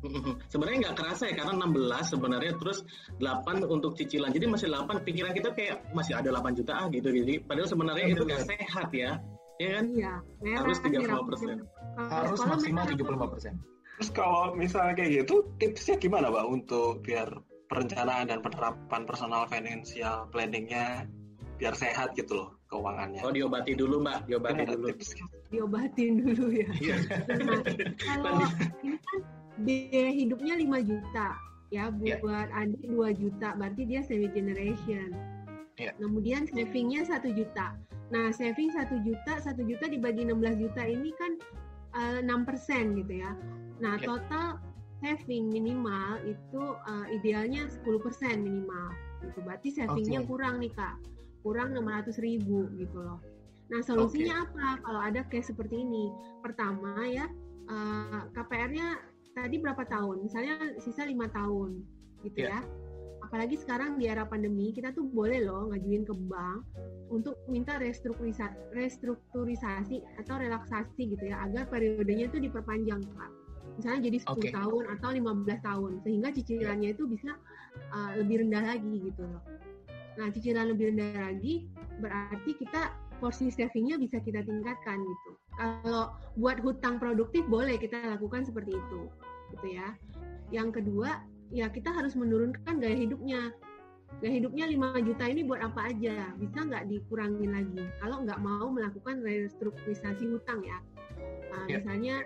Sebenarnya 0.52 0.78
nggak 0.88 0.96
kerasa 0.98 1.22
ya 1.30 1.34
karena 1.38 1.66
16 1.66 2.12
sebenarnya 2.12 2.52
terus 2.58 2.78
8 3.22 3.66
untuk 3.66 3.94
cicilan. 3.94 4.30
Jadi 4.34 4.46
masih 4.50 4.68
8 4.70 5.06
pikiran 5.06 5.32
kita 5.32 5.50
kayak 5.54 5.86
masih 5.94 6.18
ada 6.18 6.34
8 6.34 6.58
juta 6.58 6.72
ah 6.74 6.86
gitu. 6.90 7.08
Jadi 7.10 7.42
padahal 7.42 7.68
sebenarnya 7.68 8.06
itu 8.10 8.22
nggak 8.22 8.44
sehat 8.46 8.88
ya. 8.90 9.18
Ya 9.60 9.68
kan? 9.78 9.86
Iya, 9.94 10.14
Harus 10.58 10.78
kan, 10.82 10.90
merah 10.90 11.22
35%. 11.22 11.62
Kalau 11.92 12.08
Harus 12.10 12.40
maksimal 12.48 12.84
merah 12.88 12.98
75%. 12.98 13.54
Terus 13.92 14.10
kalau 14.16 14.42
misalnya 14.58 14.94
kayak 14.98 15.10
gitu, 15.22 15.46
tipsnya 15.62 15.94
gimana, 16.00 16.32
Pak, 16.32 16.46
untuk 16.48 17.04
biar 17.04 17.28
perencanaan 17.70 18.26
dan 18.26 18.40
penerapan 18.42 19.02
personal 19.06 19.46
financial 19.46 20.26
planningnya 20.28 21.06
biar 21.56 21.72
sehat 21.78 22.12
gitu 22.18 22.42
loh 22.42 22.61
keuangannya. 22.72 23.20
Oh 23.20 23.28
diobati 23.30 23.76
dulu 23.76 24.00
mbak, 24.00 24.24
diobati 24.24 24.64
dulu. 24.64 24.88
tips? 24.96 25.12
diobatin 25.52 26.12
dulu 26.24 26.46
ya. 26.48 26.68
Iya. 26.80 26.96
Nah, 28.08 28.16
kalau 28.24 28.48
ini 28.80 28.96
kan 28.96 29.20
biaya 29.60 30.10
hidupnya 30.10 30.54
5 30.56 30.80
juta 30.88 31.28
ya 31.68 31.92
Ya. 32.00 32.16
buat 32.20 32.48
adik 32.52 32.84
2 32.88 33.12
juta 33.20 33.52
berarti 33.60 33.82
dia 33.84 34.00
semi 34.00 34.32
generation. 34.32 35.12
Ya. 35.76 35.92
Kemudian 36.00 36.48
savingnya 36.48 37.04
1 37.04 37.28
juta. 37.36 37.76
Nah 38.08 38.32
saving 38.32 38.72
1 38.72 39.04
juta 39.04 39.32
1 39.40 39.56
juta 39.64 39.84
dibagi 39.88 40.24
16 40.24 40.56
juta 40.56 40.82
ini 40.84 41.12
kan 41.16 41.32
eh, 41.92 42.20
6% 42.24 42.96
gitu 42.96 43.12
ya. 43.20 43.36
Nah 43.80 44.00
Ya. 44.00 44.04
total 44.08 44.48
saving 45.00 45.52
minimal 45.52 46.16
itu 46.24 46.62
eh, 46.88 47.06
idealnya 47.20 47.68
10% 47.68 48.40
minimal. 48.40 48.88
Gitu. 49.20 49.38
Berarti 49.44 49.68
savingnya 49.72 50.24
Oke. 50.24 50.28
kurang 50.28 50.60
nih 50.60 50.72
kak, 50.72 50.96
kurang 51.42 51.74
600 51.74 52.18
ribu 52.22 52.70
gitu 52.78 52.98
loh. 53.02 53.18
Nah 53.70 53.80
solusinya 53.82 54.46
apa 54.46 54.82
kalau 54.84 55.00
ada 55.00 55.20
case 55.28 55.50
seperti 55.50 55.82
ini? 55.82 56.10
Pertama 56.42 57.02
ya 57.06 57.26
eh, 57.68 58.22
KPR-nya 58.34 58.86
tadi 59.32 59.56
berapa 59.58 59.82
tahun? 59.86 60.22
Misalnya 60.26 60.76
sisa 60.82 61.06
lima 61.06 61.26
tahun, 61.30 61.80
gitu 62.22 62.46
Ya. 62.46 62.58
ya. 62.58 62.60
Apalagi 63.22 63.56
sekarang 63.56 63.96
di 63.96 64.10
era 64.10 64.26
pandemi 64.26 64.74
kita 64.74 64.92
tuh 64.92 65.08
boleh 65.08 65.40
loh 65.46 65.70
ngajuin 65.72 66.04
ke 66.04 66.14
bank 66.28 66.66
untuk 67.08 67.38
minta 67.48 67.78
restrukturisa- 67.80 68.52
restrukturisasi 68.76 70.02
atau 70.20 70.36
relaksasi 70.36 71.16
gitu 71.16 71.30
ya 71.30 71.40
agar 71.46 71.70
periodenya 71.70 72.28
itu 72.28 72.42
diperpanjang 72.42 73.00
Pak. 73.14 73.30
Misalnya 73.78 74.00
jadi 74.10 74.18
10 74.20 74.36
Oke. 74.36 74.50
tahun 74.52 74.84
atau 74.98 75.10
15 75.16 75.58
tahun 75.64 75.92
sehingga 76.04 76.28
cicilannya 76.34 76.92
itu 76.92 77.08
bisa 77.08 77.32
uh, 77.94 78.20
lebih 78.20 78.44
rendah 78.44 78.68
lagi 78.68 78.94
gitu 79.00 79.22
loh. 79.24 79.40
Nah, 80.20 80.28
cicilan 80.28 80.68
lebih 80.72 80.92
rendah 80.92 81.32
lagi 81.32 81.68
berarti 82.00 82.52
kita 82.58 82.92
porsi 83.22 83.48
savingnya 83.48 83.96
bisa 83.96 84.18
kita 84.18 84.42
tingkatkan 84.42 84.98
gitu. 85.00 85.30
Kalau 85.56 86.16
buat 86.36 86.58
hutang 86.60 86.98
produktif 86.98 87.46
boleh 87.46 87.78
kita 87.78 87.96
lakukan 88.18 88.42
seperti 88.42 88.74
itu, 88.74 89.00
gitu 89.56 89.66
ya. 89.72 89.94
Yang 90.50 90.82
kedua, 90.82 91.22
ya 91.54 91.70
kita 91.70 91.94
harus 91.94 92.12
menurunkan 92.18 92.82
gaya 92.82 92.96
hidupnya. 92.98 93.54
Gaya 94.20 94.32
hidupnya 94.42 94.68
5 94.68 95.06
juta 95.08 95.24
ini 95.24 95.40
buat 95.46 95.64
apa 95.64 95.88
aja? 95.88 96.36
Bisa 96.36 96.58
nggak 96.68 96.84
dikurangin 96.92 97.56
lagi? 97.56 97.84
Kalau 98.02 98.20
nggak 98.26 98.40
mau 98.44 98.68
melakukan 98.68 99.24
restrukturisasi 99.24 100.28
hutang 100.28 100.60
ya. 100.66 100.78
Nah, 101.52 101.64
Ya. 101.70 101.80
Misalnya 101.80 102.16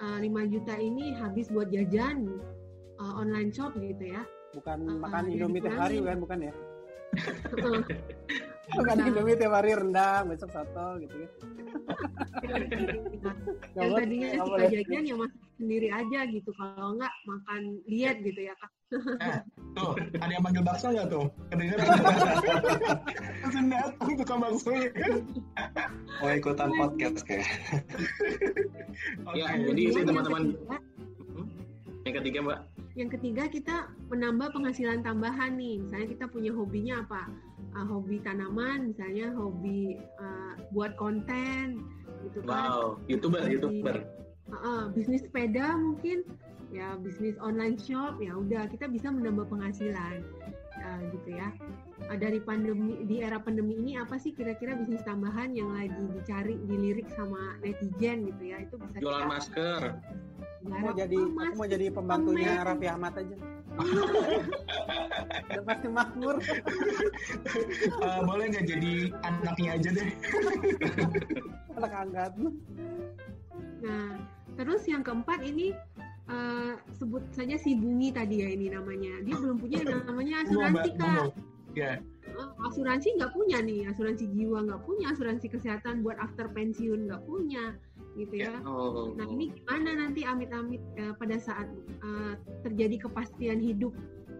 uh, 0.00 0.18
5 0.22 0.52
juta 0.54 0.74
ini 0.80 1.12
habis 1.18 1.50
buat 1.52 1.68
jajan 1.68 2.24
uh, 3.02 3.14
online 3.20 3.52
shop 3.52 3.74
gitu 3.76 4.16
ya. 4.16 4.22
Bukan 4.56 4.88
Ah, 4.88 4.96
makan 5.04 5.22
Indomie 5.28 5.60
tiap 5.60 5.76
hari 5.76 6.00
kan, 6.00 6.16
bukan 6.22 6.38
ya? 6.48 6.52
Makan 8.68 8.96
Nah. 9.00 9.08
Indomie 9.08 9.32
tiap 9.40 9.56
hari 9.56 9.72
rendang, 9.72 10.28
besok 10.28 10.52
soto 10.52 11.00
gitu 11.00 11.24
ya. 11.24 11.28
Yang 13.72 13.90
tadinya 13.96 14.28
suka 14.36 14.44
boleh. 14.44 14.68
jajan 14.68 15.02
ya 15.08 15.14
masak 15.16 15.40
sendiri 15.56 15.88
aja 15.88 16.20
gitu 16.28 16.50
kalau 16.54 16.94
enggak 16.94 17.12
makan 17.24 17.62
diet 17.88 18.16
gitu 18.22 18.40
ya 18.44 18.54
kak 18.60 18.70
Tuh, 19.76 19.92
ada 20.16 20.32
yang 20.32 20.40
manggil 20.40 20.64
bakso 20.64 20.88
nggak 20.88 21.12
tuh? 21.12 21.28
Kedengeran? 21.52 21.86
Langsung 23.44 23.66
datang 23.68 24.12
tukang 24.16 24.40
bakso 24.40 24.70
ya. 24.72 24.88
Mau 26.24 26.32
ikutan 26.32 26.70
podcast 26.72 27.20
kayak. 27.28 27.44
Ya, 29.36 29.54
Oke. 29.54 29.70
jadi 29.70 29.82
sih 29.94 30.02
Kemudian 30.02 30.08
yang 30.08 30.08
teman-teman. 30.08 30.42
Ketiga. 32.16 32.16
Yang 32.16 32.16
ketiga 32.24 32.38
mbak, 32.40 32.60
yang 32.96 33.10
ketiga 33.12 33.42
kita 33.52 33.76
menambah 34.08 34.48
penghasilan 34.56 35.04
tambahan 35.04 35.54
nih 35.54 35.78
misalnya 35.84 36.08
kita 36.08 36.24
punya 36.32 36.50
hobinya 36.50 37.04
apa 37.04 37.22
Ah, 37.76 37.86
hobi 37.86 38.18
tanaman 38.24 38.90
misalnya 38.90 39.30
hobi 39.38 40.00
ah, 40.18 40.58
buat 40.74 40.98
konten 40.98 41.84
gitu 42.26 42.42
kan 42.42 42.74
wow, 42.74 42.98
youtuber, 43.06 43.44
youtuber. 43.46 44.02
Ah, 44.50 44.90
bisnis 44.90 45.22
sepeda 45.22 45.78
mungkin 45.78 46.24
ya 46.74 46.98
bisnis 46.98 47.38
online 47.38 47.78
shop 47.78 48.18
ya 48.18 48.34
udah 48.34 48.66
kita 48.72 48.90
bisa 48.90 49.12
menambah 49.12 49.46
penghasilan 49.52 50.24
Ah, 50.78 51.00
gitu 51.10 51.28
ya 51.34 51.48
Ah, 52.08 52.16
dari 52.16 52.38
pandemi 52.40 53.04
di 53.04 53.20
era 53.20 53.36
pandemi 53.42 53.76
ini 53.76 53.98
apa 53.98 54.16
sih 54.16 54.32
kira-kira 54.32 54.78
bisnis 54.78 55.02
tambahan 55.04 55.52
yang 55.52 55.74
lagi 55.74 55.98
dicari 56.14 56.56
dilirik 56.64 57.10
sama 57.12 57.58
netizen 57.60 58.24
gitu 58.32 58.42
ya 58.54 58.62
itu 58.64 58.74
bisa 58.80 58.96
Jualan 59.02 59.26
kita 59.26 59.28
masker. 59.28 59.82
Aku 60.58 60.74
mau 60.78 60.92
jadi 60.94 61.18
Oh, 61.18 61.28
aku 61.36 61.54
mau 61.58 61.68
jadi 61.68 61.86
pembantunya 61.92 62.50
Komen. 62.58 62.66
Raffi 62.66 62.86
Ahmad 62.88 63.12
aja. 63.18 63.36
Udah 65.48 65.64
pasti 65.66 65.88
makmur. 65.90 66.36
Eh, 67.98 68.20
boleh 68.24 68.44
nggak 68.50 68.66
jadi 68.66 68.92
anaknya 69.26 69.70
aja 69.78 69.88
deh? 69.90 70.08
Anak 71.78 71.92
angkat. 71.94 72.32
Nah, 73.82 74.08
terus 74.58 74.82
yang 74.86 75.02
keempat 75.02 75.42
ini 75.42 75.74
eh, 76.28 76.72
sebut 76.96 77.24
saja 77.32 77.56
si 77.56 77.74
Bungi 77.76 78.12
tadi 78.12 78.44
ya 78.44 78.48
ini 78.52 78.72
namanya. 78.72 79.24
Dia 79.24 79.36
belum 79.36 79.56
punya 79.60 79.80
namanya 80.04 80.44
asuransi 80.44 80.90
Mbak, 80.92 81.00
kak. 81.00 81.08
ngomong. 81.08 81.32
Ya, 81.76 82.00
Eh, 82.38 82.50
asuransi 82.70 83.16
nggak 83.18 83.32
punya 83.32 83.58
nih, 83.64 83.88
asuransi 83.90 84.30
jiwa 84.36 84.62
nggak 84.68 84.82
punya, 84.84 85.10
asuransi 85.10 85.46
kesehatan 85.48 86.04
buat 86.06 86.18
after 86.20 86.46
pensiun 86.52 87.08
nggak 87.08 87.24
punya, 87.24 87.74
gitu 88.14 88.34
ya. 88.46 88.60
Oh. 88.62 89.16
Nah 89.16 89.26
ini 89.26 89.50
gimana 89.54 89.96
nanti 89.96 90.22
amit-amit 90.22 90.82
eh, 91.00 91.14
pada 91.16 91.40
saat 91.40 91.66
eh, 92.04 92.34
terjadi 92.62 93.08
kepastian 93.08 93.58
hidup, 93.58 93.94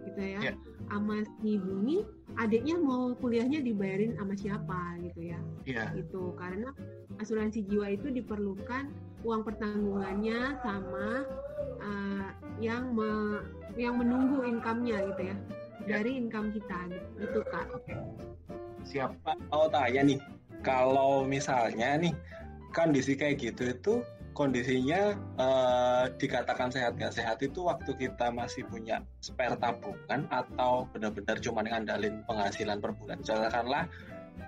gitu 0.05 0.21
ya. 0.21 0.55
Sama 0.89 1.27
si 1.41 1.59
Bungi, 1.59 2.07
adiknya 2.39 2.79
mau 2.79 3.13
kuliahnya 3.17 3.61
dibayarin 3.61 4.15
sama 4.15 4.33
siapa, 4.37 4.79
gitu 5.03 5.35
ya. 5.35 5.39
ya. 5.67 5.91
gitu 5.93 6.33
karena 6.39 6.71
asuransi 7.19 7.67
jiwa 7.67 7.93
itu 7.93 8.09
diperlukan 8.09 8.89
uang 9.27 9.43
pertanggungannya 9.43 10.55
sama 10.63 11.27
uh, 11.79 12.29
yang 12.59 12.91
me- 12.91 13.45
yang 13.79 13.95
menunggu 13.95 14.43
income-nya 14.43 15.03
gitu 15.13 15.31
ya 15.31 15.37
dari 15.87 16.19
income 16.19 16.51
kita 16.53 16.79
gitu, 17.17 17.39
kak 17.47 17.67
Siap. 18.83 19.11
Pak, 19.21 19.37
mau 19.51 19.69
tanya 19.69 20.01
nih, 20.01 20.19
kalau 20.65 21.23
misalnya 21.23 21.99
nih 21.99 22.13
kondisi 22.73 23.13
kayak 23.17 23.37
gitu 23.41 23.73
itu 23.73 23.93
kondisinya 24.33 25.19
eh, 25.35 26.03
dikatakan 26.15 26.71
sehat 26.71 26.95
nggak 26.95 27.11
sehat 27.11 27.43
itu 27.43 27.67
waktu 27.67 27.91
kita 27.97 28.31
masih 28.31 28.63
punya 28.71 29.03
spare 29.19 29.59
tabungan 29.59 30.23
atau 30.31 30.87
benar-benar 30.95 31.37
cuma 31.43 31.59
ngandalin 31.65 32.23
penghasilan 32.23 32.79
per 32.79 32.95
bulan. 32.95 33.19
Katakanlah 33.19 33.83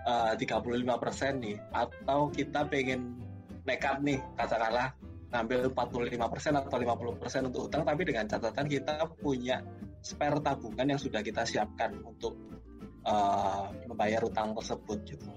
eh, 0.08 0.34
35% 0.40 1.44
nih 1.44 1.58
atau 1.76 2.32
kita 2.32 2.66
pengen 2.72 3.20
nekat 3.68 4.00
nih 4.02 4.20
katakanlah 4.40 4.96
ngambil 5.32 5.72
45% 5.72 6.60
atau 6.60 6.78
50% 6.78 7.50
untuk 7.50 7.62
utang 7.72 7.88
tapi 7.88 8.02
dengan 8.04 8.28
catatan 8.28 8.68
kita 8.68 9.08
punya 9.20 9.64
spare 10.04 10.44
tabungan 10.44 10.92
yang 10.92 11.00
sudah 11.00 11.24
kita 11.24 11.48
siapkan 11.48 11.96
untuk 12.04 12.36
eh, 13.08 13.66
membayar 13.88 14.22
utang 14.28 14.52
tersebut 14.54 15.00
gitu. 15.08 15.28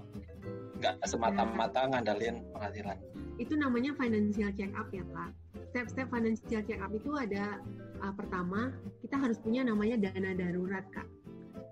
Nggak 0.83 0.99
semata-mata 1.07 1.87
ngandalin 1.87 2.43
penghasilan 2.51 2.99
itu 3.35 3.51
namanya 3.51 3.91
financial 3.99 4.47
check 4.55 4.71
up 4.79 4.87
ya 4.95 5.03
kak 5.11 5.31
step-step 5.75 6.07
financial 6.07 6.63
check 6.63 6.79
up 6.79 6.87
itu 6.95 7.11
ada 7.19 7.59
uh, 7.99 8.13
pertama 8.15 8.71
kita 9.03 9.19
harus 9.19 9.35
punya 9.43 9.67
namanya 9.67 9.99
dana 9.99 10.31
darurat 10.31 10.87
kak. 10.95 11.07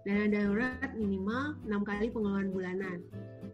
Dana 0.03 0.27
darurat 0.27 0.91
minimal 0.99 1.55
6 1.63 1.87
kali 1.87 2.11
pengeluaran 2.11 2.51
bulanan. 2.51 2.99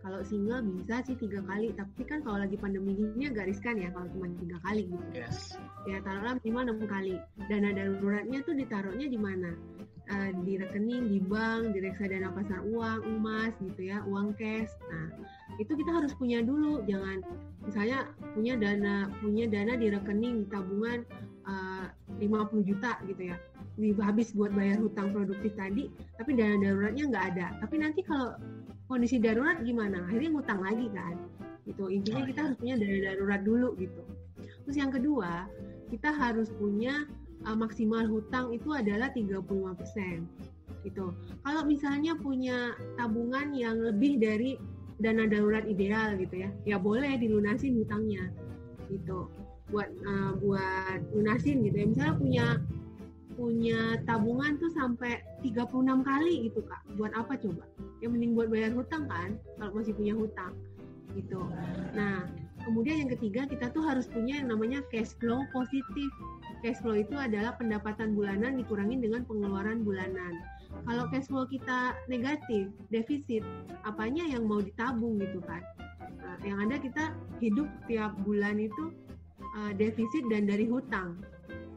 Kalau 0.10 0.26
single 0.26 0.66
bisa 0.66 1.06
sih 1.06 1.14
tiga 1.22 1.38
kali, 1.46 1.70
tapi 1.78 2.02
kan 2.02 2.26
kalau 2.26 2.42
lagi 2.42 2.58
pandemi 2.58 2.98
gini 2.98 3.30
agak 3.30 3.46
riskan 3.46 3.78
ya 3.78 3.94
kalau 3.94 4.10
cuma 4.10 4.26
tiga 4.42 4.58
kali 4.66 4.90
gitu. 4.90 5.06
Yes. 5.14 5.54
Ya 5.86 6.02
taruhlah 6.02 6.42
minimal 6.42 6.66
enam 6.66 6.90
kali. 6.90 7.22
Dana 7.46 7.70
daruratnya 7.78 8.42
tuh 8.42 8.58
ditaruhnya 8.58 9.06
di 9.06 9.20
mana? 9.22 9.54
Eh, 10.10 10.34
di 10.42 10.58
rekening, 10.58 11.14
di 11.14 11.22
bank, 11.22 11.78
di 11.78 11.86
reksadana 11.86 12.34
pasar 12.34 12.66
uang, 12.66 13.06
emas 13.06 13.54
gitu 13.62 13.86
ya, 13.86 14.02
uang 14.10 14.34
cash. 14.34 14.74
Nah, 14.90 15.14
itu 15.62 15.78
kita 15.78 15.94
harus 15.94 16.18
punya 16.18 16.42
dulu, 16.42 16.82
jangan 16.90 17.22
misalnya 17.70 18.10
punya 18.34 18.58
dana 18.58 19.14
punya 19.22 19.46
dana 19.46 19.78
di 19.78 19.94
rekening 19.94 20.42
di 20.42 20.46
tabungan 20.50 21.06
eh, 21.46 21.86
50 22.18 22.66
juta 22.66 22.98
gitu 23.06 23.30
ya. 23.30 23.38
Habis 24.02 24.34
buat 24.34 24.58
bayar 24.58 24.82
hutang 24.82 25.14
produktif 25.14 25.54
tadi, 25.54 25.94
tapi 26.18 26.34
dana 26.34 26.58
daruratnya 26.58 27.06
nggak 27.14 27.26
ada. 27.38 27.48
Tapi 27.62 27.76
nanti 27.78 28.02
kalau 28.02 28.34
kondisi 28.90 29.22
darurat 29.22 29.62
gimana? 29.62 30.10
Akhirnya 30.10 30.34
ngutang 30.34 30.66
lagi 30.66 30.90
kan. 30.90 31.16
Gitu. 31.70 31.86
Intinya 31.94 32.26
Oh, 32.26 32.28
kita 32.28 32.40
iya. 32.42 32.46
harus 32.50 32.58
punya 32.58 32.76
dana 32.82 32.98
darurat 33.14 33.42
dulu 33.46 33.70
gitu. 33.78 34.02
Terus 34.66 34.76
yang 34.76 34.90
kedua, 34.90 35.46
kita 35.94 36.10
harus 36.10 36.50
punya 36.58 37.06
uh, 37.46 37.54
maksimal 37.54 38.10
hutang 38.10 38.50
itu 38.50 38.74
adalah 38.74 39.14
35% 39.14 40.26
gitu. 40.88 41.14
Kalau 41.46 41.62
misalnya 41.68 42.18
punya 42.18 42.74
tabungan 42.98 43.54
yang 43.54 43.78
lebih 43.78 44.18
dari 44.18 44.58
dana 45.00 45.28
darurat 45.30 45.64
ideal 45.70 46.18
gitu 46.18 46.44
ya, 46.44 46.50
ya 46.66 46.78
boleh 46.82 47.20
dilunasin 47.22 47.78
hutangnya 47.78 48.34
gitu. 48.90 49.30
Buat 49.70 49.94
uh, 50.02 50.34
buat 50.42 51.00
lunasin 51.14 51.62
gitu 51.62 51.78
ya. 51.78 51.86
Misalnya 51.86 52.16
punya 52.18 52.46
punya 53.38 53.80
tabungan 54.04 54.60
tuh 54.60 54.68
sampai 54.76 55.22
36 55.46 56.02
kali 56.04 56.34
gitu 56.50 56.60
Kak. 56.66 56.82
Buat 56.98 57.14
apa 57.16 57.38
coba? 57.38 57.69
Ya 58.00 58.08
mending 58.08 58.36
buat 58.36 58.48
bayar 58.48 58.72
hutang 58.72 59.08
kan 59.12 59.36
kalau 59.60 59.72
masih 59.76 59.92
punya 59.96 60.16
hutang 60.16 60.56
gitu. 61.18 61.42
Nah, 61.98 62.30
kemudian 62.64 63.06
yang 63.06 63.12
ketiga 63.18 63.50
kita 63.50 63.74
tuh 63.74 63.82
harus 63.82 64.06
punya 64.06 64.40
yang 64.40 64.54
namanya 64.54 64.80
cash 64.94 65.18
flow 65.18 65.42
positif. 65.52 66.10
Cash 66.62 66.80
flow 66.84 66.96
itu 66.96 67.16
adalah 67.16 67.56
pendapatan 67.56 68.14
bulanan 68.14 68.60
dikurangin 68.60 69.00
dengan 69.02 69.26
pengeluaran 69.26 69.82
bulanan. 69.82 70.38
Kalau 70.86 71.10
cash 71.10 71.28
flow 71.28 71.50
kita 71.50 71.98
negatif, 72.08 72.70
defisit, 72.94 73.42
apanya 73.84 74.22
yang 74.28 74.46
mau 74.46 74.62
ditabung 74.62 75.18
gitu 75.18 75.42
kan? 75.44 75.66
Nah, 76.20 76.38
yang 76.46 76.62
ada 76.62 76.78
kita 76.78 77.16
hidup 77.42 77.66
tiap 77.90 78.14
bulan 78.22 78.62
itu 78.62 78.94
uh, 79.58 79.72
defisit 79.74 80.24
dan 80.30 80.46
dari 80.46 80.70
hutang 80.70 81.18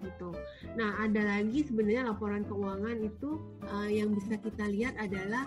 gitu. 0.03 0.35
Nah, 0.75 0.99
ada 1.01 1.23
lagi 1.39 1.65
sebenarnya 1.65 2.11
laporan 2.11 2.43
keuangan 2.45 2.99
itu 3.01 3.39
uh, 3.71 3.89
yang 3.89 4.13
bisa 4.13 4.37
kita 4.43 4.67
lihat 4.69 4.99
adalah 4.99 5.47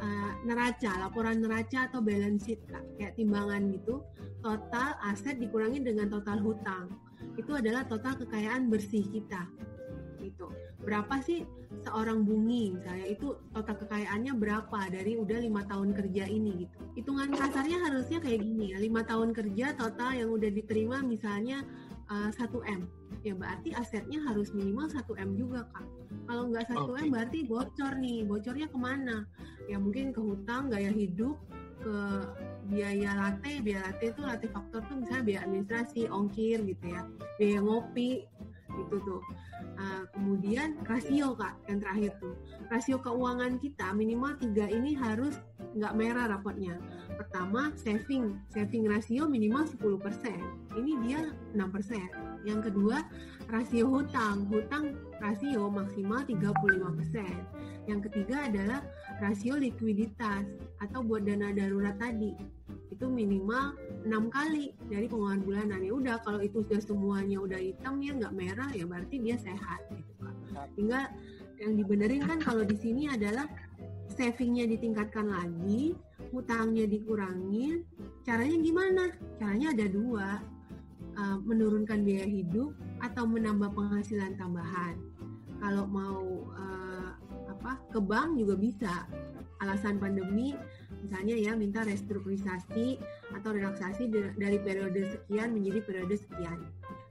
uh, 0.00 0.32
neraca, 0.42 0.96
laporan 0.98 1.44
neraca 1.44 1.86
atau 1.92 2.00
balance 2.00 2.48
sheet 2.48 2.60
Kak. 2.66 2.82
kayak 2.96 3.14
timbangan 3.14 3.70
gitu. 3.70 4.02
Total 4.40 4.96
aset 5.04 5.36
dikurangi 5.36 5.84
dengan 5.84 6.08
total 6.08 6.40
hutang. 6.40 6.88
Itu 7.36 7.56
adalah 7.60 7.84
total 7.84 8.16
kekayaan 8.16 8.72
bersih 8.72 9.04
kita. 9.12 9.44
Gitu. 10.20 10.48
Berapa 10.80 11.20
sih 11.20 11.44
seorang 11.80 12.24
bungi 12.24 12.76
misalnya 12.76 13.06
itu 13.08 13.36
total 13.52 13.76
kekayaannya 13.78 14.32
berapa 14.36 14.80
dari 14.92 15.16
udah 15.16 15.38
lima 15.40 15.62
tahun 15.68 15.92
kerja 15.96 16.24
ini 16.28 16.66
gitu. 16.66 16.76
Hitungan 16.96 17.32
kasarnya 17.32 17.78
harusnya 17.84 18.18
kayak 18.20 18.40
gini 18.40 18.72
ya, 18.74 18.78
lima 18.80 19.04
tahun 19.04 19.32
kerja 19.32 19.76
total 19.76 20.12
yang 20.16 20.28
udah 20.32 20.50
diterima 20.52 21.00
misalnya 21.04 21.64
uh, 22.10 22.28
1 22.32 22.52
m 22.68 22.99
ya 23.20 23.34
berarti 23.36 23.76
asetnya 23.76 24.20
harus 24.24 24.52
minimal 24.56 24.88
1 24.88 25.04
m 25.20 25.30
juga 25.36 25.68
kak. 25.72 25.86
Kalau 26.24 26.44
nggak 26.48 26.66
1 26.72 26.88
Oke. 26.88 27.00
m 27.04 27.08
berarti 27.12 27.38
bocor 27.44 27.92
nih. 28.00 28.24
Bocornya 28.24 28.68
ke 28.70 28.78
mana? 28.80 29.16
Ya 29.68 29.76
mungkin 29.76 30.12
ke 30.16 30.20
hutang 30.20 30.72
gaya 30.72 30.88
hidup 30.88 31.36
ke 31.80 31.96
biaya 32.72 33.12
latte. 33.16 33.60
Biaya 33.60 33.92
latte 33.92 34.04
itu 34.12 34.20
latte 34.24 34.46
faktor 34.48 34.80
tuh 34.88 34.96
misalnya 35.04 35.24
biaya 35.26 35.40
administrasi 35.44 36.00
ongkir 36.08 36.58
gitu 36.64 36.84
ya. 36.88 37.02
Biaya 37.36 37.60
ngopi 37.60 38.24
gitu 38.76 38.96
tuh. 39.02 39.22
Uh, 39.80 40.04
kemudian 40.12 40.76
rasio 40.84 41.34
kak 41.34 41.56
yang 41.66 41.78
terakhir 41.80 42.12
tuh. 42.20 42.34
Rasio 42.68 43.00
keuangan 43.00 43.58
kita 43.58 43.92
minimal 43.96 44.36
tiga 44.38 44.68
ini 44.68 44.94
harus 44.94 45.38
nggak 45.74 45.96
merah 45.96 46.26
rapotnya. 46.30 46.76
Pertama 47.14 47.72
saving. 47.76 48.38
Saving 48.52 48.88
rasio 48.88 49.26
minimal 49.26 49.66
10% 49.66 49.90
ini 50.78 50.92
dia 51.06 51.20
6% 51.56 52.46
yang 52.46 52.60
kedua 52.64 53.04
rasio 53.50 53.90
hutang. 53.90 54.46
Hutang 54.48 54.96
rasio 55.20 55.68
maksimal 55.68 56.24
35% 56.24 57.90
yang 57.90 58.00
ketiga 58.04 58.46
adalah 58.46 58.80
rasio 59.18 59.58
likuiditas 59.58 60.46
atau 60.78 61.02
buat 61.02 61.26
dana 61.26 61.50
darurat 61.50 61.98
tadi 61.98 62.59
itu 62.90 63.06
minimal 63.06 63.78
enam 64.04 64.28
kali 64.28 64.74
dari 64.90 65.06
pengeluaran 65.06 65.42
bulanan. 65.46 65.80
Ya 65.82 65.92
udah 65.94 66.16
kalau 66.26 66.42
itu 66.42 66.62
sudah 66.66 66.82
semuanya 66.82 67.38
udah 67.38 67.58
hitam 67.58 68.02
ya 68.02 68.12
nggak 68.18 68.34
merah 68.34 68.70
ya 68.74 68.84
berarti 68.84 69.16
dia 69.22 69.38
sehat 69.38 69.80
gitu 69.94 70.12
kan 70.20 70.36
tinggal 70.74 71.06
yang 71.60 71.76
dibenerin 71.76 72.24
kan 72.24 72.40
kalau 72.40 72.64
di 72.64 72.74
sini 72.74 73.06
adalah 73.06 73.44
savingnya 74.10 74.66
ditingkatkan 74.66 75.28
lagi 75.28 75.94
hutangnya 76.32 76.88
dikurangin. 76.88 77.84
Caranya 78.24 78.56
gimana? 78.58 79.04
Caranya 79.36 79.76
ada 79.76 79.86
dua 79.86 80.28
uh, 81.20 81.38
menurunkan 81.44 82.02
biaya 82.02 82.26
hidup 82.26 82.72
atau 83.04 83.28
menambah 83.28 83.70
penghasilan 83.76 84.40
tambahan. 84.40 84.96
Kalau 85.60 85.84
mau 85.84 86.48
uh, 86.56 87.12
apa 87.48 87.76
ke 87.92 88.00
bank 88.00 88.40
juga 88.40 88.54
bisa. 88.56 88.94
Alasan 89.60 90.00
pandemi 90.00 90.56
misalnya 91.02 91.36
ya 91.36 91.52
minta 91.56 91.84
restrukturisasi 91.84 93.00
atau 93.36 93.50
relaksasi 93.52 94.08
dari 94.36 94.58
periode 94.60 95.02
sekian 95.08 95.56
menjadi 95.56 95.80
periode 95.84 96.16
sekian. 96.16 96.68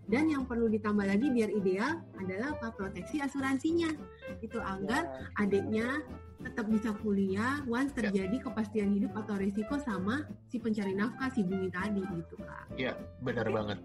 Dan 0.10 0.26
yang 0.26 0.50
perlu 0.50 0.66
ditambah 0.74 1.06
lagi 1.06 1.30
biar 1.30 1.54
ideal 1.54 2.02
adalah 2.18 2.58
apa 2.58 2.74
proteksi 2.74 3.22
asuransinya. 3.22 3.94
Itu 4.42 4.58
agar 4.58 5.30
adiknya 5.38 6.02
tetap 6.42 6.66
bisa 6.66 6.98
kuliah 7.06 7.62
once 7.70 7.94
terjadi 7.94 8.42
kepastian 8.42 8.90
hidup 8.98 9.14
atau 9.14 9.38
risiko 9.38 9.78
sama 9.78 10.26
si 10.50 10.58
pencari 10.58 10.98
nafkah 10.98 11.30
si 11.30 11.46
bumi 11.46 11.70
tadi 11.70 12.02
gitu 12.02 12.42
kak. 12.42 12.66
Iya, 12.74 12.98
benar 13.22 13.54
banget. 13.54 13.78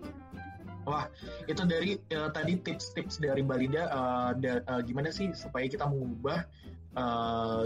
Wah, 0.84 1.08
itu 1.48 1.64
dari 1.64 1.96
eh, 1.96 2.30
tadi 2.32 2.60
tips-tips 2.60 3.20
dari 3.20 3.40
Mbak 3.40 3.58
Linda 3.60 3.84
eh, 3.88 4.30
da- 4.40 4.64
eh, 4.64 4.80
gimana 4.84 5.08
sih 5.08 5.32
supaya 5.32 5.64
kita 5.68 5.88
mengubah 5.88 6.44
eh, 6.94 7.64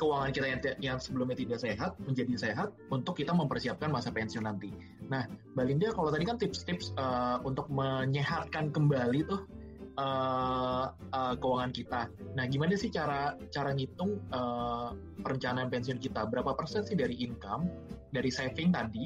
keuangan 0.00 0.32
kita 0.32 0.46
yang, 0.48 0.60
yang 0.80 0.96
sebelumnya 0.96 1.36
tidak 1.36 1.60
sehat 1.60 1.92
menjadi 2.00 2.32
sehat 2.40 2.72
untuk 2.88 3.20
kita 3.20 3.36
mempersiapkan 3.36 3.92
masa 3.92 4.08
pensiun 4.08 4.48
nanti. 4.48 4.72
Nah, 5.12 5.28
Mbak 5.52 5.64
Linda 5.68 5.88
kalau 5.92 6.08
tadi 6.08 6.24
kan 6.24 6.40
tips-tips 6.40 6.96
eh, 6.96 7.38
untuk 7.44 7.68
menyehatkan 7.68 8.72
kembali 8.72 9.28
tuh 9.28 9.44
eh, 10.00 10.86
eh, 10.88 11.34
keuangan 11.36 11.72
kita. 11.76 12.08
Nah, 12.32 12.44
gimana 12.48 12.80
sih 12.80 12.88
cara 12.88 13.36
cara 13.52 13.76
ngitung 13.76 14.16
eh, 14.32 14.88
perencanaan 15.20 15.68
pensiun 15.68 16.00
kita? 16.00 16.24
Berapa 16.32 16.56
persen 16.56 16.80
sih 16.88 16.96
dari 16.96 17.20
income, 17.20 17.68
dari 18.08 18.32
saving 18.32 18.72
tadi, 18.72 19.04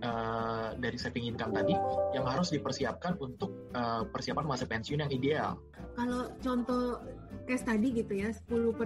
eh, 0.00 0.68
dari 0.80 0.96
saving 0.96 1.36
income 1.36 1.52
tadi 1.52 1.76
yang 2.16 2.24
harus 2.24 2.48
dipersiapkan 2.48 3.20
untuk 3.20 3.68
eh, 3.76 4.08
persiapan 4.08 4.48
masa 4.48 4.64
pensiun 4.64 5.04
yang 5.04 5.12
ideal? 5.12 5.60
Kalau 6.00 6.32
contoh 6.40 7.02
case 7.50 7.66
tadi 7.66 7.90
gitu 7.90 8.14
ya 8.14 8.30
10% 8.30 8.78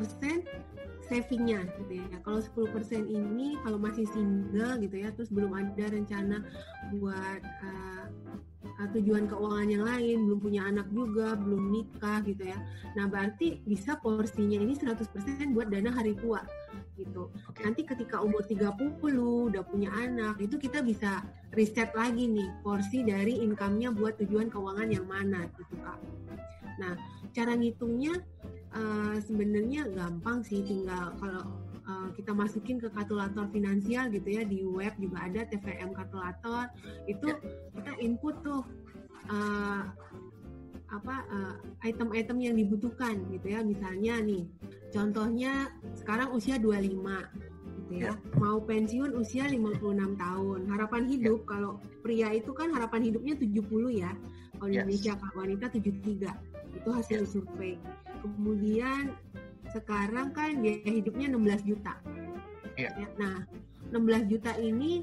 savingnya 1.05 1.69
gitu 1.85 2.01
ya. 2.01 2.07
Kalau 2.25 2.41
10% 2.41 3.05
ini 3.12 3.61
kalau 3.61 3.77
masih 3.77 4.09
single 4.09 4.81
gitu 4.81 4.97
ya, 5.05 5.12
terus 5.12 5.29
belum 5.29 5.53
ada 5.53 5.93
rencana 5.93 6.41
buat 6.97 7.45
uh, 7.45 8.09
uh, 8.81 8.89
tujuan 8.97 9.29
keuangan 9.29 9.69
yang 9.69 9.85
lain, 9.85 10.25
belum 10.25 10.41
punya 10.41 10.65
anak 10.65 10.89
juga, 10.89 11.37
belum 11.37 11.77
nikah 11.77 12.25
gitu 12.25 12.49
ya. 12.49 12.59
Nah, 12.97 13.05
berarti 13.05 13.61
bisa 13.69 14.01
porsinya 14.01 14.57
ini 14.57 14.73
100% 14.73 15.53
buat 15.53 15.69
dana 15.69 15.93
hari 15.93 16.17
tua 16.17 16.41
gitu. 16.97 17.29
Oke. 17.53 17.61
Nanti 17.61 17.85
ketika 17.85 18.25
umur 18.25 18.41
30 18.49 18.81
udah 19.53 19.62
punya 19.67 19.93
anak, 19.93 20.41
itu 20.41 20.57
kita 20.57 20.81
bisa 20.81 21.21
riset 21.53 21.93
lagi 21.93 22.33
nih 22.33 22.49
porsi 22.65 23.05
dari 23.05 23.45
income-nya 23.45 23.93
buat 23.93 24.17
tujuan 24.25 24.49
keuangan 24.49 24.89
yang 24.89 25.05
mana 25.05 25.45
gitu, 25.53 25.77
Kak. 25.85 26.01
Nah, 26.81 26.99
cara 27.35 27.55
ngitungnya 27.55 28.19
uh, 28.75 29.16
sebenarnya 29.22 29.89
gampang 29.95 30.43
sih 30.43 30.61
tinggal 30.66 31.14
kalau 31.22 31.45
uh, 31.87 32.09
kita 32.12 32.35
masukin 32.35 32.83
ke 32.83 32.91
kalkulator 32.91 33.47
finansial 33.55 34.11
gitu 34.11 34.29
ya 34.29 34.43
di 34.45 34.66
web 34.66 34.93
juga 34.99 35.31
ada 35.31 35.47
TVM 35.49 35.95
kalkulator. 35.95 36.68
Itu 37.07 37.39
kita 37.79 37.93
input 38.03 38.35
tuh 38.43 38.62
uh, 39.31 39.83
apa 40.95 41.16
uh, 41.27 41.55
item-item 41.83 42.39
yang 42.43 42.55
dibutuhkan 42.59 43.22
gitu 43.31 43.47
ya. 43.55 43.62
Misalnya 43.62 44.20
nih 44.20 44.45
contohnya 44.91 45.70
sekarang 45.97 46.35
usia 46.35 46.59
25 46.59 46.91
gitu 47.85 47.95
ya. 47.95 48.12
Mau 48.39 48.62
pensiun 48.62 49.14
usia 49.16 49.47
56 49.47 49.81
tahun. 50.18 50.61
Harapan 50.70 51.03
hidup 51.07 51.47
kalau 51.47 51.79
pria 52.03 52.35
itu 52.35 52.51
kan 52.53 52.75
harapan 52.75 53.11
hidupnya 53.11 53.35
70 53.39 54.03
ya 54.03 54.12
kalau 54.59 54.71
di 54.71 54.77
Yes. 54.77 54.85
Indonesia 54.87 55.13
Kak 55.19 55.33
wanita 55.37 55.67
73 55.73 56.31
itu 56.75 56.89
hasil 56.91 57.21
survei 57.27 57.79
kemudian 58.25 59.13
sekarang 59.75 60.31
kan 60.33 60.63
biaya 60.63 60.87
hidupnya 60.87 61.27
16 61.29 61.69
juta. 61.69 61.95
Iya. 62.79 62.91
Ya, 62.95 63.09
Nah, 63.19 63.37
16 63.91 64.31
juta 64.31 64.55
ini 64.59 65.03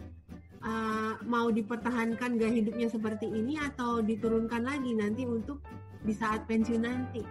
uh, 0.63 1.19
mau 1.27 1.51
dipertahankan 1.51 2.39
gaya 2.39 2.51
hidupnya 2.51 2.87
seperti 2.87 3.27
ini 3.29 3.59
atau 3.59 3.99
diturunkan 3.99 4.63
lagi 4.63 4.95
nanti 4.95 5.27
untuk 5.27 5.59
di 6.01 6.15
saat 6.15 6.49
pensiun 6.49 6.81
nanti, 6.81 7.21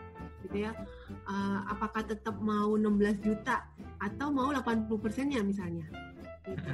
gitu 0.46 0.56
ya? 0.68 0.72
Uh, 1.26 1.66
apakah 1.66 2.06
tetap 2.06 2.38
mau 2.38 2.76
16 2.78 3.24
juta 3.24 3.66
atau 3.98 4.30
mau 4.30 4.54
80 4.54 4.86
persennya 5.00 5.42
misalnya? 5.42 5.88
Gitu. 6.46 6.70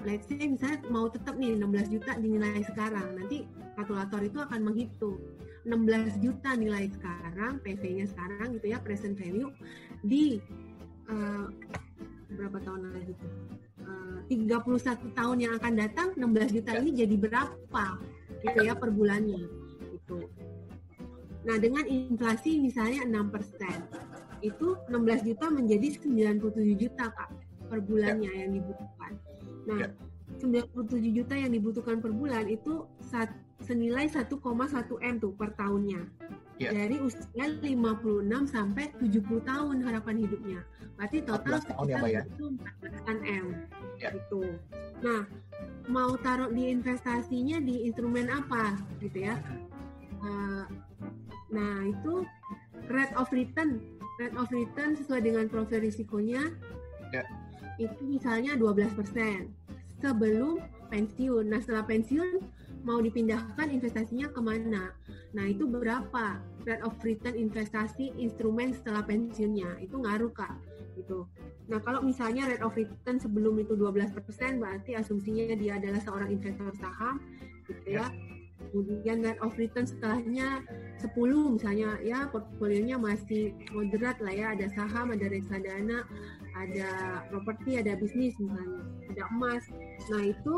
Let's 0.00 0.24
say 0.24 0.40
misalnya 0.48 0.80
mau 0.88 1.12
tetap 1.12 1.36
nih 1.36 1.60
16 1.60 1.92
juta 1.92 2.16
dinilai 2.16 2.64
sekarang, 2.64 3.20
nanti 3.20 3.44
kalkulator 3.76 4.24
itu 4.24 4.40
akan 4.40 4.60
menghitung 4.64 5.20
16 5.68 6.24
juta 6.24 6.56
nilai 6.56 6.88
sekarang, 6.88 7.60
PV-nya 7.60 8.08
sekarang 8.08 8.56
gitu 8.56 8.72
ya, 8.72 8.80
present 8.80 9.12
value 9.20 9.52
di 10.00 10.40
uh, 11.12 11.52
berapa 12.32 12.58
tahun 12.64 12.96
lagi 12.96 13.12
tuh? 13.12 13.32
Uh, 13.84 14.18
31 14.28 15.16
tahun 15.16 15.36
yang 15.36 15.52
akan 15.60 15.72
datang 15.76 16.08
16 16.16 16.56
juta 16.56 16.70
ini 16.80 16.90
jadi 16.96 17.16
berapa 17.20 17.84
gitu 18.40 18.60
ya 18.64 18.72
per 18.72 18.88
bulannya 18.88 19.44
itu. 19.92 20.18
Nah, 21.40 21.56
dengan 21.56 21.84
inflasi 21.88 22.60
misalnya 22.60 23.04
6%, 23.08 24.44
itu 24.44 24.76
16 24.88 25.28
juta 25.28 25.46
menjadi 25.48 25.96
97 25.96 26.76
juta 26.76 27.08
Kak 27.12 27.30
per 27.68 27.80
bulannya 27.80 28.28
yang 28.28 28.50
dibutuhkan. 28.52 28.99
Nah, 29.70 29.86
Ya. 29.86 29.88
97 30.38 31.10
juta 31.10 31.34
yang 31.34 31.50
dibutuhkan 31.50 31.98
per 31.98 32.14
bulan 32.14 32.46
itu 32.46 32.86
saat 33.02 33.34
senilai 33.60 34.08
1,1 34.08 34.40
M 35.02 35.14
tuh 35.20 35.32
per 35.34 35.52
tahunnya. 35.58 36.00
Ya. 36.60 36.76
Dari 36.76 37.00
usia 37.00 37.44
56 37.60 38.52
sampai 38.52 38.92
70 39.00 39.40
tahun 39.48 39.76
harapan 39.80 40.16
hidupnya. 40.20 40.60
Berarti 40.96 41.24
total 41.24 41.56
14 41.64 41.70
tahun 41.72 41.86
ya, 41.88 41.96
sekitar 41.96 42.10
ya? 42.12 42.22
itu 42.28 42.44
14 42.52 43.18
M. 43.24 43.46
Ya. 43.96 44.10
Gitu. 44.12 44.42
Nah, 45.00 45.22
mau 45.88 46.12
taruh 46.20 46.52
di 46.52 46.68
investasinya 46.68 47.58
di 47.64 47.88
instrumen 47.88 48.28
apa 48.28 48.76
gitu 49.00 49.24
ya? 49.24 49.40
Uh, 50.20 50.68
nah, 51.48 51.88
itu 51.88 52.28
rate 52.92 53.14
of 53.16 53.32
return, 53.32 53.80
rate 54.20 54.36
of 54.36 54.48
return 54.52 54.96
sesuai 55.00 55.24
dengan 55.24 55.48
profil 55.48 55.80
risikonya. 55.80 56.44
Ya. 57.08 57.24
Itu 57.80 58.04
misalnya 58.04 58.52
12% 58.60 59.59
sebelum 60.00 60.58
pensiun. 60.90 61.46
Nah, 61.46 61.60
setelah 61.62 61.86
pensiun 61.86 62.42
mau 62.82 62.98
dipindahkan 62.98 63.68
investasinya 63.70 64.32
ke 64.32 64.40
mana? 64.40 64.90
Nah, 65.36 65.44
itu 65.46 65.68
berapa 65.68 66.40
rate 66.66 66.82
of 66.82 66.96
return 67.04 67.36
investasi 67.36 68.16
instrumen 68.18 68.74
setelah 68.74 69.04
pensiunnya? 69.06 69.78
Itu 69.78 70.00
ngaruh, 70.02 70.32
Kak. 70.32 70.56
Gitu. 70.98 71.24
Nah, 71.70 71.78
kalau 71.84 72.02
misalnya 72.02 72.50
rate 72.50 72.64
of 72.66 72.74
return 72.74 73.22
sebelum 73.22 73.54
itu 73.62 73.78
12%, 73.78 74.58
berarti 74.58 74.98
asumsinya 74.98 75.54
dia 75.54 75.78
adalah 75.78 76.02
seorang 76.02 76.34
investor 76.34 76.74
saham, 76.80 77.22
gitu 77.68 78.00
ya. 78.00 78.10
Kemudian 78.60 79.24
rate 79.24 79.40
of 79.40 79.56
return 79.56 79.88
setelahnya 79.88 80.60
10 81.00 81.56
misalnya 81.56 81.96
ya 82.04 82.28
portfolionya 82.28 83.00
masih 83.00 83.56
moderat 83.72 84.20
lah 84.20 84.34
ya, 84.36 84.46
ada 84.52 84.68
saham, 84.76 85.16
ada 85.16 85.26
reksadana, 85.32 86.04
ada 86.54 86.90
properti, 87.32 87.80
ada 87.80 87.96
bisnis 87.96 88.36
misalnya, 88.36 88.84
ada 89.10 89.22
emas. 89.32 89.64
Nah, 90.08 90.24
itu 90.24 90.54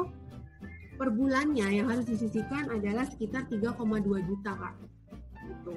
per 0.95 1.09
bulannya 1.11 1.83
yang 1.83 1.91
harus 1.91 2.07
disisihkan 2.07 2.71
adalah 2.71 3.03
sekitar 3.09 3.49
3,2 3.51 4.23
juta, 4.23 4.53
Kak. 4.55 4.75
Gitu. 5.43 5.73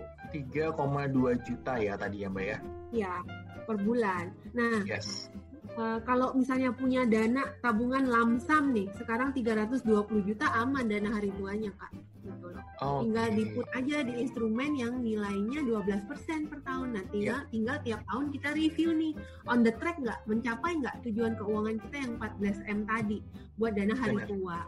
3,2 0.46 1.34
juta 1.42 1.74
ya 1.82 1.98
tadi 1.98 2.22
ya 2.22 2.30
Mbak 2.30 2.46
ya? 2.46 2.58
Ya, 2.94 3.14
per 3.66 3.78
bulan. 3.82 4.30
Nah, 4.54 4.86
Yes. 4.86 5.32
eh, 5.66 6.00
kalau 6.06 6.36
misalnya 6.38 6.70
punya 6.70 7.08
dana 7.10 7.50
tabungan 7.60 8.06
lamsam 8.06 8.70
nih, 8.72 8.92
sekarang 9.00 9.34
320 9.34 10.22
juta 10.22 10.46
aman 10.54 10.86
dana 10.86 11.10
hari 11.10 11.34
tuanya, 11.34 11.74
Kak. 11.76 11.92
Gitu 12.26 12.46
loh. 12.50 12.64
Oh, 12.82 13.00
Tinggal 13.06 13.28
diput 13.38 13.68
aja 13.72 14.02
di 14.02 14.14
instrumen 14.18 14.74
yang 14.74 15.00
nilainya 15.00 15.62
12% 15.62 16.50
per 16.50 16.60
tahun. 16.66 16.98
Nah, 16.98 17.06
tinggal, 17.14 17.46
tinggal 17.48 17.78
tiap 17.86 18.02
tahun 18.10 18.34
kita 18.34 18.50
review 18.52 18.90
nih, 18.92 19.14
on 19.46 19.62
the 19.62 19.72
track 19.78 20.02
nggak, 20.02 20.26
mencapai 20.26 20.74
nggak 20.82 21.06
tujuan 21.06 21.38
keuangan 21.38 21.78
kita 21.86 21.96
yang 22.02 22.12
14M 22.18 22.80
tadi 22.84 23.18
buat 23.56 23.78
dana 23.78 23.94
hari 23.94 24.18
Benar. 24.18 24.30
tua. 24.34 24.60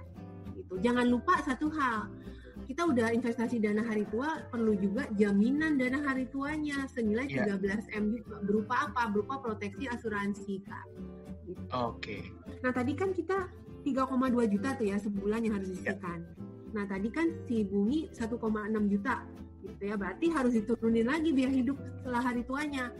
Gitu. 0.53 0.73
Jangan 0.79 1.05
lupa 1.09 1.33
satu 1.41 1.67
hal, 1.73 2.13
kita 2.69 2.81
udah 2.85 3.09
investasi 3.09 3.57
dana 3.57 3.81
hari 3.81 4.05
tua, 4.07 4.43
perlu 4.53 4.77
juga 4.77 5.09
jaminan 5.17 5.81
dana 5.81 5.97
hari 6.03 6.29
tuanya 6.29 6.85
senilai 6.87 7.25
Iya. 7.25 7.57
13M 7.57 8.03
juga. 8.21 8.37
Berupa 8.45 8.75
apa? 8.85 9.09
Berupa 9.09 9.41
proteksi 9.41 9.89
asuransi, 9.89 10.61
Kak. 10.61 10.85
Gitu. 11.47 11.63
Oke. 11.73 12.27
Nah 12.61 12.69
tadi 12.69 12.91
kan 12.93 13.15
kita 13.15 13.49
3,2 13.87 14.51
juta 14.51 14.75
tuh 14.75 14.83
ya 14.83 14.99
sebulan 14.99 15.47
yang 15.47 15.55
harus 15.57 15.71
Ya. 15.71 15.95
disisihkan. 15.95 16.19
Nah 16.77 16.85
tadi 16.85 17.09
kan 17.09 17.25
si 17.49 17.65
Bumi 17.65 18.13
1,6 18.13 18.37
juta 18.93 19.25
gitu 19.65 19.81
ya. 19.81 19.97
Berarti 19.97 20.29
harus 20.29 20.53
diturunin 20.53 21.09
lagi 21.09 21.33
biaya 21.33 21.49
hidup 21.57 21.81
setelah 21.97 22.21
hari 22.21 22.45
tuanya. 22.45 22.93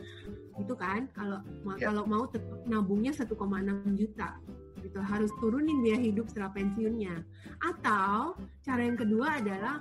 Gitu 0.58 0.74
kan? 0.74 1.06
Kalau 1.14 1.46
Ya. 1.78 1.94
kalau 1.94 2.10
mau 2.10 2.26
tetap 2.26 2.58
nabungnya 2.66 3.14
1,6 3.14 3.94
juta. 3.94 4.42
Gitu 4.82 4.98
harus 4.98 5.30
turunin 5.38 5.86
biaya 5.86 6.02
hidup 6.02 6.26
setelah 6.26 6.50
pensiunnya. 6.58 7.22
Atau 7.62 8.34
cara 8.66 8.82
yang 8.82 8.98
kedua 8.98 9.38
adalah 9.38 9.78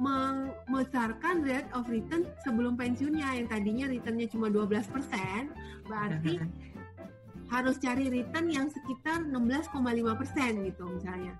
membesarkan 0.00 1.44
rate 1.44 1.70
of 1.76 1.84
return 1.92 2.24
sebelum 2.42 2.74
pensiunnya 2.74 3.44
yang 3.44 3.46
tadinya 3.46 3.86
returnnya 3.86 4.26
cuma 4.26 4.50
12% 4.50 4.90
berarti 5.86 6.40
harus 7.54 7.76
cari 7.78 8.10
return 8.10 8.48
yang 8.50 8.66
sekitar 8.72 9.22
16,5 9.22 10.18
persen 10.18 10.50
gitu 10.66 10.84
misalnya 10.88 11.36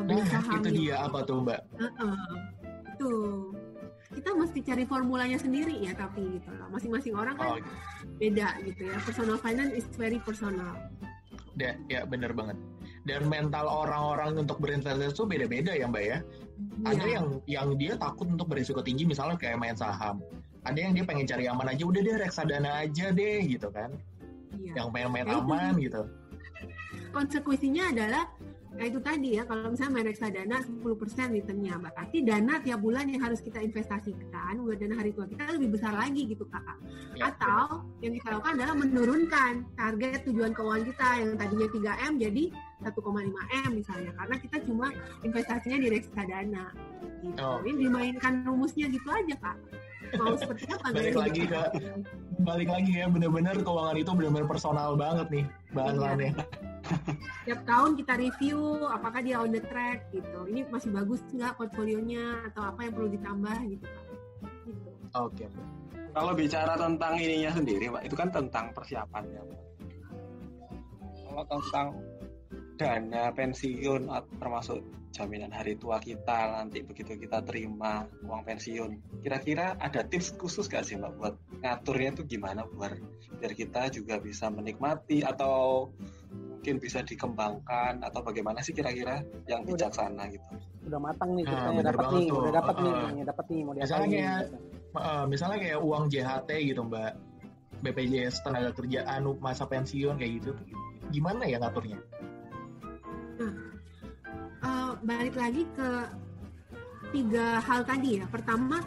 beli 0.00 0.16
Nah, 0.16 0.28
saham 0.28 0.52
itu 0.56 0.68
yang- 0.68 0.78
dia 0.80 0.96
apa 1.04 1.18
tuh 1.22 1.36
Mbak? 1.44 1.60
Heeh. 1.76 2.16
itu 2.92 3.10
kita 4.12 4.30
mesti 4.36 4.60
cari 4.62 4.84
formulanya 4.84 5.34
sendiri 5.34 5.74
ya 5.80 5.90
tapi 5.92 6.38
gitu 6.38 6.52
loh 6.54 6.68
masing-masing 6.70 7.16
orang 7.16 7.34
Oh, 7.34 7.56
kan 7.58 7.64
beda 8.16 8.60
gitu 8.62 8.86
ya 8.86 8.96
personal 9.02 9.36
finance 9.36 9.72
is 9.74 9.86
very 9.96 10.20
personal 10.20 10.76
ya, 11.52 11.76
ya 11.88 12.00
bener 12.04 12.32
banget. 12.32 12.56
Dan 13.02 13.26
mental 13.26 13.66
orang-orang 13.66 14.38
untuk 14.38 14.56
berinvestasi 14.56 15.10
itu 15.10 15.24
beda-beda 15.26 15.74
ya 15.74 15.84
Mbak 15.84 16.04
ya. 16.06 16.18
Ada 16.86 17.04
Iya. 17.04 17.12
yang 17.18 17.26
yang 17.44 17.68
dia 17.76 17.92
takut 17.98 18.24
untuk 18.24 18.46
berisiko 18.48 18.80
tinggi 18.80 19.04
misalnya 19.04 19.36
kayak 19.36 19.58
main 19.58 19.74
saham. 19.74 20.22
Ada 20.62 20.78
yang 20.78 20.92
dia 20.94 21.04
pengen 21.04 21.26
cari 21.26 21.44
aman 21.50 21.68
aja, 21.68 21.82
udah 21.82 22.00
deh 22.00 22.16
reksadana 22.16 22.86
aja 22.86 23.10
deh 23.10 23.42
gitu 23.44 23.68
kan. 23.68 23.90
Iya. 24.54 24.80
Yang 24.80 24.88
main-main 24.94 25.26
Ya 25.26 25.32
itu. 25.34 25.40
aman 25.42 25.72
gitu. 25.76 26.02
konsekuensinya 27.12 27.92
adalah 27.92 28.24
ya 28.78 28.84
itu 28.88 28.98
tadi 29.04 29.36
ya 29.36 29.44
kalau 29.44 29.72
misalnya 29.72 29.92
main 29.92 30.06
reksadana 30.08 30.56
10% 30.64 31.36
returnnya. 31.36 31.74
Berarti 31.76 32.18
dana 32.24 32.54
tiap 32.64 32.80
bulan 32.80 33.04
yang 33.08 33.20
harus 33.20 33.44
kita 33.44 33.60
investasikan 33.60 34.62
buat 34.64 34.78
dana 34.80 34.94
hari 34.96 35.12
tua 35.12 35.28
kita 35.28 35.44
lebih 35.56 35.76
besar 35.76 35.92
lagi 35.92 36.24
gitu 36.24 36.48
kakak 36.48 36.78
Ya, 37.12 37.28
atau 37.28 37.84
yang 38.00 38.16
kita 38.16 38.38
lakukan 38.38 38.52
adalah 38.56 38.74
menurunkan 38.76 39.52
target 39.76 40.24
tujuan 40.24 40.56
keuangan 40.56 40.84
kita 40.88 41.08
yang 41.20 41.30
tadinya 41.36 41.68
3M 41.68 42.12
jadi 42.16 42.44
1,5M 42.82 43.68
misalnya. 43.76 44.12
Karena 44.16 44.36
kita 44.40 44.56
cuma 44.64 44.86
investasinya 45.20 45.78
di 45.78 45.88
reksadana. 45.92 46.66
Gitu. 47.20 47.38
Oh. 47.38 47.60
Ini 47.60 47.86
dimainkan 47.86 48.42
rumusnya 48.48 48.88
gitu 48.88 49.06
aja 49.12 49.36
kak 49.38 49.56
mau 50.18 50.34
seperti 50.36 50.64
apa 50.68 50.86
Balik 50.92 51.16
lagi 51.16 51.42
ke- 51.46 51.72
balik 52.42 52.68
lagi 52.68 52.92
ya 52.98 53.06
bener-bener 53.06 53.54
keuangan 53.56 53.96
itu 53.96 54.10
bener-bener 54.12 54.46
personal 54.46 54.98
banget 54.98 55.26
nih 55.30 55.44
bahasannya. 55.70 56.34
tiap 57.46 57.60
tahun 57.64 57.94
kita 57.94 58.12
review 58.18 58.58
apakah 58.86 59.22
dia 59.22 59.38
on 59.38 59.54
the 59.54 59.62
track 59.62 60.10
gitu 60.10 60.44
ini 60.50 60.66
masih 60.66 60.90
bagus 60.90 61.22
nggak 61.30 61.54
portfolionya 61.54 62.42
atau 62.50 62.66
apa 62.66 62.82
yang 62.82 62.92
perlu 62.92 63.08
ditambah 63.10 63.56
gitu 63.70 63.86
Kak. 63.86 64.04
gitu 64.66 64.90
Oke. 65.12 65.44
Mbak. 65.44 65.66
Kalau 66.12 66.32
bicara 66.32 66.72
tentang 66.76 67.16
ininya 67.16 67.52
sendiri, 67.52 67.88
Pak, 67.88 68.02
itu 68.04 68.16
kan 68.16 68.28
tentang 68.28 68.72
persiapannya. 68.72 69.40
Pak. 69.44 69.60
Kalau 71.22 71.44
tentang 71.46 71.86
dana 72.82 73.30
pensiun 73.30 74.02
termasuk 74.36 74.78
jaminan 75.12 75.52
hari 75.52 75.76
tua 75.76 76.00
kita 76.00 76.56
nanti 76.56 76.80
begitu 76.80 77.14
kita 77.14 77.44
terima 77.44 78.08
uang 78.24 78.42
pensiun, 78.42 79.20
kira-kira 79.20 79.76
ada 79.76 80.00
tips 80.02 80.32
khusus 80.34 80.64
gak 80.66 80.82
sih 80.82 80.96
Mbak 80.96 81.12
buat 81.16 81.34
ngaturnya 81.60 82.16
itu 82.16 82.22
gimana 82.26 82.64
biar 82.64 82.96
biar 83.36 83.52
kita 83.52 83.92
juga 83.92 84.16
bisa 84.16 84.48
menikmati 84.48 85.20
atau 85.20 85.88
mungkin 86.32 86.78
bisa 86.78 87.02
dikembangkan 87.02 88.00
atau 88.00 88.22
bagaimana 88.22 88.62
sih 88.62 88.72
kira-kira 88.72 89.20
yang 89.44 89.62
Udah. 89.62 89.76
bijaksana 89.76 90.22
gitu? 90.30 90.48
udah 90.82 90.98
matang 90.98 91.30
nih 91.36 91.44
Ah, 91.44 91.50
ceritanya 91.50 91.78
bener 91.78 91.94
dapat 91.94 92.06
nih 92.12 92.26
tuh. 92.26 92.38
udah 92.38 92.52
dapat 92.52 92.74
nih 92.76 92.90
Ah. 92.90 93.02
uangnya 93.02 93.24
dapat 93.28 93.44
nih 93.46 93.60
mau 93.62 93.72
Misalnya 93.76 94.08
kayak- 94.08 94.42
gitu. 94.42 94.56
Eh, 94.92 95.24
misalnya 95.26 95.58
kayak 95.58 95.80
uang 95.80 96.04
JHT 96.06 96.50
gitu 96.62 96.80
Mbak, 96.84 97.12
BPJS 97.82 98.34
tenaga 98.40 98.70
kerjaan 98.72 99.22
masa 99.38 99.64
pensiun 99.64 100.14
kayak 100.14 100.32
gitu, 100.38 100.50
gimana 101.10 101.42
ya 101.44 101.58
ngaturnya? 101.58 101.98
Eh, 104.62 104.92
balik 105.02 105.34
lagi 105.34 105.66
ke 105.74 105.90
tiga 107.10 107.58
hal 107.60 107.82
tadi 107.82 108.22
ya 108.22 108.24
pertama 108.30 108.78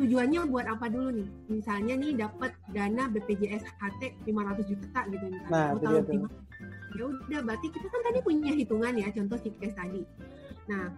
tujuannya 0.00 0.48
buat 0.48 0.64
apa 0.64 0.88
dulu 0.88 1.12
nih? 1.12 1.28
Misalnya 1.52 1.94
nih 2.00 2.16
dapat 2.16 2.56
dana 2.72 3.04
BPJS 3.12 3.68
HT 3.76 4.24
500 4.24 4.64
juta 4.64 5.00
gitu 5.12 5.24
misalnya. 5.28 5.52
Nah, 5.52 5.66
Mau 5.76 5.76
itu 5.76 5.84
tahun. 5.84 6.30
Ya 6.96 7.04
udah 7.06 7.40
berarti 7.44 7.66
kita 7.68 7.86
kan 7.86 8.00
tadi 8.08 8.18
punya 8.24 8.52
hitungan 8.56 8.96
ya, 8.96 9.12
contoh 9.12 9.36
si 9.38 9.52
case 9.60 9.76
tadi. 9.76 10.02
Nah, 10.72 10.88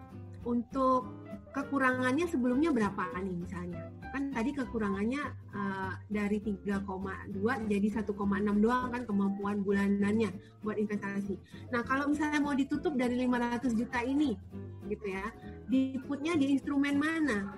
untuk 0.47 1.22
kekurangannya 1.53 2.25
sebelumnya 2.25 2.73
berapa 2.73 3.13
nih 3.21 3.37
misalnya? 3.37 3.93
Kan 4.09 4.33
tadi 4.33 4.51
kekurangannya 4.57 5.21
eh, 5.53 5.91
dari 6.09 6.41
3,2 6.41 6.81
jadi 7.69 7.87
1,6 8.01 8.09
doang 8.57 8.89
kan 8.89 9.01
kemampuan 9.05 9.61
bulanannya 9.61 10.33
buat 10.65 10.81
investasi. 10.81 11.37
Nah, 11.69 11.85
kalau 11.85 12.09
misalnya 12.09 12.41
mau 12.41 12.57
ditutup 12.57 12.97
dari 12.97 13.21
500 13.21 13.77
juta 13.77 14.01
ini 14.01 14.33
gitu 14.89 15.05
ya, 15.13 15.29
diputnya 15.69 16.33
di 16.35 16.57
instrumen 16.57 16.97
mana? 16.97 17.53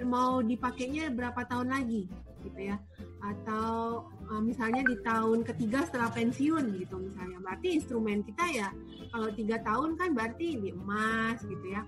Mau 0.00 0.40
dipakainya 0.40 1.12
berapa 1.12 1.44
tahun 1.44 1.74
lagi 1.74 2.06
gitu 2.46 2.60
ya? 2.62 2.78
Atau 3.20 4.06
eh, 4.30 4.42
misalnya 4.46 4.86
di 4.86 4.96
tahun 5.02 5.42
ketiga 5.42 5.82
setelah 5.82 6.14
pensiun 6.14 6.78
gitu 6.78 6.94
misalnya. 7.02 7.42
Berarti 7.42 7.74
instrumen 7.74 8.22
kita 8.22 8.46
ya 8.54 8.70
kalau 9.10 9.34
tiga 9.34 9.58
tahun 9.66 9.98
kan 9.98 10.14
berarti 10.14 10.62
di 10.62 10.70
emas 10.70 11.42
gitu 11.42 11.66
ya 11.74 11.82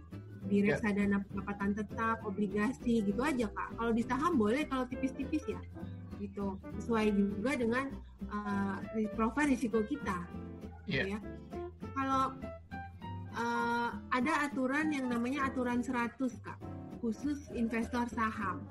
di 0.50 0.58
Ya. 0.62 0.74
reksadana 0.74 1.22
pendapatan 1.30 1.70
tetap, 1.78 2.16
obligasi 2.26 3.06
gitu 3.06 3.22
aja 3.22 3.46
kak. 3.46 3.78
Kalau 3.78 3.92
di 3.94 4.02
saham 4.02 4.34
boleh 4.34 4.66
kalau 4.66 4.84
tipis-tipis 4.90 5.46
ya, 5.46 5.60
gitu. 6.18 6.58
Sesuai 6.82 7.14
juga 7.14 7.54
dengan 7.54 7.86
uh, 8.30 8.78
profil 9.14 9.54
risiko 9.54 9.82
kita, 9.86 10.26
gitu 10.90 11.14
ya. 11.14 11.18
Kalau 11.94 12.34
uh, 13.38 13.90
ada 14.10 14.32
aturan 14.50 14.90
yang 14.90 15.06
namanya 15.06 15.46
aturan 15.46 15.82
100 15.82 16.18
kak, 16.42 16.58
khusus 16.98 17.50
investor 17.54 18.06
saham, 18.10 18.66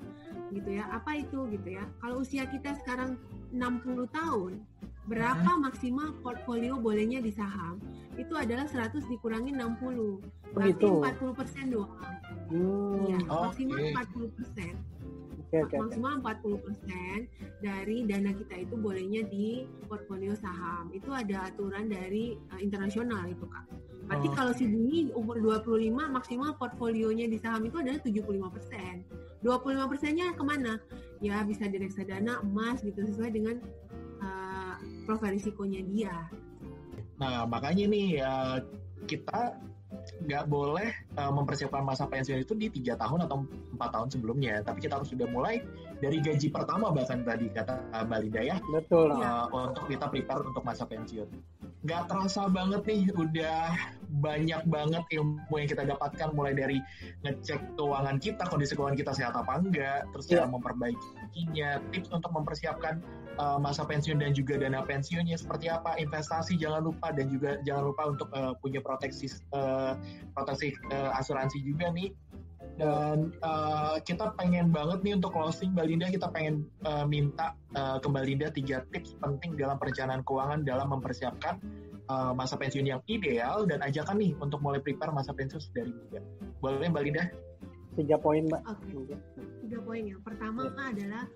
gitu 0.52 0.76
ya. 0.76 0.84
Apa 0.92 1.24
itu 1.24 1.48
gitu 1.48 1.68
ya? 1.80 1.84
Kalau 2.04 2.20
usia 2.20 2.44
kita 2.48 2.76
sekarang 2.84 3.16
60 3.52 4.08
tahun, 4.12 4.60
berapa 5.02 5.58
maksimal 5.58 6.14
portfolio 6.22 6.78
bolehnya 6.78 7.18
di 7.18 7.34
saham? 7.34 7.82
Itu 8.14 8.38
adalah 8.38 8.68
100 8.68 9.02
dikurangi 9.08 9.50
60. 9.50 10.22
Berarti 10.54 10.78
Begitu. 10.78 10.88
40 11.02 11.32
persen 11.34 11.64
doang. 11.68 12.14
Hmm, 12.52 13.08
Iya, 13.08 13.18
Oke. 13.26 13.42
maksimal 13.48 13.78
40 13.80 14.28
persen. 14.36 14.74
oke. 15.42 15.56
oke. 15.58 15.74
Maksimal 15.80 16.12
40 16.20 16.56
persen 16.60 17.16
dari 17.60 17.96
dana 18.04 18.30
kita 18.30 18.54
itu 18.60 18.74
bolehnya 18.76 19.22
di 19.26 19.64
portfolio 19.84 20.32
saham. 20.32 20.92
Itu 20.92 21.10
ada 21.10 21.48
aturan 21.48 21.88
dari 21.88 22.36
uh, 22.52 22.60
internasional 22.60 23.26
itu 23.26 23.44
kak. 23.44 23.64
Berarti 24.02 24.28
Oh. 24.28 24.34
kalau 24.34 24.52
si 24.52 24.64
Buni 24.66 25.08
umur 25.14 25.38
25 25.40 26.08
maksimal 26.10 26.52
portfolionya 26.56 27.26
di 27.26 27.38
saham 27.40 27.64
itu 27.64 27.80
adalah 27.80 28.00
75 28.02 28.50
persen. 28.52 29.02
25 29.40 29.90
persennya 29.90 30.30
ke 30.36 30.42
mana? 30.44 30.78
Ya 31.18 31.40
bisa 31.42 31.66
di 31.66 31.78
reksadana 31.80 32.42
emas 32.42 32.82
gitu 32.82 33.02
sesuai 33.02 33.30
dengan 33.32 33.56
profil 35.04 35.34
risikonya 35.34 35.80
dia. 35.86 36.16
Nah, 37.18 37.46
makanya 37.46 37.86
nih 37.86 38.18
eh, 38.18 38.56
kita 39.06 39.58
nggak 40.24 40.48
boleh 40.48 40.88
eh, 40.90 41.32
mempersiapkan 41.32 41.84
masa 41.84 42.08
pensiun 42.08 42.42
itu 42.42 42.56
di 42.56 42.72
tiga 42.72 42.96
tahun 42.96 43.28
atau 43.28 43.44
empat 43.76 43.90
tahun 43.92 44.08
sebelumnya, 44.08 44.64
tapi 44.64 44.82
kita 44.82 44.98
harus 44.98 45.12
sudah 45.12 45.28
mulai 45.28 45.60
dari 46.00 46.18
gaji 46.18 46.48
pertama 46.50 46.90
bahkan 46.90 47.22
tadi 47.22 47.46
kata 47.52 47.78
Mbak 48.08 48.18
Linda 48.26 48.42
ya, 48.42 48.56
Betul. 48.72 49.14
Iya. 49.14 49.46
eh, 49.52 49.68
untuk 49.70 49.84
kita 49.86 50.06
prepare 50.08 50.42
untuk 50.48 50.62
masa 50.64 50.84
pensiun. 50.88 51.28
Nggak 51.82 52.02
terasa 52.06 52.46
banget 52.46 52.82
nih, 52.86 53.10
udah 53.18 53.74
banyak 54.22 54.62
banget 54.70 55.02
ilmu 55.18 55.54
yang 55.56 55.68
kita 55.68 55.82
dapatkan 55.88 56.30
mulai 56.36 56.54
dari 56.54 56.78
ngecek 57.26 57.74
keuangan 57.74 58.22
kita, 58.22 58.46
kondisi 58.46 58.78
keuangan 58.78 58.98
kita 58.98 59.12
sehat 59.16 59.34
apa 59.34 59.58
enggak, 59.58 60.06
terus 60.14 60.30
Iya. 60.30 60.44
cara 60.44 60.46
memperbaikinya, 60.52 61.70
tips 61.90 62.08
untuk 62.14 62.30
mempersiapkan 62.30 63.02
uh, 63.40 63.58
masa 63.58 63.82
pensiun 63.88 64.20
dan 64.20 64.36
juga 64.36 64.60
dana 64.60 64.84
pensiunnya 64.84 65.34
seperti 65.34 65.72
apa, 65.72 65.96
investasi 65.96 66.60
jangan 66.60 66.86
lupa 66.86 67.10
dan 67.10 67.32
juga 67.32 67.58
jangan 67.64 67.84
lupa 67.90 68.02
untuk 68.14 68.28
uh, 68.36 68.52
punya 68.60 68.78
proteksi 68.84 69.32
uh, 69.56 69.96
proteksi 70.36 70.76
uh, 70.92 71.18
asuransi 71.18 71.64
juga 71.64 71.88
nih. 71.90 72.12
Dan 72.80 73.36
uh, 73.44 74.00
kita 74.02 74.32
pengen 74.40 74.72
banget 74.72 75.04
nih 75.04 75.14
untuk 75.20 75.36
closing 75.36 75.76
Mbak 75.76 75.86
Linda, 75.86 76.06
kita 76.08 76.32
pengen 76.32 76.64
uh, 76.88 77.04
minta 77.04 77.52
uh, 77.76 78.00
ke 78.00 78.06
Mbak 78.08 78.24
Linda 78.24 78.48
tiga 78.48 78.82
tips 78.90 79.14
penting 79.20 79.54
dalam 79.60 79.76
perencanaan 79.76 80.24
keuangan 80.24 80.64
dalam 80.64 80.88
mempersiapkan 80.88 81.60
uh, 82.08 82.32
masa 82.32 82.56
pensiun 82.56 82.88
yang 82.88 83.00
ideal 83.12 83.68
dan 83.68 83.84
ajakan 83.84 84.16
nih 84.18 84.32
untuk 84.40 84.58
mulai 84.64 84.80
prepare 84.80 85.12
masa 85.12 85.36
pensiun 85.36 85.60
dari 85.76 85.92
muda. 85.92 86.20
Boleh 86.64 86.88
Mbak 86.88 87.04
Linda? 87.04 87.24
Tiga 87.92 88.16
poin 88.16 88.48
mbak. 88.48 88.64
Oke. 88.72 88.88
Mungkin. 88.88 89.18
tiga 89.68 89.78
poin 89.84 90.02
ya. 90.08 90.16
Pertama 90.24 90.72
adalah 90.80 91.28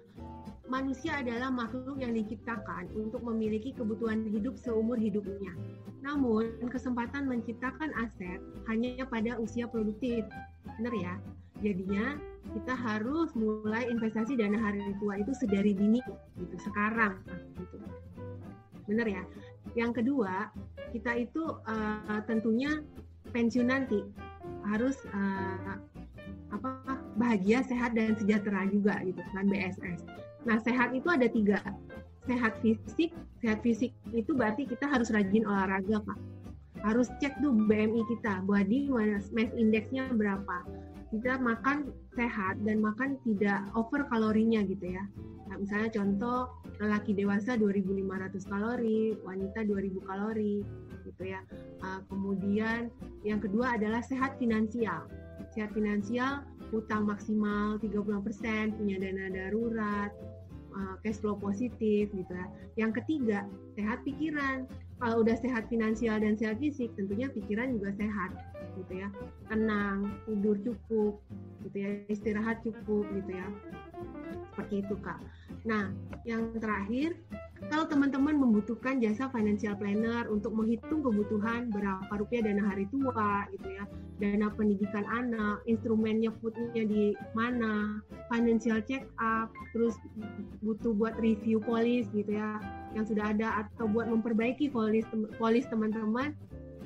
manusia 0.66 1.20
adalah 1.20 1.52
makhluk 1.52 2.00
yang 2.00 2.16
diciptakan 2.16 2.88
untuk 2.96 3.20
memiliki 3.28 3.76
kebutuhan 3.76 4.24
hidup 4.32 4.56
seumur 4.56 4.96
hidupnya. 4.96 5.52
Namun, 6.00 6.56
kesempatan 6.72 7.28
menciptakan 7.28 7.92
aset 8.00 8.40
hanya 8.72 9.04
pada 9.04 9.36
usia 9.36 9.68
produktif. 9.68 10.24
Benar 10.76 10.94
ya? 10.96 11.14
Jadinya, 11.64 12.20
kita 12.52 12.74
harus 12.76 13.32
mulai 13.32 13.88
investasi 13.88 14.36
dana 14.36 14.60
hari 14.60 14.80
tua 15.00 15.16
itu 15.16 15.32
sedari 15.32 15.72
dini 15.72 16.04
gitu, 16.36 16.56
sekarang 16.60 17.20
gitu. 17.56 17.76
Benar 18.86 19.08
ya? 19.08 19.22
Yang 19.74 20.04
kedua, 20.04 20.52
kita 20.92 21.16
itu 21.16 21.42
eh, 21.66 22.20
tentunya 22.28 22.84
pensiun 23.32 23.68
nanti 23.68 24.04
harus 24.68 25.00
eh, 25.10 25.74
apa 26.54 27.00
bahagia, 27.18 27.64
sehat 27.66 27.96
dan 27.98 28.14
sejahtera 28.14 28.68
juga 28.70 29.02
gitu 29.02 29.18
kan 29.34 29.48
BSS. 29.50 30.06
Nah 30.46 30.62
sehat 30.62 30.94
itu 30.94 31.08
ada 31.10 31.26
tiga, 31.26 31.58
sehat 32.28 32.54
fisik, 32.62 33.10
sehat 33.42 33.58
fisik 33.66 33.90
itu 34.14 34.30
berarti 34.30 34.68
kita 34.68 34.86
harus 34.86 35.10
rajin 35.10 35.42
olahraga 35.42 35.98
pak. 36.06 36.18
Harus 36.84 37.08
cek 37.22 37.38
tuh 37.40 37.52
BMI 37.54 38.02
kita, 38.10 38.44
body 38.44 38.92
mass 38.92 39.32
mass 39.32 39.52
indexnya 39.56 40.08
berapa. 40.12 40.66
Kita 41.14 41.38
makan 41.38 41.94
sehat 42.18 42.60
dan 42.66 42.82
makan 42.82 43.16
tidak 43.22 43.62
over 43.78 44.04
kalorinya 44.10 44.60
gitu 44.66 44.96
ya. 44.98 45.04
Nah, 45.46 45.56
misalnya 45.62 45.88
contoh 45.94 46.50
lelaki 46.82 47.14
dewasa 47.14 47.54
2.500 47.56 48.50
kalori, 48.50 49.14
wanita 49.22 49.62
2.000 49.64 50.02
kalori 50.02 50.60
gitu 51.06 51.22
ya. 51.22 51.40
Uh, 51.80 52.02
kemudian 52.10 52.90
yang 53.22 53.38
kedua 53.38 53.78
adalah 53.78 54.02
sehat 54.02 54.36
finansial. 54.42 55.06
Sehat 55.54 55.72
finansial 55.72 56.42
utang 56.74 57.06
maksimal 57.06 57.78
30%, 57.78 58.74
punya 58.74 58.96
dana 58.98 59.30
darurat, 59.30 60.10
uh, 60.74 60.94
cash 61.06 61.22
flow 61.22 61.38
positif 61.38 62.10
gitu 62.10 62.32
ya. 62.32 62.46
Yang 62.74 63.02
ketiga, 63.02 63.46
sehat 63.78 64.02
pikiran. 64.02 64.66
Kalau 64.96 65.20
udah 65.20 65.36
sehat 65.36 65.68
finansial 65.68 66.16
dan 66.24 66.40
sehat 66.40 66.56
fisik, 66.56 66.88
tentunya 66.96 67.28
pikiran 67.28 67.76
juga 67.76 67.92
sehat 68.00 68.32
gitu 68.78 68.92
ya. 69.02 69.08
Tenang, 69.48 70.20
tidur 70.28 70.56
cukup 70.60 71.20
gitu 71.64 71.76
ya, 71.76 71.90
istirahat 72.12 72.60
cukup 72.62 73.04
gitu 73.16 73.32
ya. 73.32 73.46
Seperti 74.52 74.84
itu, 74.84 74.94
Kak. 75.04 75.20
Nah, 75.68 75.92
yang 76.24 76.54
terakhir, 76.56 77.18
kalau 77.68 77.88
teman-teman 77.88 78.36
membutuhkan 78.36 79.00
jasa 79.00 79.28
financial 79.32 79.76
planner 79.76 80.28
untuk 80.32 80.52
menghitung 80.52 81.04
kebutuhan 81.04 81.68
berapa 81.72 82.12
rupiah 82.16 82.44
dana 82.44 82.64
hari 82.64 82.88
tua 82.88 83.48
gitu 83.52 83.68
ya, 83.68 83.84
dana 84.16 84.48
pendidikan 84.52 85.04
anak, 85.08 85.60
instrumennya 85.68 86.32
foodnya 86.40 86.84
di 86.88 87.12
mana, 87.36 88.00
financial 88.32 88.80
check 88.84 89.04
up, 89.20 89.52
terus 89.76 89.96
butuh 90.64 90.92
buat 90.96 91.16
review 91.20 91.60
polis 91.60 92.08
gitu 92.16 92.32
ya, 92.32 92.60
yang 92.96 93.04
sudah 93.04 93.32
ada 93.32 93.66
atau 93.66 93.88
buat 93.88 94.08
memperbaiki 94.08 94.72
polis 94.72 95.04
polis 95.36 95.68
teman-teman, 95.68 96.32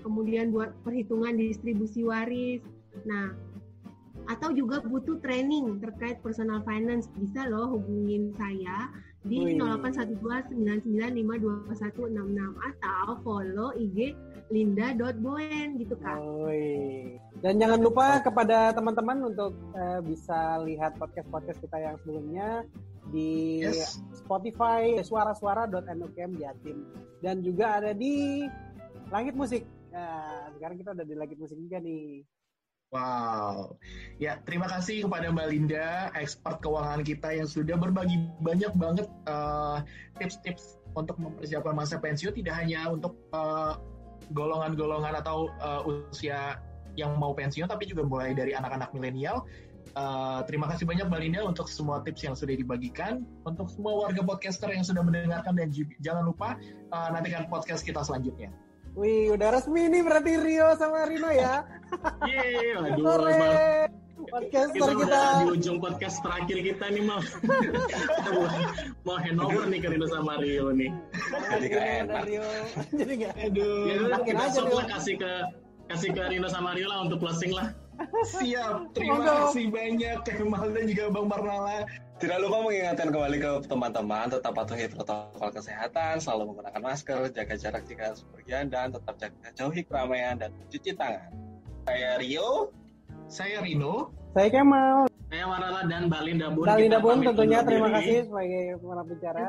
kemudian 0.00 0.52
buat 0.52 0.72
perhitungan 0.82 1.36
distribusi 1.36 2.04
waris. 2.04 2.60
Nah, 3.06 3.32
atau 4.28 4.52
juga 4.52 4.84
butuh 4.84 5.16
training 5.24 5.80
terkait 5.80 6.20
personal 6.20 6.60
finance 6.62 7.08
bisa 7.16 7.48
loh 7.48 7.78
hubungin 7.78 8.36
saya 8.36 8.92
di 9.24 9.52
Wih. 9.52 9.60
081299522166 10.56 12.56
atau 12.56 13.06
follow 13.20 13.70
IG 13.76 14.16
linda.boen 14.50 15.78
gitu 15.78 15.94
kak. 16.00 16.18
Oi. 16.18 17.18
Dan 17.40 17.60
jangan 17.60 17.80
lupa 17.80 18.20
kepada 18.24 18.72
teman-teman 18.74 19.30
untuk 19.30 19.54
eh, 19.76 20.00
bisa 20.04 20.58
lihat 20.64 20.96
podcast-podcast 20.96 21.60
kita 21.62 21.78
yang 21.78 21.96
sebelumnya 22.02 22.64
di 23.10 23.60
Yes. 23.66 23.98
Spotify 24.14 25.02
suara-suara.nukm 25.02 26.38
Jatim 26.38 26.86
dan 27.20 27.42
juga 27.42 27.82
ada 27.82 27.92
di 27.92 28.46
Langit 29.10 29.34
Musik. 29.34 29.66
Nah, 29.90 30.50
sekarang 30.54 30.76
kita 30.78 30.90
udah 30.94 31.06
di 31.06 31.14
Langit 31.18 31.38
Musik 31.38 31.58
juga 31.58 31.78
nih. 31.82 32.22
Wow. 32.90 33.78
Ya, 34.18 34.42
terima 34.42 34.66
kasih 34.66 35.06
kepada 35.06 35.30
Mbak 35.30 35.48
Linda, 35.54 36.10
expert 36.18 36.58
keuangan 36.58 37.06
kita 37.06 37.38
yang 37.38 37.46
sudah 37.46 37.78
berbagi 37.78 38.18
banyak 38.42 38.74
banget 38.74 39.06
eh, 39.30 39.78
tips-tips 40.18 40.82
untuk 40.98 41.14
mempersiapkan 41.22 41.70
masa 41.70 42.02
pensiun 42.02 42.34
tidak 42.34 42.58
hanya 42.58 42.90
untuk 42.90 43.14
eh, 43.30 43.78
golongan-golongan 44.34 45.22
atau 45.22 45.54
eh, 45.54 45.82
usia 46.10 46.58
yang 46.98 47.14
mau 47.14 47.30
pensiun 47.30 47.70
tapi 47.70 47.86
juga 47.86 48.02
mulai 48.02 48.34
dari 48.34 48.58
anak-anak 48.58 48.90
milenial 48.90 49.46
Uh, 49.90 50.46
terima 50.46 50.70
kasih 50.70 50.86
banyak 50.86 51.10
Mbak 51.10 51.20
Linda 51.20 51.40
untuk 51.42 51.66
semua 51.66 51.98
tips 52.06 52.22
yang 52.22 52.38
sudah 52.38 52.54
dibagikan. 52.54 53.26
Untuk 53.42 53.66
semua 53.74 54.06
warga 54.06 54.22
podcaster 54.22 54.70
yang 54.70 54.86
sudah 54.86 55.02
mendengarkan 55.02 55.58
dan 55.58 55.74
jangan 55.98 56.30
lupa 56.30 56.54
uh, 56.94 57.08
nantikan 57.10 57.50
podcast 57.50 57.82
kita 57.82 57.98
selanjutnya. 58.06 58.54
Wih, 58.98 59.30
udah 59.30 59.48
resmi 59.54 59.86
nih 59.86 60.02
berarti 60.02 60.32
Rio 60.34 60.74
sama 60.74 61.06
Rino 61.06 61.30
ya. 61.30 61.62
Yeay, 62.26 62.74
aduh, 62.74 63.04
Sore. 63.06 63.86
Podcaster 64.20 64.76
kita 64.76 64.94
kita. 65.00 65.20
di 65.42 65.46
ujung 65.56 65.78
podcast 65.80 66.20
terakhir 66.20 66.58
kita 66.60 66.86
nih 66.92 67.02
mau 67.02 67.18
kita 67.24 68.30
mau, 68.36 68.46
mau 69.08 69.16
handover 69.16 69.64
nih 69.70 69.78
ke 69.80 69.88
Rino 69.94 70.06
sama 70.10 70.42
Rio 70.42 70.74
nih. 70.74 70.90
Jadi 71.50 71.66
gak 71.70 71.86
enak. 72.04 72.22
Rio. 72.26 72.44
Jadi 72.98 73.12
gak 73.26 73.34
Aduh, 73.38 73.78
Ya, 73.88 74.18
kita 74.26 74.42
aja, 74.50 74.60
lah 74.66 74.86
kasih 74.98 75.14
ke 75.18 75.32
kasih 75.90 76.10
ke 76.10 76.22
Rino 76.26 76.48
sama 76.50 76.74
Rio 76.74 76.90
lah 76.90 77.06
untuk 77.06 77.22
closing 77.22 77.54
lah. 77.54 77.70
siap. 78.38 78.90
Terima 78.96 79.22
kasih 79.22 79.70
banyak 79.70 80.18
Kemal 80.26 80.66
dan 80.74 80.84
juga 80.90 81.04
Bang 81.14 81.26
Marnala. 81.30 81.86
Tidak 82.20 82.36
lupa 82.36 82.60
mengingatkan 82.60 83.08
kembali 83.08 83.36
ke 83.40 83.50
teman-teman 83.64 84.28
tetap 84.28 84.52
patuhi 84.52 84.92
protokol 84.92 85.56
kesehatan, 85.56 86.20
selalu 86.20 86.52
menggunakan 86.52 86.82
masker, 86.84 87.32
jaga 87.32 87.56
jarak 87.56 87.88
jika 87.88 88.12
harus 88.12 88.20
bepergian, 88.28 88.68
dan 88.68 88.92
tetap 88.92 89.16
jaga 89.16 89.48
jauhi 89.56 89.80
keramaian 89.88 90.36
dan 90.36 90.52
mencuci 90.52 90.92
tangan. 90.92 91.32
Saya 91.88 92.20
Rio, 92.20 92.76
Saya 93.24 93.64
Rino. 93.64 94.12
Saya 94.36 94.52
Kemal. 94.52 95.08
Saya 95.32 95.44
Warala 95.48 95.88
dan 95.88 96.12
Balin 96.12 96.36
Dabun. 96.44 96.68
Dalin 96.68 96.92
kita 96.92 96.96
Dabun 97.00 97.10
pamit 97.16 97.26
tentunya 97.32 97.58
terima 97.64 97.86
diri. 97.88 97.96
kasih 97.96 98.16
sebagai 98.28 98.64
para 98.84 99.02
bicara. 99.08 99.40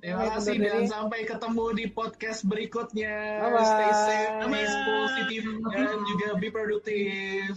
Terima 0.00 0.24
kasih 0.32 0.54
dan 0.56 0.64
diri. 0.64 0.86
sampai 0.88 1.20
ketemu 1.28 1.64
di 1.76 1.84
podcast 1.92 2.40
berikutnya. 2.48 3.14
Bye-bye. 3.44 3.68
Stay 3.68 3.92
safe, 4.08 4.32
Bye-bye. 4.48 4.80
positif 4.88 5.42
dan 5.76 5.98
juga 6.08 6.28
be 6.40 6.48
produktif. 6.48 7.52